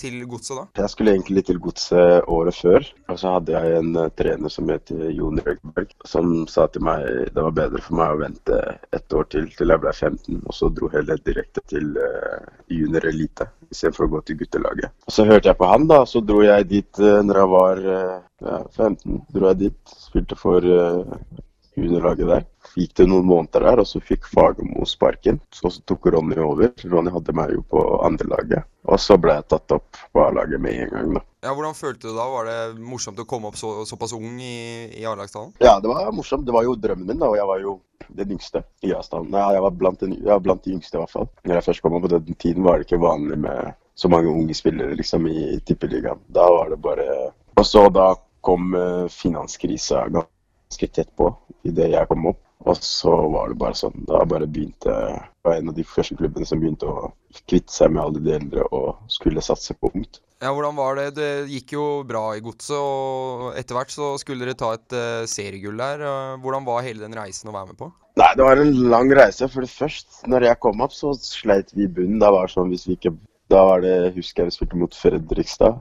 til 0.01 0.17
Godset 0.31 0.59
da? 0.59 0.65
Jeg 0.81 0.95
skulle 0.95 1.13
egentlig 1.15 1.45
til 1.49 1.61
Godset 1.63 2.25
året 2.31 2.57
før, 2.57 2.89
og 3.13 3.21
så 3.21 3.37
hadde 3.37 3.55
jeg 3.55 3.79
en 3.83 4.01
trener 4.17 4.53
som 4.53 4.73
het 4.73 4.93
Jon 5.13 5.41
Røgberg, 5.45 5.93
som 6.09 6.33
sa 6.51 6.67
til 6.73 6.85
meg 6.89 7.05
det 7.33 7.45
var 7.45 7.55
bedre 7.57 7.85
for 7.85 8.01
meg 8.01 8.17
å 8.17 8.23
vente 8.25 8.61
et 8.97 9.19
år 9.19 9.29
til 9.33 9.42
til 9.57 9.73
jeg 9.73 9.83
ble 9.83 9.93
15, 9.93 10.41
og 10.47 10.57
så 10.57 10.71
dro 10.75 10.91
heller 10.93 11.21
direkte 11.27 11.63
til 11.71 11.95
uh, 11.99 12.43
junior 12.71 13.07
elite 13.11 13.49
istedenfor 13.73 14.07
å 14.07 14.13
gå 14.17 14.23
til 14.27 14.39
guttelaget. 14.43 14.93
Så 15.11 15.27
hørte 15.29 15.51
jeg 15.51 15.59
på 15.61 15.71
han, 15.71 15.87
da, 15.91 16.03
så 16.09 16.23
dro 16.25 16.43
jeg 16.45 16.69
dit 16.71 17.03
uh, 17.03 17.21
når 17.27 17.43
jeg 17.43 17.53
var 17.55 17.87
uh, 17.87 18.19
ja, 18.47 18.61
15. 18.77 19.23
dro 19.35 19.51
jeg 19.53 19.61
dit, 19.67 19.97
Spilte 20.03 20.37
for 20.39 20.67
uh, 20.67 21.17
juniorlaget 21.79 22.29
der. 22.29 22.45
Gikk 22.77 22.95
det 23.01 23.07
noen 23.09 23.27
måneder 23.29 23.67
der, 23.67 23.83
og 23.83 23.89
så 23.89 24.01
fikk 24.05 24.29
Fagermo 24.31 24.87
sparken. 24.89 25.41
Så, 25.55 25.71
så 25.73 25.83
tok 25.89 26.11
Ronny 26.15 26.39
over. 26.43 26.73
Ronny 26.89 27.13
hadde 27.15 27.35
meg 27.37 27.55
jo 27.57 27.65
på 27.73 27.83
andrelaget. 28.07 28.69
Og 28.91 28.99
så 29.01 29.17
ble 29.21 29.37
jeg 29.39 29.49
tatt 29.53 29.75
opp 29.77 30.01
på 30.13 30.25
A-laget 30.25 30.63
med 30.63 30.81
en 30.85 30.93
gang, 30.93 31.13
da. 31.19 31.25
Ja, 31.43 31.55
Hvordan 31.57 31.75
følte 31.75 32.09
du 32.09 32.17
da? 32.17 32.27
Var 32.31 32.49
det 32.49 32.59
morsomt 32.83 33.21
å 33.23 33.27
komme 33.29 33.51
opp 33.51 33.59
så, 33.59 33.83
såpass 33.89 34.15
ung 34.17 34.39
i, 34.43 34.89
i 34.99 35.07
A-lagstallen? 35.09 35.55
Ja, 35.63 35.79
det 35.83 35.91
var 35.91 36.13
morsomt. 36.15 36.47
Det 36.47 36.55
var 36.55 36.67
jo 36.67 36.77
drømmen 36.79 37.09
min, 37.09 37.23
da, 37.23 37.31
og 37.31 37.39
jeg 37.39 37.49
var 37.51 37.63
jo 37.63 37.79
den 38.13 38.35
yngste 38.37 38.65
i 38.83 38.93
A-stallen. 38.97 39.33
Ja, 39.35 39.53
jeg 39.57 39.65
var 39.65 39.79
blant, 39.79 40.03
den, 40.03 40.17
jeg 40.19 40.33
var 40.33 40.43
blant 40.45 40.65
de 40.67 40.75
yngste, 40.77 40.99
i 40.99 41.03
hvert 41.03 41.15
fall. 41.15 41.31
Når 41.47 41.59
jeg 41.59 41.69
først 41.69 41.85
kom 41.85 41.97
opp 41.99 42.07
på 42.07 42.13
den 42.15 42.37
tiden, 42.37 42.67
var 42.67 42.79
det 42.79 42.89
ikke 42.89 43.03
vanlig 43.03 43.39
med 43.47 43.73
så 43.95 44.09
mange 44.09 44.29
unge 44.29 44.55
spillere 44.55 44.97
liksom 44.99 45.27
i 45.27 45.61
tippeligaen. 45.67 46.21
Da 46.27 46.49
var 46.51 46.71
det 46.71 46.81
bare 46.83 47.07
Og 47.61 47.67
så 47.67 47.89
da 47.93 48.15
kom 48.41 48.75
eh, 48.75 49.09
finanskrisa 49.13 50.09
ganske 50.09 50.89
tett 50.89 51.11
på 51.17 51.29
idet 51.69 51.93
jeg 51.95 52.09
kom 52.11 52.27
opp. 52.33 52.41
Og 52.63 52.79
så 52.79 53.11
var 53.33 53.51
det 53.51 53.59
bare 53.59 53.75
sånn 53.75 54.05
Da 54.07 54.21
bare 54.29 54.47
begynte 54.47 54.93
Det 54.93 55.49
var 55.49 55.57
en 55.57 55.73
av 55.73 55.75
de 55.75 55.83
første 55.83 56.15
klubbene 56.15 56.47
som 56.47 56.61
begynte 56.63 56.87
å 56.87 57.09
kvitte 57.51 57.75
seg 57.75 57.91
med 57.91 58.05
alle 58.05 58.23
de 58.23 58.37
eldre 58.37 58.67
og 58.71 59.01
skulle 59.11 59.43
satse 59.43 59.75
på 59.75 59.91
ungt. 59.91 60.21
Ja, 60.43 60.53
hvordan 60.55 60.79
var 60.79 60.99
det? 60.99 61.09
Det 61.17 61.31
gikk 61.51 61.75
jo 61.77 61.87
bra 62.07 62.23
i 62.35 62.43
Godset, 62.43 62.75
og 62.75 63.59
etter 63.59 63.79
hvert 63.79 63.93
så 63.95 64.13
skulle 64.19 64.43
dere 64.43 64.59
ta 64.59 64.73
et 64.75 64.95
uh, 64.95 65.27
seriegull 65.31 65.79
der. 65.79 66.03
Eh, 66.03 66.33
Hvordan 66.43 66.67
var 66.67 66.83
hele 66.83 67.03
den 67.05 67.15
reisen 67.15 67.51
å 67.51 67.55
være 67.55 67.71
med 67.71 67.79
på? 67.79 67.91
Nei, 68.19 68.31
det 68.39 68.47
var 68.49 68.59
en 68.59 68.73
lang 68.91 69.13
reise. 69.15 69.47
For 69.51 69.63
det 69.63 69.71
først, 69.71 70.25
når 70.31 70.49
jeg 70.49 70.61
kom 70.67 70.83
opp, 70.83 70.95
så 70.97 71.13
sleit 71.19 71.71
vi 71.77 71.87
i 71.87 71.93
bunnen. 71.99 72.19
Da 72.23 72.33
var 72.35 72.51
det 72.51 72.57
sånn 72.57 72.75
hvis 72.75 72.89
vi 72.91 72.99
ikke 72.99 73.15
Da 73.53 73.63
var 73.69 73.83
det 73.85 74.15
Husker 74.17 74.43
jeg 74.43 74.51
vi 74.51 74.57
spilte 74.59 74.81
mot 74.81 74.95
Fredrikstad. 74.97 75.79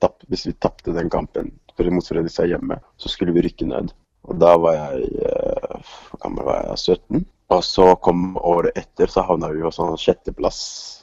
tapp, 0.00 0.24
hvis 0.28 0.46
vi 0.48 0.56
tapte 0.64 0.92
den 0.92 1.12
kampen 1.12 1.52
mot 1.92 2.08
Fredrikstad 2.08 2.48
hjemme, 2.48 2.80
så 2.96 3.08
skulle 3.12 3.32
vi 3.34 3.44
rykke 3.48 3.66
ned. 3.68 3.92
Og 4.24 4.40
da 4.40 4.54
var 4.60 4.76
jeg 4.78 5.08
eh, 5.28 5.94
gammel 6.22 6.46
var 6.46 6.64
jeg? 6.70 6.96
17? 6.96 7.24
Og 7.54 7.64
så 7.64 7.86
kom 8.02 8.36
året 8.40 8.78
etter, 8.78 9.06
så 9.06 9.24
havna 9.28 9.50
vi 9.52 9.62
på 9.62 9.72
sånn 9.74 9.98
sjetteplass. 10.00 10.60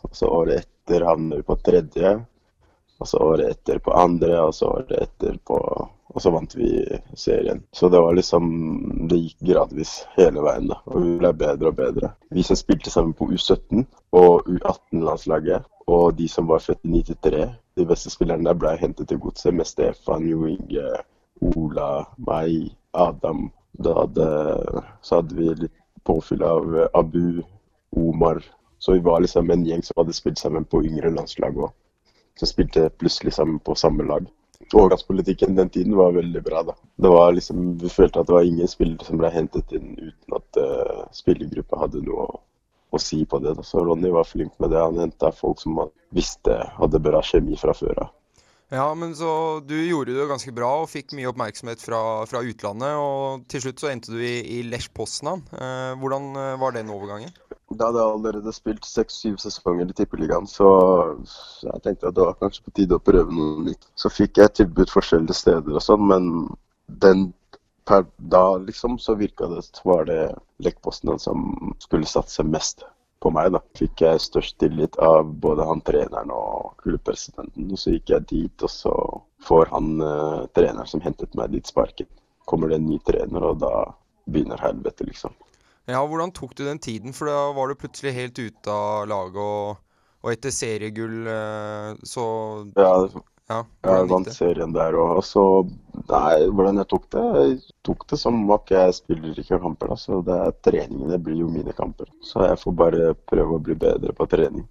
Og 0.08 0.18
så 0.18 0.30
året 0.30 0.66
etter 0.66 1.06
havna 1.06 1.38
vi 1.38 1.46
på 1.46 1.58
tredje. 1.62 2.16
Og 3.02 3.10
så 3.10 3.22
året 3.24 3.54
etter 3.54 3.82
på 3.82 3.94
andre, 3.98 4.36
og 4.42 4.54
så 4.54 4.74
året 4.78 4.94
etter 4.98 5.38
på 5.46 5.58
Og 6.12 6.20
så 6.20 6.28
vant 6.34 6.52
vi 6.60 6.68
serien. 7.16 7.62
Så 7.72 7.88
det 7.90 8.00
var 8.04 8.12
liksom 8.18 8.48
Det 9.08 9.16
gikk 9.16 9.46
gradvis 9.48 9.94
hele 10.18 10.44
veien, 10.44 10.68
da. 10.68 10.82
Og 10.92 11.06
vi 11.06 11.14
ble 11.22 11.32
bedre 11.40 11.72
og 11.72 11.78
bedre. 11.78 12.10
Vi 12.36 12.44
som 12.44 12.60
spilte 12.60 12.92
sammen 12.92 13.14
på 13.16 13.30
U17 13.32 13.86
og 14.20 14.50
U18-landslaget, 14.52 15.70
og 15.88 16.18
de 16.18 16.28
som 16.28 16.52
var 16.52 16.60
født 16.60 16.84
i 16.84 16.92
93, 17.00 17.48
de 17.80 17.88
beste 17.88 18.12
spillerne 18.12 18.44
der 18.50 18.60
ble 18.60 18.76
hentet 18.82 19.08
til 19.08 19.22
godset 19.24 19.56
med 19.56 19.70
Stefan, 19.70 20.28
Jo 20.28 20.44
Inge, 20.52 21.00
Ola, 21.56 22.04
meg, 22.28 22.74
Adam. 22.91 23.49
Da 23.71 23.93
hadde, 24.01 24.25
så 25.01 25.21
hadde 25.21 25.36
vi 25.36 25.54
litt 25.65 25.77
påfyll 26.04 26.43
av 26.43 26.77
eh, 26.77 26.88
Abu, 26.93 27.43
Omar. 27.95 28.43
Så 28.80 28.93
vi 28.93 28.99
var 28.99 29.21
liksom 29.21 29.49
en 29.49 29.65
gjeng 29.65 29.84
som 29.84 30.01
hadde 30.01 30.13
spilt 30.13 30.38
sammen 30.38 30.65
på 30.65 30.84
yngre 30.86 31.12
landslag 31.13 31.58
òg. 31.58 31.71
Som 32.39 32.49
spilte 32.49 32.89
plutselig 32.89 33.34
sammen 33.34 33.60
på 33.60 33.75
samme 33.75 34.04
lag. 34.08 34.25
Overgangspolitikken 34.73 35.56
den 35.56 35.69
tiden 35.69 35.95
var 35.95 36.12
veldig 36.12 36.43
bra. 36.43 36.63
da. 36.63 36.75
Det 36.95 37.10
var 37.10 37.32
liksom, 37.32 37.77
Vi 37.77 37.89
følte 37.89 38.19
at 38.19 38.27
det 38.27 38.34
var 38.34 38.47
ingen 38.47 38.67
spillere 38.67 39.06
som 39.06 39.19
ble 39.19 39.30
hentet 39.30 39.71
inn 39.75 39.97
uten 39.99 40.38
at 40.38 40.62
uh, 40.62 41.04
spillergruppa 41.12 41.82
hadde 41.82 42.04
noe 42.06 42.27
å, 42.27 42.39
å, 42.89 43.01
si 43.01 43.25
på 43.25 43.39
det. 43.43 43.56
da. 43.60 43.65
Så 43.67 43.84
Ronny 43.86 44.10
var 44.10 44.30
flink 44.30 44.54
med 44.60 44.71
det. 44.71 44.80
Han 44.80 45.01
henta 45.01 45.32
folk 45.36 45.60
som 45.60 45.77
han 45.82 45.91
visste 46.15 46.56
hadde 46.77 47.04
bra 47.04 47.21
kjemi 47.25 47.60
fra 47.60 47.75
før 47.77 48.06
av. 48.06 48.13
Ja, 48.72 48.86
men 48.96 49.12
så 49.16 49.60
du 49.68 49.76
gjorde 49.76 50.14
det 50.16 50.26
ganske 50.30 50.52
bra 50.56 50.70
og 50.80 50.88
fikk 50.88 51.12
mye 51.18 51.28
oppmerksomhet 51.28 51.82
fra, 51.84 52.00
fra 52.30 52.40
utlandet. 52.48 52.94
Og 52.96 53.44
til 53.52 53.66
slutt 53.66 53.84
så 53.84 53.90
endte 53.92 54.14
du 54.16 54.22
i, 54.24 54.38
i 54.48 54.62
Lech 54.64 54.88
Poznan. 54.96 55.44
Eh, 55.52 55.92
hvordan 56.00 56.30
eh, 56.40 56.54
var 56.62 56.78
den 56.78 56.94
overgangen? 56.94 57.34
Da 57.76 57.90
hadde 57.90 58.00
jeg 58.00 58.16
allerede 58.16 58.54
spilt 58.56 58.88
seks-syv 58.88 59.36
sesonger 59.44 59.92
i 59.92 59.96
Tippeligaen, 59.96 60.48
så 60.48 60.70
jeg 61.64 61.84
tenkte 61.84 62.10
at 62.10 62.16
det 62.18 62.26
var 62.26 62.40
kanskje 62.40 62.66
på 62.66 62.74
tide 62.80 62.98
å 62.98 63.04
prøve 63.04 63.32
noe 63.36 63.66
nytt. 63.68 63.86
Så 64.00 64.12
fikk 64.12 64.40
jeg 64.40 64.56
tilbud 64.60 64.92
forskjellige 64.92 65.36
steder 65.40 65.76
og 65.76 65.84
sånn, 65.84 66.08
men 66.08 66.32
den 67.04 67.30
per 67.88 68.06
da 68.32 68.58
liksom 68.62 68.98
så 69.02 69.16
virka 69.20 69.48
det 69.52 69.64
var 69.88 70.08
det 70.08 70.20
Lech 70.64 70.80
Poznan 70.84 71.20
som 71.20 71.74
skulle 71.84 72.08
satse 72.08 72.44
mest 72.48 72.86
på 73.22 73.32
meg. 73.34 73.52
da. 73.56 73.62
Fikk 73.78 74.04
jeg 74.04 74.24
størst 74.24 74.58
tillit 74.62 74.98
av 75.04 75.30
både 75.44 75.66
han 75.68 75.84
treneren 75.86 76.34
og 76.36 76.74
klubbpresidenten. 76.84 77.70
Og 77.72 77.80
så 77.80 77.96
gikk 77.96 78.14
jeg 78.16 78.28
dit, 78.32 78.66
og 78.66 78.74
så 78.74 78.96
får 79.46 79.72
han 79.74 79.94
uh, 80.02 80.48
treneren 80.58 80.90
som 80.90 81.04
hentet 81.06 81.38
meg 81.38 81.54
dit, 81.56 81.68
sparken. 81.68 82.10
Kommer 82.50 82.72
det 82.72 82.82
en 82.82 82.90
ny 82.90 83.00
trener, 83.08 83.46
og 83.52 83.62
da 83.62 83.86
begynner 84.32 84.62
helvete, 84.62 85.08
liksom. 85.08 85.36
Ja, 85.90 86.02
Hvordan 86.06 86.34
tok 86.34 86.54
du 86.58 86.66
den 86.66 86.80
tiden? 86.82 87.14
For 87.14 87.30
da 87.30 87.52
var 87.58 87.70
du 87.70 87.80
plutselig 87.80 88.14
helt 88.16 88.40
ute 88.40 88.74
av 88.74 89.08
laget, 89.10 89.42
og, 89.42 90.04
og 90.22 90.34
etter 90.34 90.54
seriegull 90.54 91.28
uh, 91.28 91.94
så 92.06 92.26
Ja, 92.78 92.94
ja, 93.52 93.62
jeg 93.88 94.10
vant 94.10 94.30
serien 94.34 94.74
der 94.76 94.98
òg. 94.98 95.18
Og 95.22 95.26
så 95.28 95.46
Nei, 96.12 96.48
hvordan 96.50 96.80
jeg 96.82 96.88
tok 96.92 97.04
det? 97.14 97.24
Jeg 97.38 97.58
tok 97.86 98.06
det 98.10 98.18
som 98.20 98.38
at 98.56 98.72
jeg 98.74 98.94
spiller 98.96 99.38
ikke 99.38 99.60
kamper. 99.62 99.92
da, 99.92 99.98
så 100.00 100.22
det 100.26 100.38
er 100.48 100.56
Treningene 100.66 101.20
blir 101.22 101.44
jo 101.44 101.50
mine 101.52 101.76
kamper. 101.78 102.10
Så 102.26 102.46
jeg 102.48 102.60
får 102.62 102.78
bare 102.80 103.12
prøve 103.30 103.58
å 103.58 103.64
bli 103.64 103.76
bedre 103.80 104.16
på 104.18 104.28
trening. 104.32 104.66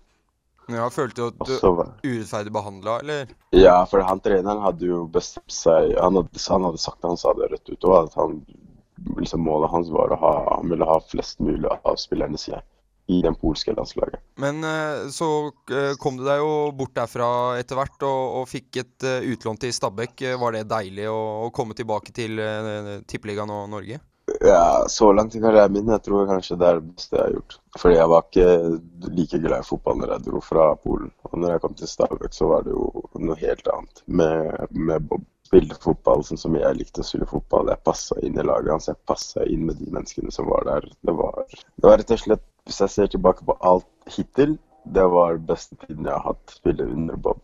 Ja, 0.70 0.88
Følte 0.92 1.22
du 1.22 1.26
at 1.28 1.48
du 1.50 1.70
var 1.76 1.92
urettferdig 2.04 2.52
behandla, 2.54 2.98
eller? 3.02 3.30
Ja, 3.56 3.78
for 3.90 4.04
han 4.06 4.20
treneren 4.22 4.62
hadde 4.62 4.86
jo 4.86 5.04
bestemt 5.10 5.50
seg 5.50 5.96
Han 5.98 6.18
hadde, 6.20 6.42
han 6.46 6.66
hadde 6.68 6.82
sagt 6.82 7.06
han 7.06 7.18
sa 7.18 7.32
det 7.38 7.48
rett 7.50 7.72
ut 7.72 7.86
òg, 7.88 8.06
at 8.06 8.18
han, 8.20 8.36
liksom, 9.18 9.42
målet 9.46 9.72
hans 9.72 9.90
var 9.90 10.14
å 10.14 10.20
ha 10.20 10.34
Han 10.56 10.70
ville 10.70 10.86
ha 10.86 11.00
flest 11.10 11.42
mulig 11.42 11.66
av 11.80 11.98
spillerne 11.98 12.38
sine 12.38 12.62
i 13.10 13.20
den 13.24 13.36
polske 13.38 13.74
landslaget. 13.74 14.22
Men 14.40 14.64
eh, 14.66 15.08
så 15.14 15.30
eh, 15.72 15.94
kom 16.00 16.18
du 16.18 16.26
deg 16.26 16.42
jo 16.42 16.52
bort 16.76 16.94
derfra 16.96 17.30
etter 17.60 17.78
hvert 17.78 18.06
og, 18.06 18.20
og 18.40 18.50
fikk 18.50 18.82
et 18.84 19.08
uh, 19.08 19.18
utlån 19.32 19.58
til 19.60 19.74
Stabæk. 19.74 20.26
Var 20.40 20.56
det 20.56 20.68
deilig 20.70 21.08
å, 21.10 21.18
å 21.46 21.50
komme 21.54 21.76
tilbake 21.78 22.14
til 22.16 22.38
Tippeligaen 23.10 23.52
og 23.54 23.68
Norge? 23.72 24.00
Ja, 24.40 24.84
så 24.88 25.12
langt 25.12 25.34
i 25.34 25.40
karrieren 25.40 25.72
min 25.72 25.90
jeg 25.90 26.02
tror 26.04 26.28
kanskje 26.28 26.56
det 26.60 26.68
er 26.68 26.78
det 26.78 26.92
beste 26.94 27.16
jeg 27.16 27.24
har 27.24 27.34
gjort. 27.34 27.56
Fordi 27.80 27.96
jeg 27.96 28.10
var 28.12 28.26
ikke 28.26 29.10
like 29.16 29.40
glad 29.42 29.64
i 29.64 29.68
fotball 29.68 29.98
når 30.00 30.14
jeg 30.14 30.24
dro 30.28 30.42
fra 30.44 30.68
Polen. 30.84 31.10
Og 31.28 31.34
når 31.40 31.54
jeg 31.54 31.62
kom 31.64 31.74
til 31.78 31.90
Stabæk, 31.90 32.32
så 32.36 32.48
var 32.52 32.64
det 32.66 32.76
jo 32.76 32.86
noe 33.18 33.38
helt 33.40 33.70
annet 33.74 34.02
med, 34.06 34.66
med 34.70 35.10
Bob. 35.10 35.26
Spille 35.50 35.74
fotball 35.82 36.20
sånn 36.22 36.38
som 36.38 36.54
jeg 36.54 36.76
likte 36.78 37.02
å 37.02 37.06
spille 37.08 37.26
fotball. 37.26 37.72
Jeg 37.72 37.82
passa 37.82 38.14
inn 38.22 38.38
i 38.38 38.44
laget 38.46 38.70
hans. 38.70 38.86
Jeg 38.86 39.00
passa 39.10 39.42
inn 39.50 39.64
med 39.66 39.80
de 39.82 39.88
menneskene 39.90 40.30
som 40.30 40.46
var 40.46 40.62
der. 40.68 40.86
Det 41.02 41.14
var, 41.18 41.40
det 41.50 41.88
var 41.88 41.98
rett 41.98 42.12
og 42.14 42.20
slett 42.22 42.44
hvis 42.70 42.80
jeg 42.84 42.94
ser 42.94 43.10
tilbake 43.10 43.46
på 43.46 43.58
alt 43.66 43.88
hittil, 44.14 44.56
det 44.86 45.06
var 45.12 45.40
beste 45.44 45.76
tiden 45.82 46.06
jeg 46.06 46.14
har 46.14 46.32
hatt 46.32 46.54
spille 46.54 46.86
under 46.86 47.18
Bob. 47.20 47.42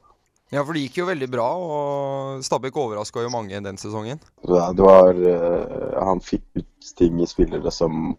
Ja, 0.54 0.62
for 0.62 0.76
det 0.76 0.84
gikk 0.84 1.00
jo 1.00 1.08
veldig 1.08 1.26
bra, 1.30 1.46
og 1.58 2.44
Stabæk 2.46 2.76
overraska 2.78 3.24
jo 3.24 3.32
mange 3.34 3.58
den 3.62 3.78
sesongen. 3.80 4.20
Ja, 4.46 4.68
det 4.70 4.84
var 4.84 5.18
uh, 5.18 5.96
Han 6.06 6.22
fikk 6.22 6.44
ut 6.60 6.92
ting 6.98 7.18
i 7.18 7.26
spillere 7.26 7.72
som 7.74 8.14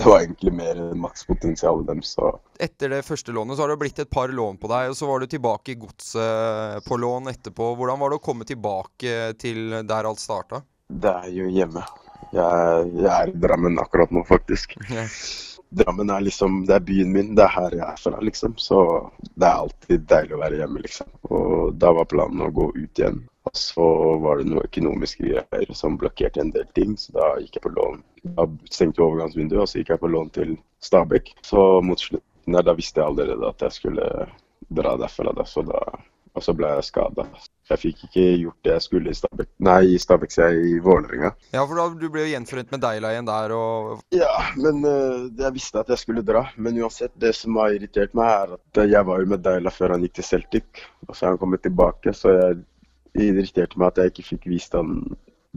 Det 0.00 0.08
var 0.08 0.22
egentlig 0.22 0.54
mer 0.56 0.80
makspotensial. 0.96 0.96
makspotensialet 1.04 1.90
deres. 1.90 2.14
Så. 2.16 2.30
Etter 2.56 2.96
det 2.96 3.02
første 3.04 3.36
lånet 3.36 3.58
så 3.58 3.66
har 3.66 3.74
det 3.74 3.82
blitt 3.84 4.00
et 4.00 4.10
par 4.10 4.32
lån 4.32 4.56
på 4.58 4.70
deg, 4.72 4.90
og 4.90 4.96
så 4.96 5.06
var 5.06 5.20
du 5.20 5.28
tilbake 5.28 5.74
i 5.74 5.78
godset 5.78 6.88
på 6.88 6.96
lån 7.04 7.28
etterpå. 7.36 7.74
Hvordan 7.76 8.00
var 8.00 8.10
det 8.10 8.18
å 8.18 8.24
komme 8.24 8.48
tilbake 8.48 9.34
til 9.38 9.84
der 9.84 10.08
alt 10.08 10.24
starta? 10.24 10.64
Det 10.88 11.12
er 11.12 11.30
jo 11.36 11.52
hjemme. 11.52 11.84
Jeg, 12.32 12.90
jeg 12.96 13.12
er 13.12 13.28
i 13.28 13.40
Drammen 13.44 13.76
akkurat 13.78 14.10
nå, 14.10 14.24
faktisk. 14.24 14.74
Ja. 14.88 15.04
Drammen 15.72 16.10
er 16.12 16.24
liksom, 16.26 16.62
det 16.68 16.74
er 16.76 16.86
byen 16.86 17.12
min, 17.14 17.34
det 17.38 17.44
er 17.46 17.54
her 17.54 17.76
jeg 17.78 17.84
er 17.86 18.00
fra, 18.00 18.18
liksom. 18.20 18.56
Så 18.60 18.78
det 19.32 19.48
er 19.48 19.62
alltid 19.64 20.06
deilig 20.10 20.36
å 20.36 20.40
være 20.42 20.58
hjemme, 20.60 20.82
liksom. 20.84 21.12
Og 21.32 21.78
da 21.80 21.92
var 21.96 22.10
planen 22.10 22.44
å 22.44 22.50
gå 22.52 22.68
ut 22.76 23.02
igjen. 23.02 23.22
Og 23.48 23.56
så 23.58 23.86
var 24.22 24.38
det 24.38 24.50
noe 24.50 24.66
økonomiske 24.68 25.26
greier 25.26 25.74
som 25.74 25.96
blokkerte 25.98 26.44
en 26.44 26.52
del 26.54 26.68
ting, 26.76 26.94
så 27.00 27.16
da 27.16 27.32
gikk 27.40 27.58
jeg 27.58 27.64
på 27.64 27.74
lån. 27.78 28.04
Da 28.36 28.46
stengte 28.70 29.02
jeg 29.02 29.08
overgangsvinduet, 29.08 29.64
og 29.64 29.70
så 29.70 29.80
gikk 29.80 29.94
jeg 29.94 30.04
på 30.04 30.12
lån 30.12 30.30
til 30.36 30.54
Stabæk. 30.84 31.34
Så 31.46 31.66
mot 31.82 32.00
slutten 32.00 32.56
der, 32.58 32.68
da 32.68 32.76
visste 32.78 33.02
jeg 33.02 33.08
allerede 33.08 33.50
at 33.50 33.66
jeg 33.66 33.78
skulle 33.80 34.08
dra 34.72 34.96
derfra, 35.00 35.34
da. 35.34 35.48
Så 35.48 35.64
da 35.66 35.82
og 36.32 36.44
så 36.44 36.54
ble 36.56 36.70
jeg 36.76 36.86
skada. 36.88 37.26
Jeg 37.72 37.80
fikk 37.80 38.02
ikke 38.08 38.24
gjort 38.42 38.66
det 38.66 38.72
jeg 38.74 38.84
skulle 38.84 39.12
i 39.12 39.16
Stabæk. 39.16 39.48
Nei, 39.64 39.80
i 39.94 40.00
Stabæk, 40.00 40.34
sier 40.34 40.52
jeg, 40.52 40.74
i 40.74 40.80
Vålerenga. 40.84 41.32
Ja, 41.54 41.62
for 41.64 41.78
da, 41.80 41.86
du 41.96 42.08
ble 42.12 42.26
jo 42.26 42.32
gjenforent 42.34 42.74
med 42.74 42.82
Deila 42.84 43.12
igjen 43.14 43.28
der 43.28 43.54
og 43.56 44.02
Ja, 44.14 44.32
men 44.58 44.82
uh, 44.84 45.28
jeg 45.40 45.54
visste 45.56 45.80
at 45.80 45.92
jeg 45.92 46.02
skulle 46.02 46.24
dra. 46.26 46.44
Men 46.56 46.80
uansett, 46.82 47.14
det 47.22 47.34
som 47.38 47.56
har 47.62 47.72
irritert 47.76 48.16
meg, 48.18 48.28
er 48.28 48.56
at 48.58 48.82
jeg 48.92 49.08
var 49.08 49.22
jo 49.22 49.32
med 49.32 49.44
Deila 49.46 49.72
før 49.72 49.96
han 49.96 50.04
gikk 50.04 50.18
til 50.20 50.28
Celtic. 50.28 50.84
Og 51.08 51.16
så 51.16 51.26
er 51.26 51.34
han 51.34 51.42
kommet 51.42 51.64
tilbake, 51.64 52.14
så 52.16 52.36
jeg 52.36 52.62
irriterte 53.32 53.80
meg 53.80 53.92
at 53.92 54.02
jeg 54.02 54.12
ikke 54.12 54.28
fikk 54.34 54.50
vist 54.52 54.76
han 54.76 55.00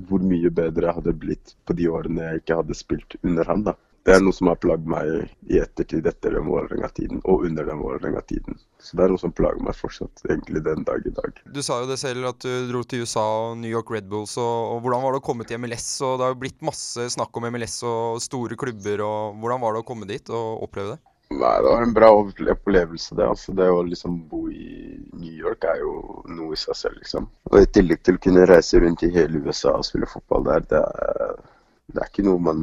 hvor 0.10 0.20
mye 0.20 0.50
bedre 0.52 0.90
jeg 0.90 0.98
hadde 0.98 1.14
blitt 1.16 1.54
på 1.64 1.76
de 1.78 1.86
årene 1.88 2.26
jeg 2.26 2.42
ikke 2.42 2.58
hadde 2.60 2.76
spilt 2.76 3.16
under 3.24 3.48
han. 3.48 3.64
da. 3.70 3.76
Det 4.06 4.14
er 4.14 4.22
noe 4.22 4.36
som 4.38 4.52
har 4.52 4.60
plagd 4.62 4.86
meg 4.86 5.08
i 5.50 5.58
ettertid 5.58 6.06
etter 6.06 6.36
den 6.38 6.46
Vålerenga-tiden, 6.46 7.24
og 7.26 7.48
under 7.48 7.66
den 7.66 7.80
Vålerenga-tiden. 7.82 8.60
Så 8.78 9.00
det 9.00 9.08
er 9.08 9.14
noe 9.16 9.22
som 9.22 9.34
plager 9.34 9.64
meg 9.66 9.74
fortsatt, 9.80 10.22
egentlig 10.30 10.62
den 10.68 10.86
dag 10.86 11.08
i 11.10 11.14
dag. 11.16 11.40
Du 11.56 11.58
sa 11.66 11.80
jo 11.82 11.90
det 11.90 11.98
selv 11.98 12.28
at 12.30 12.46
du 12.46 12.68
dro 12.70 12.84
til 12.86 13.02
USA 13.02 13.24
og 13.48 13.58
New 13.64 13.72
York 13.72 13.90
Red 13.90 14.06
Bulls. 14.12 14.36
Og, 14.38 14.76
og 14.76 14.84
hvordan 14.86 15.02
var 15.02 15.16
det 15.16 15.24
å 15.24 15.26
komme 15.26 15.48
til 15.50 15.58
MLS? 15.64 15.88
Og 16.06 16.20
det 16.20 16.28
har 16.28 16.36
jo 16.36 16.42
blitt 16.44 16.62
masse 16.70 17.08
snakk 17.16 17.34
om 17.34 17.50
MLS 17.50 17.80
og 17.90 18.22
store 18.22 18.60
klubber. 18.62 19.02
og 19.02 19.42
Hvordan 19.42 19.66
var 19.66 19.74
det 19.74 19.82
å 19.82 19.90
komme 19.90 20.10
dit 20.12 20.30
og 20.30 20.68
oppleve 20.68 20.94
det? 20.94 21.02
Nei, 21.34 21.56
Det 21.66 21.72
var 21.72 21.82
en 21.82 21.94
bra 21.98 22.12
opplevelse, 22.14 23.18
det. 23.18 23.26
altså 23.26 23.58
Det 23.58 23.66
å 23.74 23.82
liksom 23.90 24.22
bo 24.30 24.46
i 24.54 25.02
New 25.18 25.34
York 25.34 25.66
er 25.66 25.82
jo 25.82 26.22
noe 26.30 26.54
i 26.54 26.62
seg 26.62 26.78
selv, 26.78 27.02
liksom. 27.02 27.26
Og 27.50 27.58
i 27.64 27.66
tillegg 27.74 28.06
til 28.06 28.20
å 28.20 28.24
kunne 28.28 28.46
reise 28.54 28.86
rundt 28.86 29.02
i 29.02 29.10
hele 29.18 29.42
USA 29.42 29.74
og 29.80 29.90
spille 29.90 30.14
fotball 30.14 30.46
der, 30.46 30.70
det 30.70 30.86
er 30.86 31.40
det 31.94 32.02
er 32.02 32.10
ikke 32.10 32.26
noe 32.26 32.42
man 32.42 32.62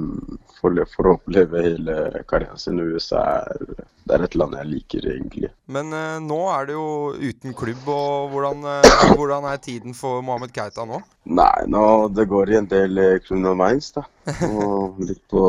får, 0.59 0.78
oppleve 1.12 1.62
hele 1.62 1.96
karrieren 2.28 2.59
sin. 2.59 2.80
USA 2.80 3.22
er, 3.46 3.84
det 4.09 4.16
er 4.16 4.24
et 4.26 4.36
land 4.38 4.57
jeg 4.59 4.70
liker, 4.70 5.07
egentlig. 5.14 5.51
Men 5.70 5.94
eh, 5.94 6.18
nå 6.22 6.40
er 6.53 6.68
det 6.68 6.76
jo 6.76 6.86
uten 7.14 7.55
klubb, 7.59 7.86
og 7.92 8.32
hvordan, 8.34 8.66
eh, 8.72 9.14
hvordan 9.14 9.46
er 9.49 9.62
tiden 9.62 9.94
for 9.96 10.24
Mohammed 10.26 10.55
Keita 10.55 10.86
nå? 10.88 11.01
Nei, 11.30 11.66
nå 11.70 11.84
det 12.11 12.26
går 12.30 12.51
i 12.51 12.59
en 12.59 12.68
del 12.70 12.99
eh, 12.99 13.20
criminal 13.22 13.59
minds, 13.59 13.92
da. 13.94 14.05
Og 14.46 15.00
litt 15.02 15.22
på, 15.30 15.44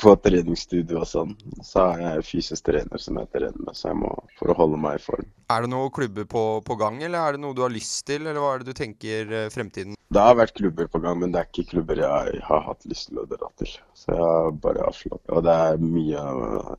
på 0.00 0.14
treningsstudio 0.24 1.02
og 1.02 1.08
sånn. 1.08 1.34
Så 1.64 1.84
er 1.92 2.02
jeg 2.04 2.26
fysisk 2.26 2.66
trener 2.68 3.02
som 3.02 3.20
jeg 3.20 3.30
trener 3.34 3.60
med, 3.62 3.76
så 3.78 3.92
jeg 3.92 4.00
må 4.00 4.10
for 4.38 4.52
å 4.52 4.58
holde 4.58 4.80
meg 4.80 4.98
i 4.98 5.04
form. 5.04 5.28
Er 5.52 5.64
det 5.64 5.70
noen 5.72 5.92
klubber 5.94 6.26
på, 6.28 6.42
på 6.66 6.78
gang, 6.80 6.98
eller 7.04 7.22
er 7.22 7.36
det 7.36 7.42
noe 7.44 7.56
du 7.56 7.62
har 7.64 7.72
lyst 7.72 8.02
til, 8.08 8.26
eller 8.26 8.42
hva 8.42 8.54
er 8.54 8.64
det 8.64 8.74
du 8.74 8.78
tenker 8.78 9.32
eh, 9.32 9.48
fremtiden? 9.54 9.96
Det 10.08 10.22
har 10.24 10.38
vært 10.38 10.54
klubber 10.56 10.88
på 10.88 11.02
gang, 11.04 11.18
men 11.20 11.34
det 11.34 11.40
er 11.40 11.48
ikke 11.50 11.70
klubber 11.74 11.98
jeg 12.00 12.38
har 12.46 12.62
hatt 12.64 12.86
lyst 12.88 13.10
til 13.10 13.20
å 13.20 13.26
dra 13.28 13.50
til. 13.60 13.72
Så 13.92 14.14
jeg 14.14 14.22
har 14.22 14.54
bare 14.64 14.86
avslått. 14.88 15.20
Og 15.36 15.42
det 15.44 15.56
er 15.68 15.82
mye 15.82 16.22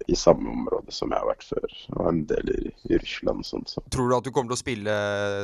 i 0.10 0.18
samme 0.18 0.50
område 0.50 0.96
som 0.96 1.14
jeg 1.14 1.22
har 1.22 1.30
vært 1.30 1.46
før. 1.46 1.76
Og 1.94 2.08
en 2.10 2.24
del 2.32 2.50
i, 2.56 2.72
i 2.90 2.98
Russland 2.98 3.46
og 3.46 3.50
sånt. 3.52 3.70
Så. 3.70 3.84
Tror 3.94 4.10
du 4.10 4.16
at 4.18 4.26
du 4.26 4.32
kommer 4.34 4.50
til 4.50 4.58
å 4.58 4.64
spille, 4.64 4.96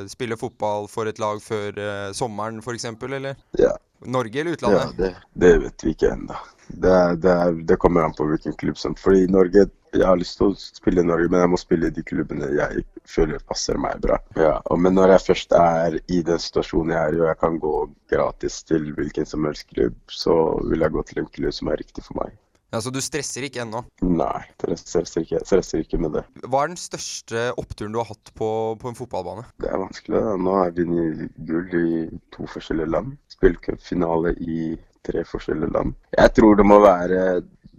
spille 0.09 0.39
fotball 0.41 0.89
for 0.89 1.11
et 1.11 1.21
lag 1.21 1.43
før 1.45 1.77
uh, 1.77 2.09
sommeren 2.17 2.57
f.eks., 2.63 2.89
eller? 2.89 3.37
Ja. 3.61 3.75
Norge 4.05 4.39
eller 4.41 4.55
Ja, 4.65 4.85
utlandet? 4.85 4.97
det, 4.97 5.15
det 5.33 5.53
vet 5.63 5.83
vi 5.85 5.93
ikke 5.95 6.11
ennå. 6.15 6.37
Det, 6.67 7.15
det, 7.21 7.33
det 7.69 7.77
kommer 7.77 8.01
an 8.07 8.13
på 8.17 8.25
hvilken 8.25 8.55
klubb 8.57 8.77
som 8.81 8.95
Fordi 8.97 9.27
Norge 9.29 9.67
Jeg 9.93 10.01
har 10.07 10.17
lyst 10.17 10.39
til 10.39 10.47
å 10.49 10.55
spille 10.57 11.03
i 11.03 11.05
Norge, 11.05 11.27
men 11.29 11.43
jeg 11.43 11.51
må 11.53 11.59
spille 11.61 11.87
i 11.87 11.93
de 11.93 12.01
klubbene 12.03 12.49
jeg 12.57 12.81
føler 13.07 13.39
passer 13.47 13.77
meg 13.79 14.01
bra. 14.03 14.17
Ja, 14.35 14.55
og 14.65 14.79
Men 14.81 14.97
når 14.97 15.13
jeg 15.13 15.23
først 15.27 15.53
er 15.55 15.99
i 16.11 16.17
den 16.25 16.41
situasjonen 16.41 16.91
jeg 16.95 16.99
er 17.11 17.15
i, 17.15 17.21
og 17.21 17.29
jeg 17.29 17.39
kan 17.43 17.59
gå 17.63 17.75
gratis 18.11 18.57
til 18.67 18.89
hvilken 18.97 19.29
som 19.29 19.45
helst 19.47 19.69
klubb, 19.71 19.95
så 20.11 20.35
vil 20.67 20.83
jeg 20.83 20.91
gå 20.97 21.03
til 21.07 21.21
en 21.23 21.29
klubb 21.37 21.53
som 21.55 21.71
er 21.71 21.79
riktig 21.79 22.03
for 22.03 22.17
meg. 22.19 22.33
Ja, 22.73 22.81
Så 22.81 22.91
du 22.91 22.99
stresser 23.03 23.45
ikke 23.47 23.61
ennå? 23.63 23.83
Nei, 24.03 24.41
jeg 24.65 24.79
stresser 24.81 25.23
ikke, 25.23 25.37
jeg 25.37 25.47
stresser 25.47 25.83
ikke 25.83 25.99
med 26.01 26.17
det. 26.17 26.23
Hva 26.43 26.63
er 26.65 26.73
den 26.73 26.79
største 26.81 27.45
oppturen 27.61 27.93
du 27.95 28.01
har 28.01 28.09
hatt 28.09 28.31
på, 28.35 28.49
på 28.81 28.89
en 28.91 28.97
fotballbane? 28.97 29.45
Det 29.63 29.69
er 29.71 29.79
vanskelig. 29.79 30.23
da. 30.25 30.33
Nå 30.41 30.55
har 30.57 30.71
jeg 30.71 30.77
vunnet 30.81 31.37
gull 31.47 31.77
i 31.79 31.91
to 32.35 32.49
forskjellige 32.51 32.91
land. 32.91 33.15
Spilt 33.31 33.61
cupfinale 33.63 34.33
i 34.41 34.73
tre 35.05 35.23
forskjellige 35.29 35.71
land. 35.75 35.95
Jeg 36.17 36.33
tror 36.35 36.57
det 36.59 36.67
må 36.67 36.81
være 36.83 37.21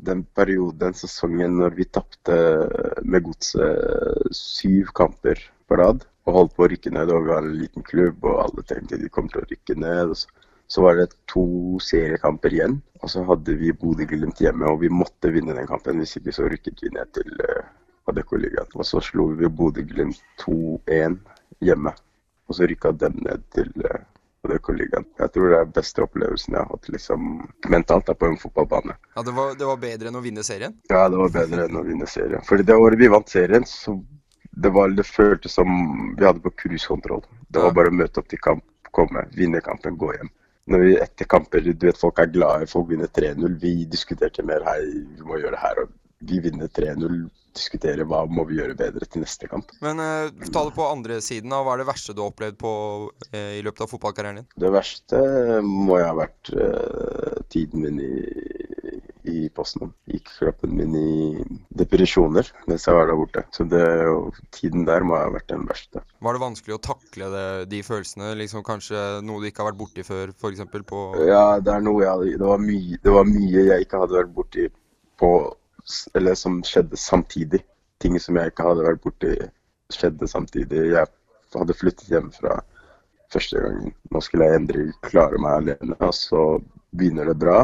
den 0.06 0.22
perioden, 0.38 0.78
den 0.80 0.94
sesongen, 0.96 1.58
når 1.60 1.76
vi 1.76 1.88
tapte 1.90 2.36
med 3.02 3.24
godset 3.26 4.32
syv 4.36 4.92
kamper 4.96 5.40
på 5.66 5.80
rad 5.80 6.04
og 6.26 6.34
holdt 6.40 6.56
på 6.56 6.66
å 6.66 6.70
rykke 6.72 6.92
ned. 6.94 7.10
Og 7.12 7.24
vi 7.26 7.32
var 7.34 7.44
en 7.44 7.56
liten 7.58 7.84
klubb, 7.86 8.24
og 8.24 8.42
alle 8.46 8.64
tenkte 8.68 9.00
de 9.02 9.10
kom 9.12 9.28
til 9.32 9.42
å 9.42 9.48
rykke 9.50 9.76
ned. 9.82 10.14
og 10.14 10.20
så 10.22 10.30
så 10.66 10.82
var 10.82 10.98
det 10.98 11.12
to 11.30 11.46
seriekamper 11.82 12.54
igjen, 12.54 12.80
og 13.02 13.10
så 13.12 13.22
hadde 13.28 13.54
vi 13.60 13.74
Bodø-Glimt 13.76 14.40
hjemme, 14.42 14.66
og 14.70 14.80
vi 14.82 14.90
måtte 14.90 15.30
vinne 15.34 15.54
den 15.54 15.68
kampen. 15.68 16.00
Hvis 16.02 16.16
ikke 16.18 16.34
så 16.34 16.48
rykket 16.50 16.82
vi 16.82 16.90
ned 16.94 17.12
til 17.14 17.30
uh, 17.38 17.62
Adeccoligaen. 18.10 18.72
Og 18.74 18.86
så 18.86 19.00
slo 19.04 19.28
vi 19.38 19.48
Bodø-Glimt 19.48 20.18
2-1 20.42 21.20
hjemme, 21.64 21.92
og 22.46 22.58
så 22.58 22.66
rykka 22.66 22.92
dem 22.98 23.20
ned 23.22 23.44
til 23.54 23.70
uh, 23.84 24.00
Adeccoligaen. 24.46 25.06
Jeg 25.20 25.32
tror 25.34 25.52
det 25.52 25.60
er 25.60 25.72
beste 25.78 26.02
opplevelsen 26.02 26.56
jeg 26.56 26.62
har 26.62 26.72
hatt 26.72 26.90
liksom 26.92 27.30
mentalt 27.70 28.10
da, 28.10 28.16
på 28.18 28.30
en 28.30 28.38
fotballbane. 28.40 28.98
Ja, 29.14 29.24
det 29.26 29.34
var, 29.36 29.54
det 29.58 29.70
var 29.70 29.80
bedre 29.82 30.10
enn 30.10 30.18
å 30.18 30.24
vinne 30.24 30.44
serien? 30.46 30.76
Ja, 30.90 31.06
det 31.12 31.20
var 31.20 31.34
bedre 31.34 31.66
enn 31.66 31.78
å 31.78 31.84
vinne 31.86 32.10
serien. 32.10 32.42
Fordi 32.46 32.66
det 32.66 32.78
året 32.78 33.00
vi 33.00 33.10
vant 33.12 33.30
serien, 33.30 33.66
så 33.70 33.98
det, 34.50 34.72
var, 34.74 34.90
det 34.96 35.06
føltes 35.06 35.54
som 35.58 35.70
vi 36.16 36.26
hadde 36.26 36.42
på 36.42 36.54
cruisekontroll. 36.62 37.22
Det 37.48 37.62
var 37.62 37.74
bare 37.76 37.92
å 37.92 37.98
møte 37.98 38.22
opp 38.22 38.30
til 38.30 38.42
kamp, 38.42 38.64
komme, 38.96 39.26
vinne 39.36 39.60
kampen, 39.64 39.98
gå 40.00 40.14
hjem. 40.16 40.30
Når 40.66 40.82
vi 40.82 40.94
etter 40.98 41.28
kamper, 41.30 41.62
du 41.62 41.86
vet 41.86 41.98
folk 41.98 42.18
er 42.18 42.32
glade, 42.34 42.66
folk 42.70 42.88
vinner 42.90 43.10
3-0. 43.14 43.58
Vi 43.62 43.74
diskuterte 43.90 44.42
mer 44.46 44.64
hei, 44.66 44.80
vi 45.14 45.26
må 45.26 45.38
gjøre 45.38 45.54
det 45.54 45.62
her. 45.62 45.82
og 45.84 45.92
Vi 46.26 46.40
vinner 46.42 46.70
3-0, 46.74 47.20
diskutere 47.56 48.06
hva 48.08 48.24
må 48.26 48.44
vi 48.48 48.58
gjøre 48.58 48.74
bedre 48.78 49.06
til 49.06 49.22
neste 49.22 49.46
kamp. 49.50 49.70
Men 49.84 50.02
eh, 50.02 50.48
ta 50.50 50.64
det 50.66 50.74
på 50.74 50.88
andre 50.88 51.20
siden. 51.24 51.54
da. 51.54 51.62
Hva 51.62 51.76
er 51.76 51.84
det 51.84 51.90
verste 51.92 52.16
du 52.16 52.24
har 52.24 52.32
opplevd 52.32 52.58
på, 52.58 52.72
eh, 53.30 53.60
i 53.60 53.62
løpet 53.66 53.86
av 53.86 53.92
fotballkarrieren 53.94 54.42
din? 54.42 54.48
Det 54.66 54.72
verste 54.74 55.22
må 55.62 56.00
jo 56.00 56.08
ha 56.10 56.18
vært 56.18 56.52
eh, 56.56 57.38
tiden 57.54 57.86
min 57.86 58.02
i, 58.02 58.12
i 59.26 59.48
Posten. 59.54 59.92
Gikk 60.10 60.30
kroppen 60.38 60.74
min 60.78 60.94
i 60.98 61.44
depresjoner 61.78 62.48
mens 62.70 62.86
jeg 62.86 62.96
var 62.96 63.10
der 63.10 63.18
borte. 63.18 63.44
Så 63.54 63.66
det, 63.70 63.82
tiden 64.54 64.86
der 64.88 65.06
må 65.06 65.18
ha 65.18 65.28
vært 65.34 65.50
den 65.52 65.66
verste. 65.68 66.02
Var 66.24 66.36
det 66.36 66.42
vanskelig 66.42 66.76
å 66.76 66.82
takle 66.86 67.30
det, 67.34 67.46
de 67.72 67.82
følelsene? 67.86 68.32
Liksom 68.40 68.64
Kanskje 68.66 69.02
noe 69.26 69.42
du 69.42 69.48
ikke 69.50 69.62
har 69.62 69.70
vært 69.72 69.80
borti 69.80 70.06
før, 70.06 70.32
f.eks. 70.34 70.64
på 70.88 71.02
Ja, 71.26 71.58
det 71.60 71.76
jeg 71.76 72.38
Det 72.38 72.46
var 72.46 72.62
mye, 72.62 72.98
det 73.02 73.14
var 73.14 73.28
mye 73.28 73.66
jeg 73.70 73.86
ikke 73.86 74.02
hadde 74.04 74.20
vært 74.20 74.34
borti 74.36 74.68
på 75.20 75.32
Eller 76.18 76.34
som 76.34 76.62
skjedde 76.66 76.98
samtidig. 76.98 77.62
Ting 78.02 78.18
som 78.20 78.36
jeg 78.36 78.50
ikke 78.50 78.66
hadde 78.66 78.84
vært 78.88 79.04
borti, 79.04 79.34
skjedde 79.94 80.26
samtidig. 80.28 80.88
Jeg 80.92 81.06
hadde 81.54 81.76
flyttet 81.78 82.10
hjemmefra 82.10 82.58
første 83.32 83.62
gangen. 83.62 83.94
Nå 84.12 84.22
skulle 84.24 84.48
jeg 84.48 84.60
endelig 84.60 84.86
klare 85.06 85.38
meg 85.42 85.60
alene. 85.60 85.96
Og 86.02 86.14
så 86.14 86.42
begynner 86.96 87.30
det 87.30 87.38
bra. 87.40 87.60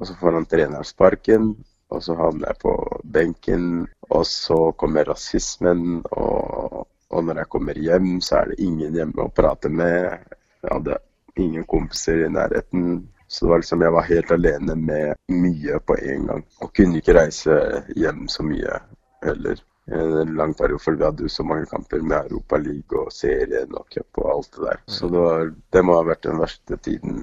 Og 0.00 0.06
så 0.06 0.14
får 0.20 0.38
han 0.38 0.46
treneren 0.50 0.84
sparken. 0.84 1.54
Og 1.88 2.02
så 2.02 2.16
havner 2.18 2.50
jeg 2.50 2.60
på 2.62 2.72
benken. 3.04 3.86
Og 4.10 4.26
så 4.26 4.58
kommer 4.80 5.08
rasismen. 5.08 6.00
Og, 6.10 6.86
og 7.10 7.24
når 7.24 7.42
jeg 7.42 7.52
kommer 7.54 7.78
hjem, 7.88 8.16
så 8.20 8.40
er 8.40 8.52
det 8.52 8.64
ingen 8.66 8.96
hjemme 8.98 9.26
å 9.26 9.32
prate 9.34 9.70
med. 9.72 10.26
Jeg 10.62 10.72
hadde 10.72 10.98
ingen 11.36 11.68
kompiser 11.68 12.26
i 12.26 12.32
nærheten. 12.32 13.06
Så 13.28 13.46
det 13.46 13.50
var 13.50 13.62
liksom, 13.62 13.82
jeg 13.82 13.94
var 13.94 14.10
helt 14.10 14.34
alene 14.34 14.76
med 14.78 15.32
mye 15.32 15.78
på 15.86 15.96
en 15.98 16.28
gang. 16.30 16.44
Og 16.62 16.74
kunne 16.76 17.00
ikke 17.00 17.16
reise 17.16 17.56
hjem 17.96 18.26
så 18.30 18.46
mye 18.46 18.82
heller. 19.24 19.62
En 19.86 20.32
lang 20.34 20.54
periode, 20.58 20.82
for 20.82 20.98
vi 20.98 21.06
hadde 21.06 21.26
jo 21.26 21.30
så 21.30 21.44
mange 21.46 21.66
kamper 21.70 22.02
med 22.02 22.26
Europa 22.26 22.58
League 22.58 22.98
og 22.98 23.12
serien 23.14 23.74
og 23.78 23.86
cup 23.94 24.18
og 24.18 24.30
alt 24.32 24.48
det 24.56 24.64
der. 24.64 24.80
Så 24.90 25.10
det, 25.10 25.20
var, 25.22 25.52
det 25.74 25.82
må 25.86 25.98
ha 25.98 26.06
vært 26.08 26.26
den 26.26 26.40
verste 26.42 26.78
tiden 26.82 27.20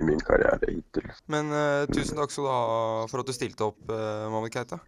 i 0.00 0.06
min 0.08 0.20
karriere 0.20 0.70
hittil. 0.70 1.10
Men 1.30 1.52
uh, 1.52 1.84
tusen 1.92 2.18
takk 2.18 2.32
skal 2.32 2.46
du 2.46 2.50
ha 2.50 3.06
for 3.10 3.22
at 3.22 3.30
du 3.30 3.36
stilte 3.36 3.68
opp, 3.68 3.80
uh, 3.90 4.26
Mohammed 4.32 4.54
Keita. 4.54 4.80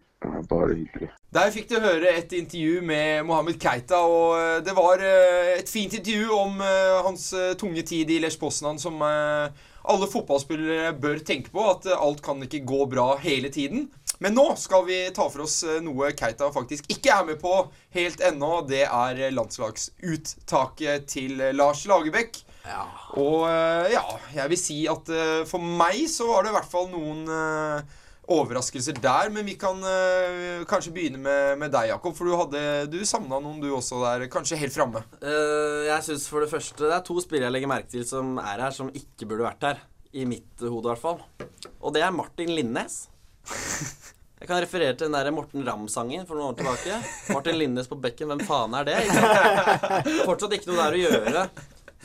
Bare 0.49 0.73
hyggelig. 0.73 1.11
Der 1.35 1.51
fikk 1.53 1.67
du 1.69 1.77
høre 1.83 2.09
et 2.17 2.31
intervju 2.33 2.81
med 2.85 3.27
Mohammed 3.27 3.59
Keita, 3.61 3.99
og 4.01 4.31
eh, 4.33 4.55
det 4.65 4.73
var 4.73 5.03
et 5.05 5.69
fint 5.69 5.93
intervju 5.93 6.31
om 6.33 6.63
hans 7.05 7.27
tunge 7.61 7.83
tid 7.85 8.09
i 8.09 8.17
Lech 8.23 8.39
Poznan, 8.41 8.79
som 8.81 8.97
alle 9.03 10.09
fotballspillere 10.09 10.95
bør 10.97 11.21
tenke 11.21 11.53
på, 11.53 11.61
at 11.69 11.85
alt 11.93 12.23
kan 12.25 12.41
ikke 12.41 12.63
gå 12.65 12.87
bra 12.89 13.11
hele 13.21 13.53
tiden. 13.53 13.91
Men 14.17 14.33
nå 14.33 14.47
skal 14.57 14.87
vi 14.89 15.03
ta 15.13 15.27
for 15.29 15.45
oss 15.45 15.59
noe 15.85 16.09
Keita 16.17 16.49
faktisk 16.55 16.89
ikke 16.97 17.13
er 17.13 17.29
med 17.29 17.37
på 17.43 17.53
helt 17.93 18.23
ennå. 18.25 18.63
Det 18.65 18.87
er 18.87 19.21
landslagsuttaket 19.37 21.05
til 21.13 21.45
Lars 21.53 21.85
Lagerbäck. 21.85 22.41
Og 23.17 23.45
eh, 23.49 23.93
ja, 23.93 24.03
jeg 24.35 24.53
vil 24.53 24.59
si 24.59 24.81
at 24.91 25.13
eh, 25.13 25.45
for 25.49 25.63
meg 25.63 26.03
så 26.11 26.27
var 26.29 26.45
det 26.45 26.51
i 26.51 26.57
hvert 26.57 26.69
fall 26.71 26.89
noen 26.91 27.23
eh, 27.31 27.97
overraskelser 28.27 28.97
der. 29.01 29.31
Men 29.33 29.47
vi 29.47 29.55
kan 29.59 29.79
eh, 29.87 30.63
kanskje 30.69 30.93
begynne 30.95 31.21
med, 31.21 31.57
med 31.61 31.73
deg, 31.73 31.91
Jakob. 31.93 32.15
For 32.17 32.27
du, 32.27 32.35
hadde, 32.39 32.63
du 32.91 32.99
savna 33.07 33.39
noen 33.43 33.61
du 33.63 33.69
også 33.75 34.01
der, 34.03 34.27
kanskje 34.31 34.59
helt 34.59 34.75
framme. 34.75 35.03
Uh, 35.21 35.87
jeg 35.87 36.09
synes 36.09 36.27
for 36.31 36.43
det 36.43 36.51
første 36.51 36.83
Det 36.83 36.95
er 36.95 37.05
to 37.07 37.17
spillere 37.23 37.47
jeg 37.47 37.57
legger 37.57 37.71
merke 37.71 37.91
til 37.93 38.03
som 38.07 38.35
er 38.43 38.65
her, 38.67 38.75
som 38.75 38.91
ikke 38.91 39.29
burde 39.29 39.47
vært 39.47 39.69
her. 39.69 39.85
I 40.17 40.25
mitt 40.27 40.63
hode, 40.63 40.87
i 40.87 40.91
hvert 40.93 41.03
fall. 41.03 41.19
Og 41.83 41.93
det 41.95 42.03
er 42.03 42.13
Martin 42.15 42.53
Linnes. 42.55 43.05
Jeg 44.37 44.45
kan 44.51 44.59
referere 44.61 44.93
til 44.93 45.07
den 45.07 45.15
der 45.17 45.33
Morten 45.33 45.63
Ramm-sangen 45.65 46.27
for 46.29 46.37
noen 46.37 46.51
år 46.51 46.57
tilbake. 46.59 46.99
Martin 47.33 47.57
Linnes 47.57 47.89
på 47.89 47.97
bekken, 47.97 48.29
hvem 48.29 48.43
faen 48.45 48.75
er 48.77 48.85
det? 48.85 48.97
Fortsatt 50.27 50.53
ikke 50.53 50.69
noe 50.69 50.77
der 50.77 50.93
å 50.93 50.99
gjøre. 51.01 51.45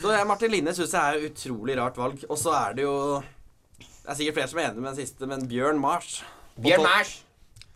Så 0.00 0.14
Martin 0.28 0.54
Linne 0.54 0.72
syns 0.76 0.94
jeg 0.96 1.02
er 1.02 1.18
et 1.18 1.32
utrolig 1.32 1.76
rart 1.78 1.98
valg. 2.00 2.22
Og 2.28 2.38
så 2.40 2.54
er 2.56 2.78
det 2.78 2.86
jo 2.86 2.94
Det 4.02 4.08
er 4.08 4.18
sikkert 4.18 4.38
flere 4.40 4.52
som 4.52 4.62
er 4.62 4.70
enig 4.70 4.80
med 4.80 4.90
den 4.94 5.02
siste, 5.04 5.28
men 5.30 5.44
Bjørn 5.50 5.78
Mars. 5.82 6.22
Bjørn 6.62 6.86
Mars! 6.86 7.20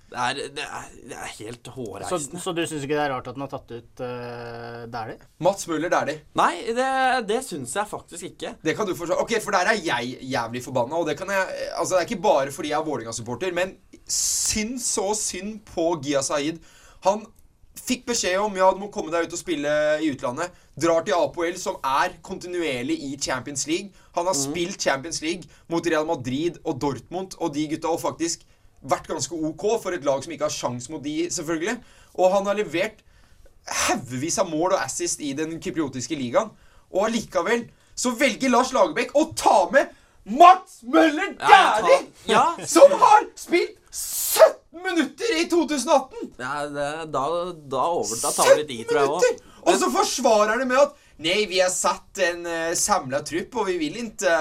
Det 0.07 0.19
er, 0.23 0.39
det 0.55 0.63
er, 0.63 0.91
det 1.11 1.17
er 1.19 1.31
helt 1.41 1.69
hårreisende. 1.75 2.39
så 2.39 2.53
du 2.55 2.61
syns 2.63 2.85
ikke 2.87 2.95
det 2.95 3.03
er 3.03 3.11
rart 3.11 3.27
at 3.27 3.35
den 3.35 3.43
har 3.43 3.51
tatt 3.51 3.73
ut 3.75 4.03
uh, 4.07 4.85
Dæhlie? 4.87 5.27
Mats 5.43 5.67
Møller 5.67 5.91
Dæhlie. 5.91 6.21
Nei, 6.39 6.53
det, 6.77 6.87
det 7.27 7.41
syns 7.43 7.75
jeg 7.75 7.91
faktisk 7.91 8.29
ikke. 8.29 8.53
Det 8.63 8.77
kan 8.79 8.87
du 8.87 8.95
forstå. 8.95 9.19
Ok, 9.25 9.35
For 9.43 9.57
der 9.57 9.73
er 9.73 9.81
jeg 9.83 10.15
jævlig 10.31 10.63
forbanna. 10.63 11.01
Og 11.01 11.11
det 11.11 11.17
kan 11.19 11.33
jeg 11.35 11.43
Altså, 11.75 11.97
det 11.97 12.05
er 12.05 12.07
ikke 12.07 12.23
bare 12.23 12.55
fordi 12.55 12.71
jeg 12.71 12.79
er 12.79 12.87
Vålerenga-supporter, 12.87 13.55
men 13.59 13.75
synd 14.07 14.79
så 14.83 15.11
synd 15.19 15.59
på 15.75 15.89
Gia 16.07 16.23
Saeed. 16.23 16.63
Han 17.09 17.27
fikk 17.87 18.07
beskjed 18.09 18.41
om 18.43 18.57
ja, 18.59 18.67
du 18.75 18.81
må 18.83 18.89
komme 18.93 19.13
deg 19.15 19.29
ut 19.29 19.35
og 19.37 19.41
spille 19.41 19.71
i 20.03 20.11
utlandet. 20.11 20.55
Drar 20.81 21.05
til 21.07 21.17
Apoel, 21.17 21.57
som 21.61 21.79
er 21.87 22.17
kontinuerlig 22.27 22.97
i 23.07 23.13
Champions 23.23 23.67
League. 23.71 23.93
Han 24.19 24.27
har 24.29 24.37
spilt 24.37 24.83
Champions 24.83 25.23
League 25.23 25.47
mot 25.71 25.87
Real 25.87 26.07
Madrid 26.09 26.59
og 26.65 26.81
Dortmund 26.83 27.39
og 27.39 27.55
de 27.55 27.69
gutta, 27.71 27.93
og 27.93 28.03
faktisk 28.03 28.43
vært 28.87 29.09
ganske 29.11 29.35
OK 29.35 29.65
for 29.83 29.95
et 29.97 30.05
lag 30.07 30.23
som 30.23 30.35
ikke 30.35 30.47
har 30.49 30.55
sjans 30.55 30.91
mot 30.93 31.03
de, 31.03 31.31
selvfølgelig. 31.33 31.79
Og 32.19 32.33
han 32.35 32.47
har 32.51 32.59
levert 32.59 33.03
haugevis 33.87 34.39
av 34.43 34.51
mål 34.51 34.77
og 34.77 34.83
assist 34.83 35.23
i 35.25 35.33
den 35.39 35.57
kypriotiske 35.63 36.19
ligaen. 36.19 36.53
Og 36.93 37.09
allikevel 37.09 37.67
så 37.97 38.13
velger 38.19 38.53
Lars 38.53 38.75
Lagerbäck 38.77 39.15
å 39.17 39.31
ta 39.39 39.65
med 39.73 39.95
Mats 40.27 40.81
Møller 40.83 41.37
Ja, 41.39 41.79
Dæhlie! 41.81 42.07
ja. 42.29 42.45
Som 42.67 42.93
har 42.99 43.27
spilt 43.39 43.79
17 43.91 44.56
minutter 44.85 45.33
i 45.41 45.47
2018! 45.51 46.31
Ja, 46.41 46.67
det, 46.67 46.87
da, 47.15 47.25
da, 47.55 47.83
over, 47.89 48.17
da 48.23 48.33
tar 48.35 48.53
vi 48.53 48.63
litt 48.63 48.73
i, 48.75 48.85
tror 48.89 49.01
jeg 49.03 49.13
òg. 49.17 49.45
Og 49.67 49.81
så 49.81 49.91
forsvarer 49.91 50.63
det 50.63 50.69
med 50.71 50.81
at 50.85 51.03
Nei, 51.25 51.47
vi 51.49 51.63
har 51.63 51.71
satt 51.73 52.21
en 52.21 52.43
uh, 52.45 52.75
samla 52.77 53.23
trupp, 53.25 53.55
og 53.57 53.71
vi 53.71 53.79
vil 53.81 53.95
ikke 54.03 54.33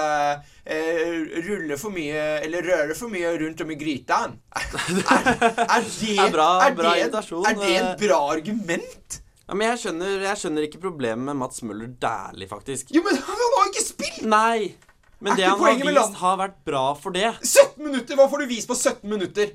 eh, 0.68 1.38
rulle 1.46 1.78
for 1.80 1.94
mye 1.94 2.24
Eller 2.44 2.66
røre 2.68 2.96
for 2.98 3.08
mye 3.08 3.30
rundt 3.40 3.62
om 3.64 3.72
i 3.72 3.78
gryta. 3.80 4.18
Er, 4.28 4.66
er, 4.76 5.86
det, 6.02 6.18
er 6.20 6.34
bra- 6.34 6.50
er, 6.66 6.76
bra 6.76 6.92
det, 6.92 7.06
er 7.08 7.56
det 7.62 7.70
en 7.70 7.88
eh. 7.94 7.94
bra 8.02 8.20
argument? 8.34 9.22
Ja, 9.46 9.54
men 9.54 9.70
jeg 9.70 9.80
skjønner, 9.86 10.24
jeg 10.26 10.42
skjønner 10.42 10.66
ikke 10.66 10.82
problemet 10.82 11.30
med 11.30 11.38
Mats 11.38 11.62
Møller 11.64 11.88
Dæhlie, 12.02 12.50
faktisk. 12.50 12.90
Jo, 12.92 13.00
men 13.06 13.16
han 13.24 13.40
har 13.40 13.54
jo 13.54 13.66
ikke 13.70 13.84
spilt! 13.86 14.24
Nei, 14.26 14.74
Men 15.22 15.32
Er 15.32 15.36
det 15.38 15.44
han 15.48 15.62
har 15.62 15.78
vist, 15.80 16.18
har 16.20 16.40
vært 16.42 16.56
bra 16.66 16.86
for 16.98 17.14
det. 17.14 17.30
17 17.40 17.78
minutter! 17.86 18.18
Hva 18.18 18.26
får 18.28 18.42
du 18.42 18.50
vist 18.50 18.68
på 18.68 18.76
17 18.76 19.06
minutter? 19.08 19.54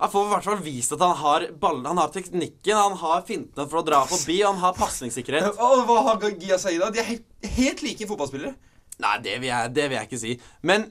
Han 0.00 0.08
får 0.08 0.26
i 0.26 0.30
hvert 0.32 0.46
fall 0.48 0.62
vist 0.64 0.94
at 0.96 1.02
han 1.04 1.18
har 1.20 1.44
ballen, 1.60 1.84
han 1.90 2.00
har 2.00 2.12
teknikken, 2.14 2.76
han 2.76 2.96
har 3.02 3.24
fintene 3.28 3.68
for 3.68 3.82
å 3.82 3.84
dra 3.84 4.00
forbi, 4.08 4.38
og 4.40 4.54
han 4.54 4.62
har 4.62 4.78
pasningssikkerhet. 4.78 5.58
Og 5.66 5.84
hva 5.88 5.98
har 6.08 6.24
Gia 6.40 6.56
Saida? 6.60 6.88
De 6.94 7.02
er 7.02 7.08
helt, 7.10 7.26
helt 7.58 7.84
like 7.84 8.08
fotballspillere. 8.08 8.54
Nei, 9.00 9.12
det 9.24 9.36
vil 9.42 9.50
jeg, 9.50 9.74
det 9.76 9.86
vil 9.88 9.98
jeg 9.98 10.08
ikke 10.08 10.22
si. 10.22 10.32
Men 10.64 10.88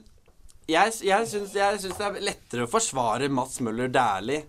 jeg, 0.70 0.94
jeg 1.02 1.26
syns 1.30 1.54
det 1.56 1.66
er 1.66 2.22
lettere 2.22 2.66
å 2.66 2.70
forsvare 2.70 3.30
Mats 3.34 3.58
Møller 3.66 3.90
Dæhlie 3.90 4.44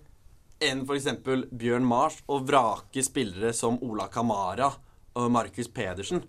enn 0.62 0.84
f.eks. 0.86 1.10
Bjørn 1.50 1.86
Mars 1.86 2.20
og 2.30 2.46
vrake 2.46 3.02
spillere 3.02 3.50
som 3.56 3.80
Ola 3.82 4.06
Kamara 4.12 4.70
og 5.18 5.30
Markus 5.34 5.66
Pedersen. 5.74 6.22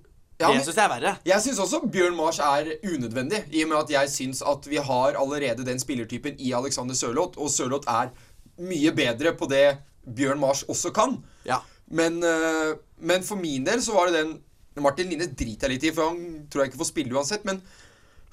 Ja, 0.43 0.51
men- 0.51 0.59
det 0.59 0.67
syns 0.67 0.77
jeg 0.81 0.85
er 0.85 0.93
verre. 0.93 1.15
Jeg 1.25 1.41
syns 1.45 1.59
også 1.63 1.79
Bjørn 1.91 2.15
Mars 2.19 2.39
er 2.43 2.69
unødvendig, 2.83 3.43
i 3.53 3.63
og 3.63 3.69
med 3.71 3.77
at 3.83 3.89
jeg 3.95 4.09
syns 4.13 4.43
at 4.45 4.67
vi 4.69 4.77
har 4.83 5.15
allerede 5.19 5.65
den 5.65 5.79
spillertypen 5.79 6.35
i 6.39 6.51
Alexander 6.53 6.95
Sørloth, 6.99 7.39
og 7.39 7.49
Sørloth 7.53 7.87
er 7.91 8.11
mye 8.59 8.91
bedre 8.95 9.33
på 9.39 9.47
det 9.49 9.77
Bjørn 10.05 10.39
Mars 10.43 10.63
også 10.69 10.91
kan. 10.93 11.17
Ja. 11.47 11.61
Men, 11.87 12.21
øh, 12.23 12.75
men 12.99 13.23
for 13.23 13.35
min 13.39 13.63
del 13.65 13.81
så 13.81 13.93
var 13.95 14.07
det 14.11 14.19
den 14.19 14.39
Martin 14.81 15.09
Line 15.09 15.27
driter 15.37 15.67
jeg 15.69 15.75
litt 15.77 15.83
i, 15.85 15.91
for 15.93 16.09
han 16.09 16.47
tror 16.49 16.63
jeg 16.63 16.71
ikke 16.71 16.79
får 16.81 16.89
spille 16.91 17.13
uansett. 17.13 17.43
Men 17.45 17.61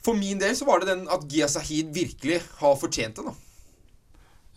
for 0.02 0.16
min 0.16 0.38
del 0.40 0.54
så 0.56 0.64
var 0.64 0.80
det 0.80 0.88
den 0.88 1.06
at 1.12 1.26
Gia 1.28 1.46
Sahid 1.48 1.90
virkelig 1.92 2.40
har 2.60 2.76
fortjent 2.80 3.16
det. 3.20 3.24
da. 3.26 3.34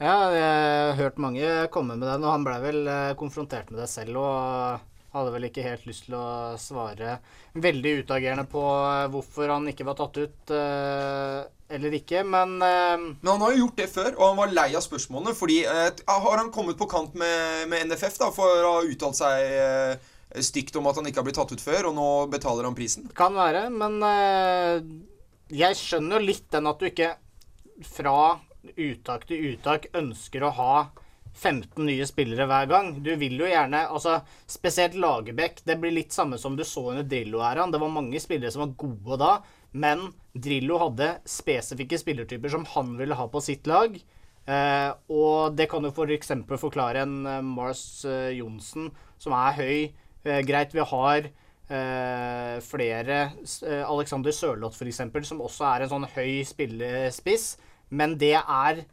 Ja, 0.04 0.16
jeg 0.32 0.88
har 0.90 0.96
hørt 0.98 1.18
mange 1.22 1.50
komme 1.72 1.96
med 2.00 2.08
den, 2.10 2.24
og 2.24 2.32
han 2.34 2.44
ble 2.48 2.56
vel 2.64 2.88
eh, 2.88 3.14
konfrontert 3.20 3.70
med 3.72 3.80
det 3.84 3.90
selv 3.92 4.18
og 4.18 4.80
hadde 5.14 5.34
vel 5.36 5.48
ikke 5.48 5.66
helt 5.66 5.84
lyst 5.88 6.08
til 6.08 6.16
å 6.18 6.28
svare 6.62 7.18
veldig 7.62 7.92
utagerende 8.04 8.46
på 8.50 8.62
eh, 8.64 9.10
hvorfor 9.14 9.52
han 9.54 9.68
ikke 9.70 9.86
var 9.88 9.98
tatt 10.00 10.18
ut 10.18 10.54
eh, 10.56 11.44
eller 11.74 11.96
ikke, 11.98 12.24
men 12.28 12.56
eh, 12.66 12.96
Men 12.98 13.32
han 13.32 13.46
har 13.46 13.54
jo 13.54 13.64
gjort 13.64 13.80
det 13.82 13.90
før, 13.94 14.10
og 14.18 14.26
han 14.28 14.40
var 14.42 14.56
lei 14.58 14.68
av 14.78 14.84
spørsmålene. 14.86 15.36
Fordi 15.38 15.60
eh, 15.66 16.02
Har 16.10 16.38
han 16.42 16.52
kommet 16.54 16.78
på 16.78 16.90
kant 16.90 17.16
med, 17.18 17.70
med 17.72 17.88
NFF 17.92 18.20
da, 18.22 18.30
for 18.36 18.68
å 18.68 18.76
ha 18.80 18.84
uttalt 18.90 19.18
seg 19.22 20.10
stygt 20.42 20.78
om 20.80 20.90
at 20.90 20.98
han 20.98 21.06
ikke 21.06 21.22
har 21.22 21.28
blitt 21.28 21.38
tatt 21.38 21.54
ut 21.54 21.62
før, 21.62 21.92
og 21.92 21.98
nå 21.98 22.08
betaler 22.34 22.66
han 22.66 22.78
prisen? 22.78 23.06
Kan 23.18 23.38
være, 23.38 23.68
men 23.70 24.00
jeg 25.54 25.78
skjønner 25.78 26.18
jo 26.18 26.26
litt 26.32 26.48
den 26.56 26.70
at 26.72 26.82
du 26.82 26.88
ikke 26.90 27.12
fra 27.86 28.40
uttak 28.74 29.28
til 29.30 29.52
uttak 29.52 29.90
ønsker 29.94 30.46
å 30.48 30.54
ha 30.58 30.74
15 31.34 31.86
nye 31.86 32.06
spillere 32.08 32.46
hver 32.50 32.70
gang. 32.70 32.92
Du 33.04 33.12
vil 33.20 33.38
jo 33.42 33.50
gjerne 33.50 33.86
altså 33.90 34.20
Spesielt 34.50 34.96
Lagerbäck. 35.00 35.64
Det 35.66 35.80
blir 35.82 35.96
litt 35.96 36.14
samme 36.14 36.38
som 36.42 36.56
du 36.58 36.64
så 36.68 36.90
under 36.92 37.06
Drillo-æraen. 37.08 37.74
Det 37.74 37.82
var 37.82 37.94
mange 37.94 38.22
spillere 38.22 38.54
som 38.54 38.68
var 38.68 38.76
gode 38.86 39.20
da, 39.22 39.32
men 39.74 40.12
Drillo 40.34 40.80
hadde 40.82 41.16
spesifikke 41.30 41.98
spillertyper 42.02 42.54
som 42.54 42.68
han 42.76 42.94
ville 43.00 43.18
ha 43.18 43.28
på 43.30 43.42
sitt 43.44 43.68
lag. 43.70 43.98
Eh, 44.44 44.90
og 45.14 45.56
det 45.58 45.70
kan 45.72 45.86
jo 45.86 45.94
f.eks. 45.94 46.34
For 46.50 46.62
forklare 46.68 47.06
en 47.06 47.20
eh, 47.30 47.44
Mars 47.46 48.04
eh, 48.06 48.34
Johnsen 48.38 48.92
som 49.22 49.36
er 49.38 49.58
høy. 49.58 49.78
Eh, 50.24 50.42
greit, 50.48 50.74
vi 50.76 50.84
har 50.84 51.30
eh, 51.30 52.58
flere 52.64 53.20
eh, 53.42 53.84
Alexander 53.84 54.36
Sørloth 54.36 54.80
f.eks., 54.80 55.30
som 55.30 55.44
også 55.44 55.70
er 55.70 55.86
en 55.86 55.94
sånn 55.96 56.10
høy 56.16 56.44
spillespiss. 56.48 57.54
Men 57.94 58.18
det 58.20 58.36
er 58.42 58.84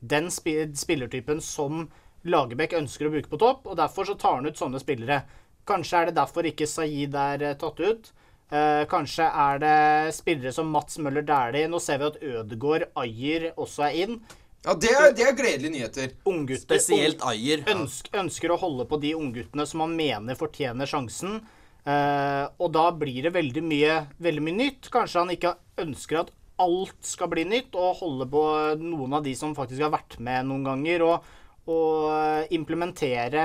den 0.00 0.30
spi 0.30 0.58
spillertypen 0.76 1.40
som 1.44 1.86
Lagerbäck 2.26 2.74
ønsker 2.76 3.08
å 3.08 3.14
bruke 3.14 3.30
på 3.30 3.40
topp, 3.40 3.66
og 3.70 3.78
derfor 3.78 4.08
så 4.08 4.16
tar 4.18 4.40
han 4.40 4.48
ut 4.48 4.58
sånne 4.58 4.80
spillere. 4.82 5.22
Kanskje 5.66 6.00
er 6.00 6.08
det 6.08 6.16
derfor 6.18 6.46
ikke 6.46 6.68
Saeed 6.70 7.14
er 7.18 7.42
eh, 7.42 7.58
tatt 7.58 7.82
ut. 7.82 8.10
Eh, 8.46 8.84
kanskje 8.90 9.26
er 9.26 9.62
det 9.62 10.14
spillere 10.14 10.52
som 10.54 10.68
Mats 10.70 10.98
Møller 11.02 11.24
Dæhlie. 11.26 11.70
Nå 11.70 11.80
ser 11.82 12.02
vi 12.02 12.10
at 12.10 12.20
Ødegaard, 12.22 12.88
Ayer 13.02 13.50
også 13.56 13.88
er 13.88 14.02
inn. 14.04 14.18
Ja, 14.66 14.74
det 14.74 14.90
er, 14.90 15.12
det 15.14 15.26
er 15.26 15.36
gledelige 15.38 15.74
nyheter. 15.74 16.14
Unggutter 16.26 16.62
Spesielt 16.62 17.22
Ayer. 17.26 17.62
ønsk, 17.70 18.10
ønsker 18.14 18.50
å 18.50 18.58
holde 18.58 18.86
på 18.90 18.98
de 19.02 19.12
ungguttene 19.18 19.66
som 19.66 19.84
han 19.84 19.94
mener 19.98 20.38
fortjener 20.38 20.90
sjansen. 20.90 21.38
Uh, 21.86 22.50
og 22.58 22.72
da 22.74 22.88
blir 22.98 23.28
det 23.28 23.30
veldig 23.36 23.62
mye, 23.62 24.00
veldig 24.18 24.42
mye 24.42 24.58
nytt. 24.58 24.88
Kanskje 24.90 25.22
han 25.22 25.30
ikke 25.36 25.54
ønsker 25.84 26.24
at 26.24 26.32
alt 26.62 26.96
skal 27.04 27.28
bli 27.32 27.44
nytt, 27.48 27.74
og 27.76 27.98
holde 28.00 28.26
på 28.32 28.42
noen 28.80 29.12
av 29.18 29.24
de 29.26 29.34
som 29.36 29.54
faktisk 29.56 29.82
har 29.84 29.92
vært 29.92 30.18
med 30.24 30.46
noen 30.48 30.64
ganger, 30.64 31.04
og, 31.04 31.26
og 31.68 32.06
eh, 32.14 32.46
implementere 32.56 33.44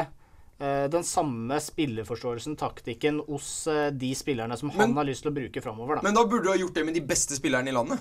eh, 0.60 0.86
den 0.94 1.04
samme 1.08 1.58
spilleforståelsen, 1.60 2.56
taktikken, 2.60 3.20
hos 3.28 3.68
eh, 3.72 3.90
de 3.92 4.14
spillerne 4.16 4.56
som 4.60 4.72
han 4.78 4.96
har 4.98 5.08
lyst 5.10 5.26
til 5.26 5.34
å 5.34 5.36
bruke 5.36 5.64
framover. 5.66 6.00
Da. 6.00 6.08
Men 6.08 6.16
da 6.18 6.24
burde 6.26 6.48
du 6.48 6.54
ha 6.54 6.60
gjort 6.62 6.78
det 6.80 6.86
med 6.88 6.96
de 7.00 7.04
beste 7.12 7.36
spillerne 7.40 7.72
i 7.72 7.76
landet. 7.76 8.00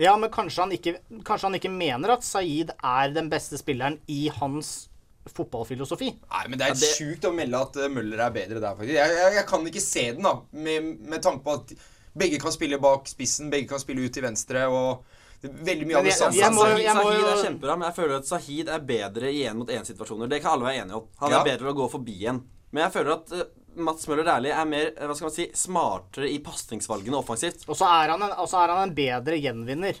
Ja, 0.00 0.14
men 0.16 0.30
kanskje 0.32 0.62
han, 0.64 0.72
ikke, 0.72 0.94
kanskje 1.28 1.50
han 1.50 1.58
ikke 1.58 1.72
mener 1.74 2.14
at 2.14 2.24
Saeed 2.24 2.70
er 2.78 3.10
den 3.12 3.28
beste 3.28 3.58
spilleren 3.60 3.98
i 4.08 4.30
hans 4.38 4.86
fotballfilosofi. 5.28 6.14
Nei, 6.30 6.44
men 6.48 6.56
det 6.58 6.64
er 6.64 6.72
Ja, 6.72 6.78
det- 6.80 6.94
sjukt 6.96 7.26
å 7.28 7.34
melde 7.36 7.60
at 7.60 7.76
Møller 7.92 8.22
er 8.24 8.30
bedre 8.32 8.60
der, 8.62 8.74
faktisk. 8.78 8.96
Jeg, 8.96 9.16
jeg, 9.18 9.34
jeg 9.36 9.46
kan 9.50 9.66
ikke 9.68 9.82
se 9.84 10.04
den, 10.14 10.22
da. 10.24 10.32
Med, 10.56 10.88
med 11.12 11.20
tanke 11.22 11.44
på 11.44 11.58
at 11.58 11.74
begge 12.20 12.38
kan 12.42 12.52
spille 12.54 12.78
bak 12.82 13.08
spissen, 13.10 13.50
begge 13.52 13.68
kan 13.72 13.82
spille 13.82 14.04
ut 14.06 14.14
til 14.14 14.24
venstre, 14.26 14.66
og 14.68 15.04
det 15.40 15.48
er 15.50 15.62
veldig 15.70 15.86
mye 15.88 15.96
av 16.00 16.04
det 16.04 16.12
samme. 16.18 16.36
jeg 16.36 16.52
jeg, 16.52 16.82
jeg 16.84 16.96
Sahid 17.00 17.28
er 17.32 17.38
kjempebra, 17.46 17.76
men 17.80 17.88
jeg 17.88 17.96
føler 17.96 18.18
at 18.20 18.28
Sahid 18.28 18.68
er 18.76 18.82
bedre 18.90 19.30
i 19.32 19.40
én-mot-én-situasjoner. 19.48 20.28
Det 20.28 20.42
kan 20.44 20.52
alle 20.58 20.68
være 20.68 20.82
enige 20.84 21.00
om. 21.00 21.06
Han 21.22 21.32
Ja. 21.32 21.40
er 21.40 21.48
bedre 21.48 21.64
til 21.64 21.72
å 21.72 21.78
gå 21.80 21.88
forbi 21.96 22.18
en. 22.28 22.42
Men 22.70 22.84
jeg 22.84 22.92
føler 22.98 23.16
at 23.16 23.32
eh, 23.32 23.48
Mats 23.80 24.06
Møller 24.10 24.26
Dæhlie 24.26 24.52
er 24.52 24.68
mer 24.68 24.92
eh, 24.92 25.06
hva 25.08 25.16
skal 25.16 25.30
man 25.30 25.34
si, 25.34 25.48
smartere 25.56 26.28
i 26.30 26.38
pasningsvalgene 26.44 27.16
offensivt. 27.18 27.64
Og 27.68 27.76
så 27.78 27.88
er 27.88 28.12
han 28.12 28.22
en, 28.22 28.36
er 28.36 28.74
han 28.74 28.82
en 28.84 28.94
bedre 28.94 29.38
gjenvinner 29.40 29.98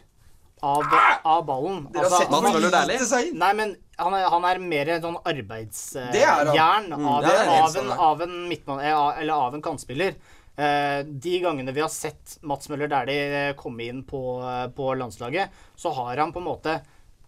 av, 0.62 0.84
av 1.24 1.46
ballen. 1.48 1.86
Dere 1.88 2.04
har 2.04 2.10
Altså, 2.10 2.20
sett 2.20 2.34
Mats 2.34 2.52
Møller 2.52 2.74
Dæhlie? 2.76 3.32
Nei, 3.40 3.52
men 3.56 3.72
han 4.00 4.14
er, 4.16 4.26
han 4.32 4.44
er 4.50 4.60
mer 4.60 4.92
en 4.96 5.02
sånn 5.06 5.16
arbeidsjern 5.24 6.52
uh, 6.52 6.52
han. 6.52 6.92
arbeidsjern 6.92 6.92
av, 7.00 7.24
er 7.24 7.48
av, 7.64 7.76
en, 7.80 7.90
av 8.10 8.22
en 8.26 8.36
midtmann... 8.50 8.84
eh, 8.84 9.20
Eller 9.22 9.34
av 9.48 9.56
en 9.56 9.64
kantspiller. 9.64 10.14
Eh, 10.60 11.00
de 11.24 11.38
gangene 11.40 11.72
vi 11.72 11.80
har 11.80 11.88
sett 11.92 12.34
Mats 12.44 12.68
Møller 12.68 12.90
Dæhlie 12.90 13.54
komme 13.56 13.86
inn 13.88 14.02
på, 14.04 14.20
eh, 14.44 14.66
på 14.76 14.90
landslaget, 14.98 15.48
så 15.76 15.92
har 15.96 16.20
han 16.20 16.34
på 16.34 16.42
en 16.42 16.48
måte 16.50 16.74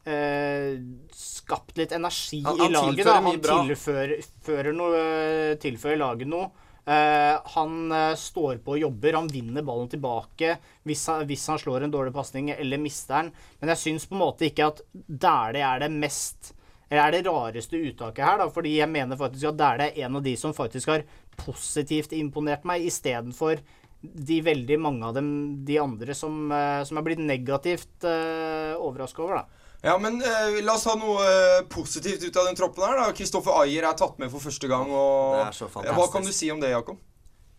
eh, 0.05 0.75
skapt 1.15 1.79
litt 1.79 1.93
energi 1.97 2.43
Han- 2.45 2.61
i 2.61 2.69
laget. 2.69 3.05
Da. 3.07 3.21
Han 3.21 3.41
tilfører, 3.41 4.73
noe, 4.75 5.57
tilfører 5.63 5.97
laget 6.01 6.29
noe. 6.29 6.51
Eh, 6.85 7.39
han 7.55 7.93
eh, 7.93 8.15
står 8.19 8.59
på 8.65 8.75
og 8.75 8.81
jobber. 8.83 9.15
Han 9.21 9.29
vinner 9.31 9.63
ballen 9.63 9.89
tilbake 9.89 10.57
hvis 10.85 11.07
han, 11.07 11.23
hvis 11.29 11.47
han 11.47 11.61
slår 11.63 11.85
en 11.87 11.95
dårlig 11.95 12.13
pasning 12.13 12.51
eller 12.51 12.83
mister 12.83 13.23
den. 13.23 13.31
Men 13.61 13.71
jeg 13.73 13.79
syns 13.85 14.09
på 14.11 14.19
en 14.19 14.25
måte 14.25 14.49
ikke 14.51 14.67
at 14.73 14.83
Dæhlie 14.93 15.63
er 15.63 15.87
det 15.87 15.93
mest 15.95 16.53
eller 16.93 17.07
er 17.09 17.15
det 17.15 17.25
rareste 17.25 17.79
uttaket 17.89 18.21
her, 18.21 18.37
da, 18.37 18.47
fordi 18.53 18.75
jeg 18.77 18.91
mener 18.93 19.17
faktisk 19.17 19.47
at 19.49 19.57
Dæhlie 19.57 19.87
er 19.95 20.05
en 20.05 20.17
av 20.19 20.25
de 20.27 20.35
som 20.37 20.53
faktisk 20.53 20.91
har 20.93 21.05
positivt 21.41 22.13
imponert 22.17 22.67
meg, 22.69 22.85
istedenfor 22.89 23.63
de 24.03 24.41
veldig 24.43 24.79
mange 24.83 25.07
av 25.07 25.15
dem, 25.15 25.29
de 25.67 25.79
andre 25.79 26.15
som, 26.19 26.45
eh, 26.53 26.83
som 26.87 26.99
er 26.99 27.05
blitt 27.07 27.23
negativt 27.23 28.03
uh, 28.03 28.75
overraska 28.83 29.23
over, 29.23 29.43
da. 29.43 29.63
Ja, 29.83 29.99
men 29.99 30.23
eh, 30.23 30.61
la 30.63 30.77
oss 30.77 30.85
ha 30.87 30.95
noe 30.95 31.23
eh, 31.27 31.65
positivt 31.71 32.23
ut 32.23 32.37
av 32.39 32.47
den 32.47 32.59
troppen 32.59 32.85
her, 32.87 33.01
da. 33.01 33.15
Kristoffer 33.19 33.65
Ayer 33.65 33.89
er 33.89 33.97
tatt 33.99 34.21
med 34.23 34.31
for 34.31 34.45
første 34.45 34.71
gang, 34.71 34.91
og 34.95 35.41
Det 35.41 35.47
er 35.49 35.57
så 35.57 35.67
fantastisk. 35.67 35.99
Hva 35.99 36.13
kan 36.13 36.29
du 36.29 36.35
si 36.35 36.51
om 36.55 36.63
det, 36.63 36.71
Jakob? 36.71 37.01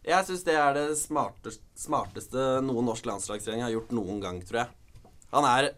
Jeg 0.08 0.28
syns 0.28 0.46
det 0.48 0.56
er 0.60 0.72
det 0.78 0.86
smarteste, 1.00 1.64
smarteste 1.80 2.46
noen 2.64 2.88
norsk 2.88 3.08
landslagstrening 3.08 3.64
har 3.64 3.74
gjort 3.76 3.92
noen 3.96 4.24
gang, 4.24 4.40
tror 4.48 4.62
jeg. 4.62 5.12
Han 5.36 5.48
er, 5.48 5.70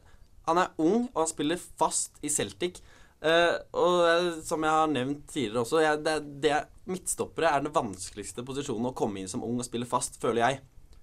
han 0.45 0.61
er 0.61 0.77
ung, 0.81 1.07
og 1.15 1.19
han 1.23 1.31
spiller 1.33 1.65
fast 1.81 2.21
i 2.25 2.29
Celtic. 2.33 2.77
Eh, 3.23 3.55
og 3.79 3.99
eh, 4.09 4.31
som 4.45 4.63
jeg 4.65 4.75
har 4.75 4.89
nevnt 4.91 5.23
tidligere 5.31 5.63
også, 5.63 5.81
jeg, 5.81 6.01
det, 6.05 6.15
det, 6.43 6.57
midtstoppere 6.91 7.49
er 7.49 7.63
den 7.63 7.73
vanskeligste 7.73 8.43
posisjonen 8.45 8.91
å 8.91 8.97
komme 8.97 9.21
inn 9.21 9.31
som 9.31 9.43
ung 9.45 9.57
og 9.61 9.67
spille 9.67 9.87
fast, 9.89 10.19
føler 10.21 10.43
jeg. 10.43 10.59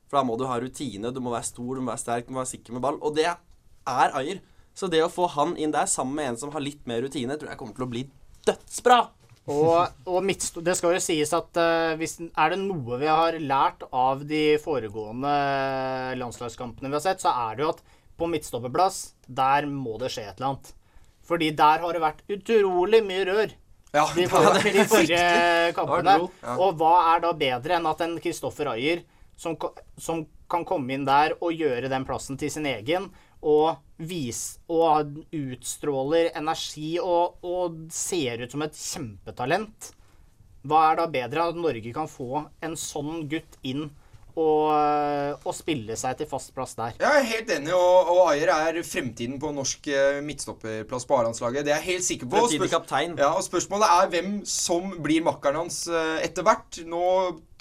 For 0.07 0.21
da 0.21 0.27
må 0.29 0.37
du 0.39 0.45
ha 0.47 0.59
rutine, 0.61 1.11
du 1.11 1.23
må 1.25 1.33
være 1.33 1.49
stor, 1.49 1.73
du 1.75 1.83
må 1.83 1.91
være 1.91 2.05
sterk, 2.05 2.29
du 2.29 2.35
må 2.37 2.43
være 2.43 2.53
sikker 2.53 2.77
med 2.77 2.85
ball. 2.85 3.01
Og 3.03 3.17
det 3.17 3.27
er 3.31 4.15
Ayer. 4.19 4.43
Så 4.77 4.89
det 4.89 5.03
å 5.05 5.11
få 5.13 5.27
han 5.35 5.57
inn 5.61 5.73
der 5.73 5.89
sammen 5.91 6.17
med 6.17 6.31
en 6.31 6.39
som 6.41 6.53
har 6.55 6.65
litt 6.65 6.85
mer 6.89 7.03
rutine, 7.05 7.37
tror 7.37 7.51
jeg 7.51 7.61
kommer 7.61 7.77
til 7.77 7.87
å 7.87 7.93
bli 7.93 8.07
dødsbra. 8.47 9.01
Og, 9.51 10.05
og 10.07 10.29
det 10.63 10.77
skal 10.79 10.95
jo 10.95 11.01
sies 11.03 11.33
at 11.35 11.59
uh, 11.59 11.95
hvis, 11.99 12.21
er 12.23 12.53
det 12.53 12.61
noe 12.63 12.99
vi 13.01 13.09
har 13.11 13.37
lært 13.43 13.83
av 13.91 14.23
de 14.29 14.61
foregående 14.63 15.33
landslagskampene 16.21 16.93
vi 16.93 16.97
har 16.97 17.05
sett, 17.05 17.25
så 17.25 17.35
er 17.49 17.59
det 17.59 17.67
jo 17.67 17.73
at 17.73 17.83
på 18.21 18.29
midtstopperplass, 18.31 19.01
der 19.27 19.67
må 19.67 19.97
det 19.99 20.13
skje 20.15 20.29
et 20.29 20.39
eller 20.39 20.53
annet. 20.53 20.73
Fordi 21.27 21.51
der 21.57 21.83
har 21.85 21.95
det 21.95 22.03
vært 22.03 22.23
utrolig 22.33 23.03
mye 23.07 23.27
rør. 23.29 23.57
Ja, 23.93 24.07
de, 24.17 24.25
for, 24.31 24.57
de 24.65 24.85
forrige 24.89 25.73
kampene. 25.77 26.15
Ja. 26.41 26.55
Og 26.57 26.79
hva 26.81 26.95
er 27.13 27.25
da 27.27 27.33
bedre 27.37 27.77
enn 27.77 27.89
at 27.91 28.01
en 28.05 28.17
Kristoffer 28.25 28.73
Ayer, 28.73 29.03
som, 29.37 29.57
som 30.01 30.25
kan 30.51 30.65
komme 30.69 30.95
inn 30.97 31.05
der 31.09 31.37
og 31.41 31.53
gjøre 31.57 31.91
den 31.93 32.07
plassen 32.09 32.41
til 32.41 32.53
sin 32.53 32.69
egen, 32.69 33.11
og 33.43 33.83
vis, 33.99 34.61
og 34.71 35.19
utstråler 35.35 36.31
energi 36.39 36.95
og, 37.03 37.43
og 37.43 37.83
ser 37.93 38.45
ut 38.45 38.55
som 38.55 38.65
et 38.65 38.79
kjempetalent. 38.79 39.91
Hva 40.63 40.85
er 40.93 41.01
da 41.01 41.09
bedre 41.11 41.43
enn 41.43 41.57
at 41.57 41.63
Norge 41.65 41.95
kan 41.95 42.11
få 42.11 42.45
en 42.63 42.77
sånn 42.79 43.27
gutt 43.31 43.59
inn 43.67 43.89
og, 44.33 44.73
eh, 44.73 45.35
og 45.45 45.55
spille 45.57 45.97
seg 45.99 46.17
til 46.19 46.29
fast 46.31 46.55
plass 46.57 46.75
der. 46.79 46.97
Jeg 47.01 47.21
er 47.21 47.29
helt 47.35 47.53
enig, 47.59 47.75
og, 47.77 48.09
og 48.15 48.23
Ayer 48.33 48.53
er 48.55 48.81
fremtiden 48.87 49.39
på 49.43 49.53
norsk 49.53 49.89
eh, 49.93 50.21
midtstopperplass 50.25 51.07
på 51.09 51.19
A-landslaget. 51.21 51.67
Det 51.67 51.75
er 51.75 51.81
jeg 51.83 51.91
helt 51.99 52.09
sikker 52.09 52.31
på. 52.31 52.43
Fremtidig 52.47 52.73
kaptein. 52.73 53.17
Ja, 53.21 53.35
og 53.37 53.45
Spørsmålet 53.45 53.93
er 53.99 54.13
hvem 54.15 54.35
som 54.49 54.95
blir 55.05 55.25
makkeren 55.27 55.65
hans 55.65 55.85
eh, 55.91 56.21
etter 56.25 56.47
hvert. 56.47 56.81
Nå 56.89 57.07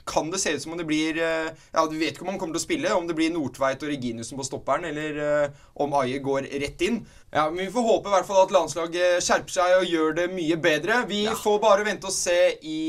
kan 0.07 0.31
det 0.33 0.39
se 0.41 0.55
ut 0.55 0.63
som 0.63 0.71
om 0.73 0.79
det 0.79 0.87
blir 0.89 1.19
Ja, 1.21 1.83
Du 1.85 1.93
vet 1.93 2.15
ikke 2.15 2.23
om 2.25 2.31
han 2.31 2.39
kommer 2.41 2.55
til 2.55 2.63
å 2.63 2.63
spille. 2.63 2.93
Om 2.97 3.05
det 3.07 3.13
blir 3.15 3.29
Nordtveit 3.31 3.83
og 3.85 3.91
Reginussen 3.91 4.39
på 4.39 4.47
stopperen, 4.47 4.87
eller 4.89 5.51
om 5.77 5.93
Ayer 5.99 6.23
går 6.25 6.47
rett 6.63 6.81
inn. 6.87 7.03
Ja, 7.29 7.45
men 7.51 7.67
Vi 7.67 7.71
får 7.75 7.85
håpe 7.85 8.09
i 8.09 8.15
hvert 8.15 8.27
fall 8.27 8.41
at 8.41 8.55
landslaget 8.55 9.21
skjerper 9.21 9.53
seg 9.53 9.75
og 9.77 9.85
gjør 9.93 10.17
det 10.17 10.25
mye 10.33 10.57
bedre. 10.59 11.03
Vi 11.07 11.21
får 11.43 11.61
bare 11.61 11.85
vente 11.85 12.09
og 12.09 12.15
se 12.17 12.39
i 12.65 12.79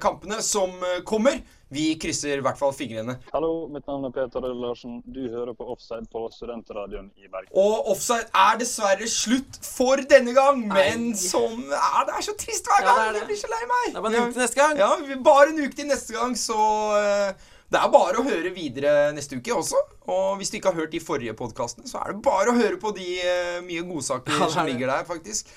kampene 0.00 0.40
som 0.42 0.72
kommer. 1.04 1.42
Vi 1.72 1.94
krysser 1.96 2.36
i 2.36 2.42
hvert 2.44 2.58
fall 2.60 2.74
fingrene. 2.76 3.14
Hallo, 3.32 3.66
mitt 3.72 3.86
navn 3.88 4.04
er 4.04 4.12
Peter 4.12 4.44
Larsen. 4.44 4.98
Du 5.08 5.22
hører 5.32 5.54
på 5.56 5.64
Offside 5.72 6.04
på 6.12 6.26
Studentradioen 6.34 7.06
i 7.16 7.30
Bergen. 7.32 7.48
Og 7.56 7.88
offside 7.94 8.28
er 8.36 8.58
dessverre 8.60 9.08
slutt 9.08 9.56
for 9.64 10.02
denne 10.10 10.34
gang, 10.36 10.66
men 10.68 11.06
som 11.16 11.62
er, 11.72 12.02
Det 12.10 12.18
er 12.18 12.26
så 12.26 12.34
trist 12.36 12.68
hver 12.68 12.84
gang! 12.84 13.16
Jeg 13.16 13.30
blir 13.30 13.40
så 13.40 13.48
lei 13.54 13.62
meg. 13.70 13.86
Det 13.88 14.02
er 14.02 14.04
bare 14.04 14.20
en 14.20 14.26
uke 14.26 14.34
til 14.34 14.42
neste 14.44 14.60
gang. 14.60 14.82
Ja, 14.82 14.90
bare 15.30 15.46
en 15.54 15.62
uke 15.62 15.78
til 15.78 15.88
neste 15.88 16.16
gang, 16.18 16.36
så 16.36 16.58
eh, 16.98 17.48
det 17.72 17.80
er 17.80 17.94
bare 17.94 18.20
å 18.20 18.26
høre 18.26 18.52
videre 18.52 18.94
neste 19.16 19.40
uke 19.40 19.56
også. 19.56 19.80
Og 20.12 20.36
hvis 20.42 20.52
du 20.52 20.58
ikke 20.58 20.74
har 20.74 20.82
hørt 20.82 20.92
de 20.92 21.00
forrige 21.00 21.36
podkastene, 21.38 21.88
så 21.88 22.02
er 22.02 22.12
det 22.12 22.24
bare 22.26 22.52
å 22.52 22.58
høre 22.58 22.76
på 22.82 22.92
de 22.98 23.08
eh, 23.24 23.62
mye 23.64 23.86
godsaker 23.88 24.36
Ja, 24.42 24.50
som 24.52 24.68
ligger 24.68 24.92
der, 24.92 25.08
faktisk. 25.08 25.48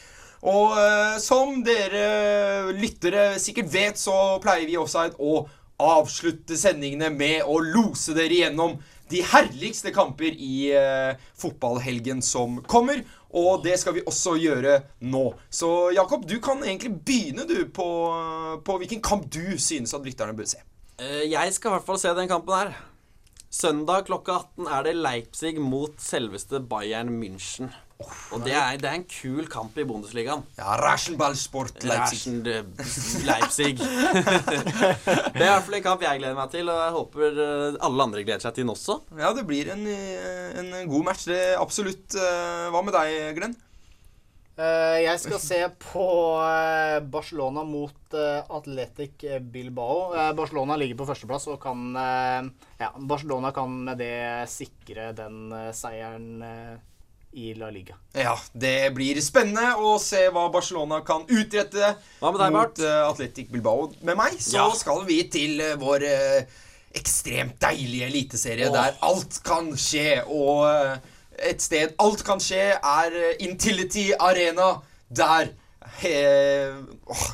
Og 0.48 0.80
eh, 0.80 1.20
som 1.20 1.60
dere 1.66 2.72
lyttere 2.80 3.34
sikkert 3.42 3.68
vet, 3.76 4.00
så 4.00 4.38
pleier 4.40 4.64
vi 4.70 4.80
Offside 4.80 5.20
å 5.20 5.44
avslutte 5.82 6.58
sendingene 6.58 7.10
med 7.12 7.44
å 7.48 7.58
lose 7.64 8.14
dere 8.16 8.42
gjennom 8.46 8.78
de 9.12 9.22
herligste 9.22 9.92
kamper 9.94 10.34
i 10.42 10.72
eh, 10.74 11.20
fotballhelgen 11.38 12.24
som 12.26 12.62
kommer. 12.66 13.04
Og 13.36 13.62
det 13.66 13.76
skal 13.82 13.98
vi 13.98 14.06
også 14.08 14.38
gjøre 14.40 14.80
nå. 15.12 15.26
Så 15.52 15.92
Jakob, 15.94 16.24
du 16.26 16.38
kan 16.42 16.64
egentlig 16.64 16.94
begynne 17.06 17.44
du 17.50 17.66
på, 17.76 17.88
på 18.66 18.78
hvilken 18.80 19.04
kamp 19.04 19.28
du 19.34 19.58
synes 19.60 19.94
at 19.94 20.06
lytterne 20.08 20.34
bør 20.38 20.48
se. 20.56 20.64
Eh, 20.98 21.26
Jeg 21.28 21.54
skal 21.58 21.74
i 21.74 21.76
hvert 21.76 21.90
fall 21.90 22.00
se 22.02 22.14
den 22.18 22.32
kampen 22.32 22.56
her. 22.56 22.76
Søndag 23.56 24.08
klokka 24.08 24.40
18 24.58 24.72
er 24.80 24.88
det 24.88 24.96
Leipzig 25.00 25.54
mot 25.64 26.00
selveste 26.02 26.60
Bayern 26.60 27.12
München. 27.20 27.70
Og 28.04 28.42
det 28.44 28.52
er, 28.52 28.76
det 28.76 28.90
er 28.90 28.98
en 28.98 29.06
kul 29.08 29.46
kamp 29.48 29.78
i 29.80 29.86
Bundesligaen. 29.88 30.42
Ja, 30.58 30.76
Raschenballsport 30.82 31.84
Leipzig. 31.88 32.34
Eh, 32.52 32.66
Leipzig. 33.24 33.78
det 35.38 35.40
er 35.40 35.46
i 35.46 35.52
hvert 35.54 35.68
fall 35.68 35.78
en 35.80 35.86
kamp 35.86 36.02
jeg 36.04 36.20
gleder 36.20 36.36
meg 36.36 36.50
til, 36.52 36.68
og 36.68 36.82
jeg 36.82 36.96
håper 36.98 37.38
eh, 37.46 37.78
alle 37.88 38.08
andre 38.10 38.24
gleder 38.26 38.44
seg 38.44 38.58
til 38.58 38.66
den 38.66 38.74
også. 38.74 38.98
Ja, 39.16 39.32
det 39.38 39.46
blir 39.48 39.72
en, 39.72 39.86
eh, 39.88 40.58
en 40.60 40.74
god 40.92 41.06
match. 41.08 41.30
Det 41.30 41.38
er 41.54 41.62
absolutt. 41.62 42.18
Hva 42.74 42.82
med 42.84 42.98
deg, 42.98 43.30
Glenn? 43.38 43.56
Eh, 44.56 44.98
jeg 45.06 45.22
skal 45.24 45.40
se 45.44 45.60
på 45.86 46.08
Barcelona 47.12 47.64
mot 47.68 48.18
Atletic 48.18 49.24
Bilbao. 49.54 50.10
Barcelona 50.36 50.76
ligger 50.80 51.00
på 51.00 51.08
førsteplass 51.14 51.48
og 51.54 51.62
kan 51.64 51.96
Ja, 51.96 52.92
Barcelona 53.00 53.54
kan 53.56 53.80
med 53.88 54.04
det 54.04 54.18
sikre 54.52 55.14
den 55.16 55.48
seieren 55.76 56.44
i 57.36 57.54
La 57.60 57.68
Liga. 57.74 57.98
Ja, 58.16 58.34
det 58.56 58.94
blir 58.96 59.20
spennende 59.24 59.76
å 59.76 59.98
se 60.00 60.22
hva 60.32 60.48
Barcelona 60.54 61.02
kan 61.06 61.26
utrette 61.28 61.96
Hva 62.22 62.32
med 62.32 62.40
deg, 62.40 62.54
Bart? 62.56 62.56
mot 62.56 62.84
uh, 62.86 63.10
Atletic 63.10 63.50
Bilbao. 63.52 63.90
Med 64.08 64.16
meg 64.20 64.38
så 64.40 64.58
Ja. 64.62 64.70
skal 64.76 65.04
vi 65.08 65.20
til 65.32 65.60
eh, 65.62 65.76
vår 65.82 66.06
eh, 66.08 66.46
ekstremt 66.96 67.58
deilige 67.62 68.08
eliteserie 68.08 68.70
oh. 68.70 68.76
der 68.78 68.96
alt 69.04 69.42
kan 69.46 69.74
skje. 69.76 70.24
Og 70.32 70.64
eh, 70.70 70.98
et 71.52 71.62
sted 71.62 71.96
alt 72.00 72.24
kan 72.26 72.40
skje, 72.40 72.70
er 72.80 73.18
Intility 73.44 74.12
Arena. 74.16 74.78
Der 75.12 75.52
eh, 76.08 76.72
åh. 77.12 77.28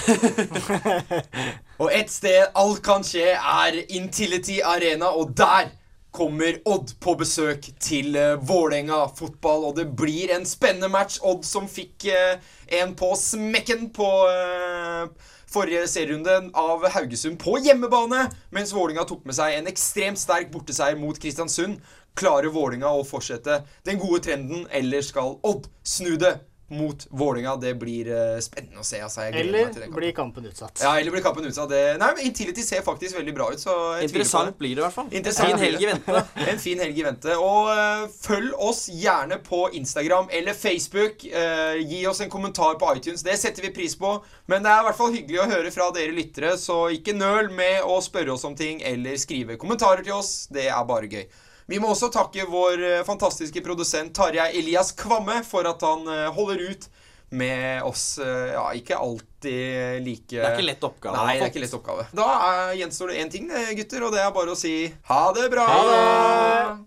Og 1.80 1.88
et 1.96 2.10
sted 2.12 2.50
alt 2.58 2.82
kan 2.84 3.04
skje, 3.06 3.30
er 3.38 3.78
Intility 3.96 4.58
Arena, 4.64 5.14
og 5.16 5.32
der 5.38 5.70
kommer 6.10 6.58
Odd 6.68 6.92
på 7.00 7.14
besøk 7.20 7.68
til 7.82 8.16
uh, 8.18 8.38
Vålerenga 8.42 9.04
fotball. 9.16 9.68
Og 9.70 9.76
det 9.78 9.88
blir 9.96 10.32
en 10.34 10.46
spennende 10.48 10.90
match. 10.92 11.20
Odd 11.22 11.46
som 11.46 11.68
fikk 11.70 12.08
eh, 12.10 12.40
en 12.80 12.94
på 12.98 13.12
smekken 13.18 13.88
på 13.94 14.08
eh, 14.30 15.30
forrige 15.50 15.86
serierunde 15.90 16.36
av 16.58 16.86
Haugesund 16.94 17.40
på 17.42 17.56
hjemmebane, 17.64 18.26
mens 18.54 18.74
Vålerenga 18.74 19.06
tok 19.08 19.24
med 19.28 19.38
seg 19.38 19.56
en 19.56 19.70
ekstremt 19.70 20.20
sterk 20.20 20.52
borteseier 20.54 20.98
mot 20.98 21.18
Kristiansund. 21.18 21.80
Klarer 22.18 22.50
Vålerenga 22.54 22.90
å 22.90 23.06
fortsette 23.06 23.62
den 23.86 24.00
gode 24.02 24.22
trenden, 24.26 24.66
eller 24.70 25.02
skal 25.06 25.38
Odd 25.46 25.70
snu 25.86 26.16
det 26.20 26.36
mot 26.70 27.06
Vålinga, 27.10 27.56
Det 27.56 27.74
blir 27.74 28.08
eh, 28.08 28.38
spennende 28.42 28.78
å 28.80 28.86
se. 28.86 29.00
Altså. 29.02 29.24
Jeg 29.26 29.34
gleder 29.34 29.50
meg 29.50 29.60
Eller 29.60 29.72
til 29.72 29.82
den 29.82 29.88
kampen. 29.88 30.00
blir 30.00 30.12
kampen 30.16 30.46
utsatt? 30.50 30.82
Ja, 30.82 30.92
eller 31.00 31.14
blir 31.14 31.24
kampen 31.24 31.48
utsatt. 31.48 31.70
Det... 31.72 31.80
Nei, 31.98 32.10
men 32.16 32.28
Intility 32.28 32.62
ser 32.62 32.84
faktisk 32.86 33.18
veldig 33.18 33.34
bra 33.34 33.48
ut. 33.50 33.62
Så 33.62 33.74
jeg 33.98 34.10
Interessant 34.10 34.58
blir 34.58 34.76
det 34.76 34.82
i 34.82 34.86
hvert 34.86 34.96
fall. 34.96 35.10
En 35.10 35.26
Fin 35.40 35.64
helg 35.64 35.82
i 35.82 35.90
vente. 35.90 36.24
En 36.50 36.62
fin 36.62 36.82
helg 36.84 37.02
i 37.02 37.06
vente. 37.06 37.36
Og 37.42 37.70
uh, 37.74 38.06
følg 38.22 38.54
oss 38.70 38.84
gjerne 38.92 39.40
på 39.42 39.64
Instagram 39.80 40.30
eller 40.38 40.54
Facebook. 40.54 41.26
Uh, 41.26 41.76
gi 41.82 42.04
oss 42.06 42.22
en 42.22 42.32
kommentar 42.32 42.78
på 42.80 42.94
iTunes. 42.96 43.26
Det 43.26 43.36
setter 43.40 43.66
vi 43.66 43.74
pris 43.74 43.98
på. 43.98 44.16
Men 44.50 44.64
det 44.64 44.72
er 44.72 44.82
i 44.82 44.88
hvert 44.88 44.98
fall 44.98 45.14
hyggelig 45.14 45.42
å 45.42 45.50
høre 45.50 45.74
fra 45.74 45.90
dere 45.94 46.14
lyttere, 46.14 46.56
så 46.58 46.84
ikke 46.94 47.14
nøl 47.18 47.52
med 47.54 47.84
å 47.86 48.00
spørre 48.04 48.34
oss 48.34 48.46
om 48.46 48.56
ting 48.58 48.82
eller 48.86 49.18
skrive 49.20 49.58
kommentarer 49.60 50.06
til 50.06 50.18
oss. 50.18 50.46
Det 50.50 50.70
er 50.70 50.86
bare 50.86 51.10
gøy. 51.10 51.26
Vi 51.70 51.78
må 51.78 51.92
også 51.94 52.08
takke 52.10 52.48
vår 52.50 52.80
eh, 52.82 53.02
fantastiske 53.06 53.62
produsent 53.62 54.10
Tarjei 54.16 54.48
Elias 54.58 54.90
Kvamme 54.98 55.40
for 55.46 55.68
at 55.70 55.84
han 55.86 56.02
eh, 56.10 56.26
holder 56.34 56.64
ut 56.72 56.88
med 57.30 57.84
oss. 57.86 58.18
eh, 58.18 58.52
Ja, 58.56 58.64
ikke 58.74 58.98
alltid 58.98 60.02
like 60.02 60.34
Det 60.34 60.42
er 60.42 60.56
ikke 60.58 60.66
lett 60.66 60.82
oppgave 60.88 61.14
Nei, 61.16 61.36
det 61.38 61.46
er 61.46 61.52
ikke 61.52 61.62
lett 61.62 61.76
oppgave. 61.78 62.06
Da 62.18 62.26
er, 62.50 62.72
gjenstår 62.82 63.12
det 63.14 63.20
én 63.22 63.30
ting, 63.30 63.46
gutter, 63.78 64.02
og 64.08 64.12
det 64.16 64.24
er 64.24 64.32
bare 64.34 64.50
å 64.56 64.58
si 64.58 64.74
ha 65.12 65.20
det 65.38 65.46
bra. 65.54 65.68
Ha 65.70 65.84
det! 65.86 66.86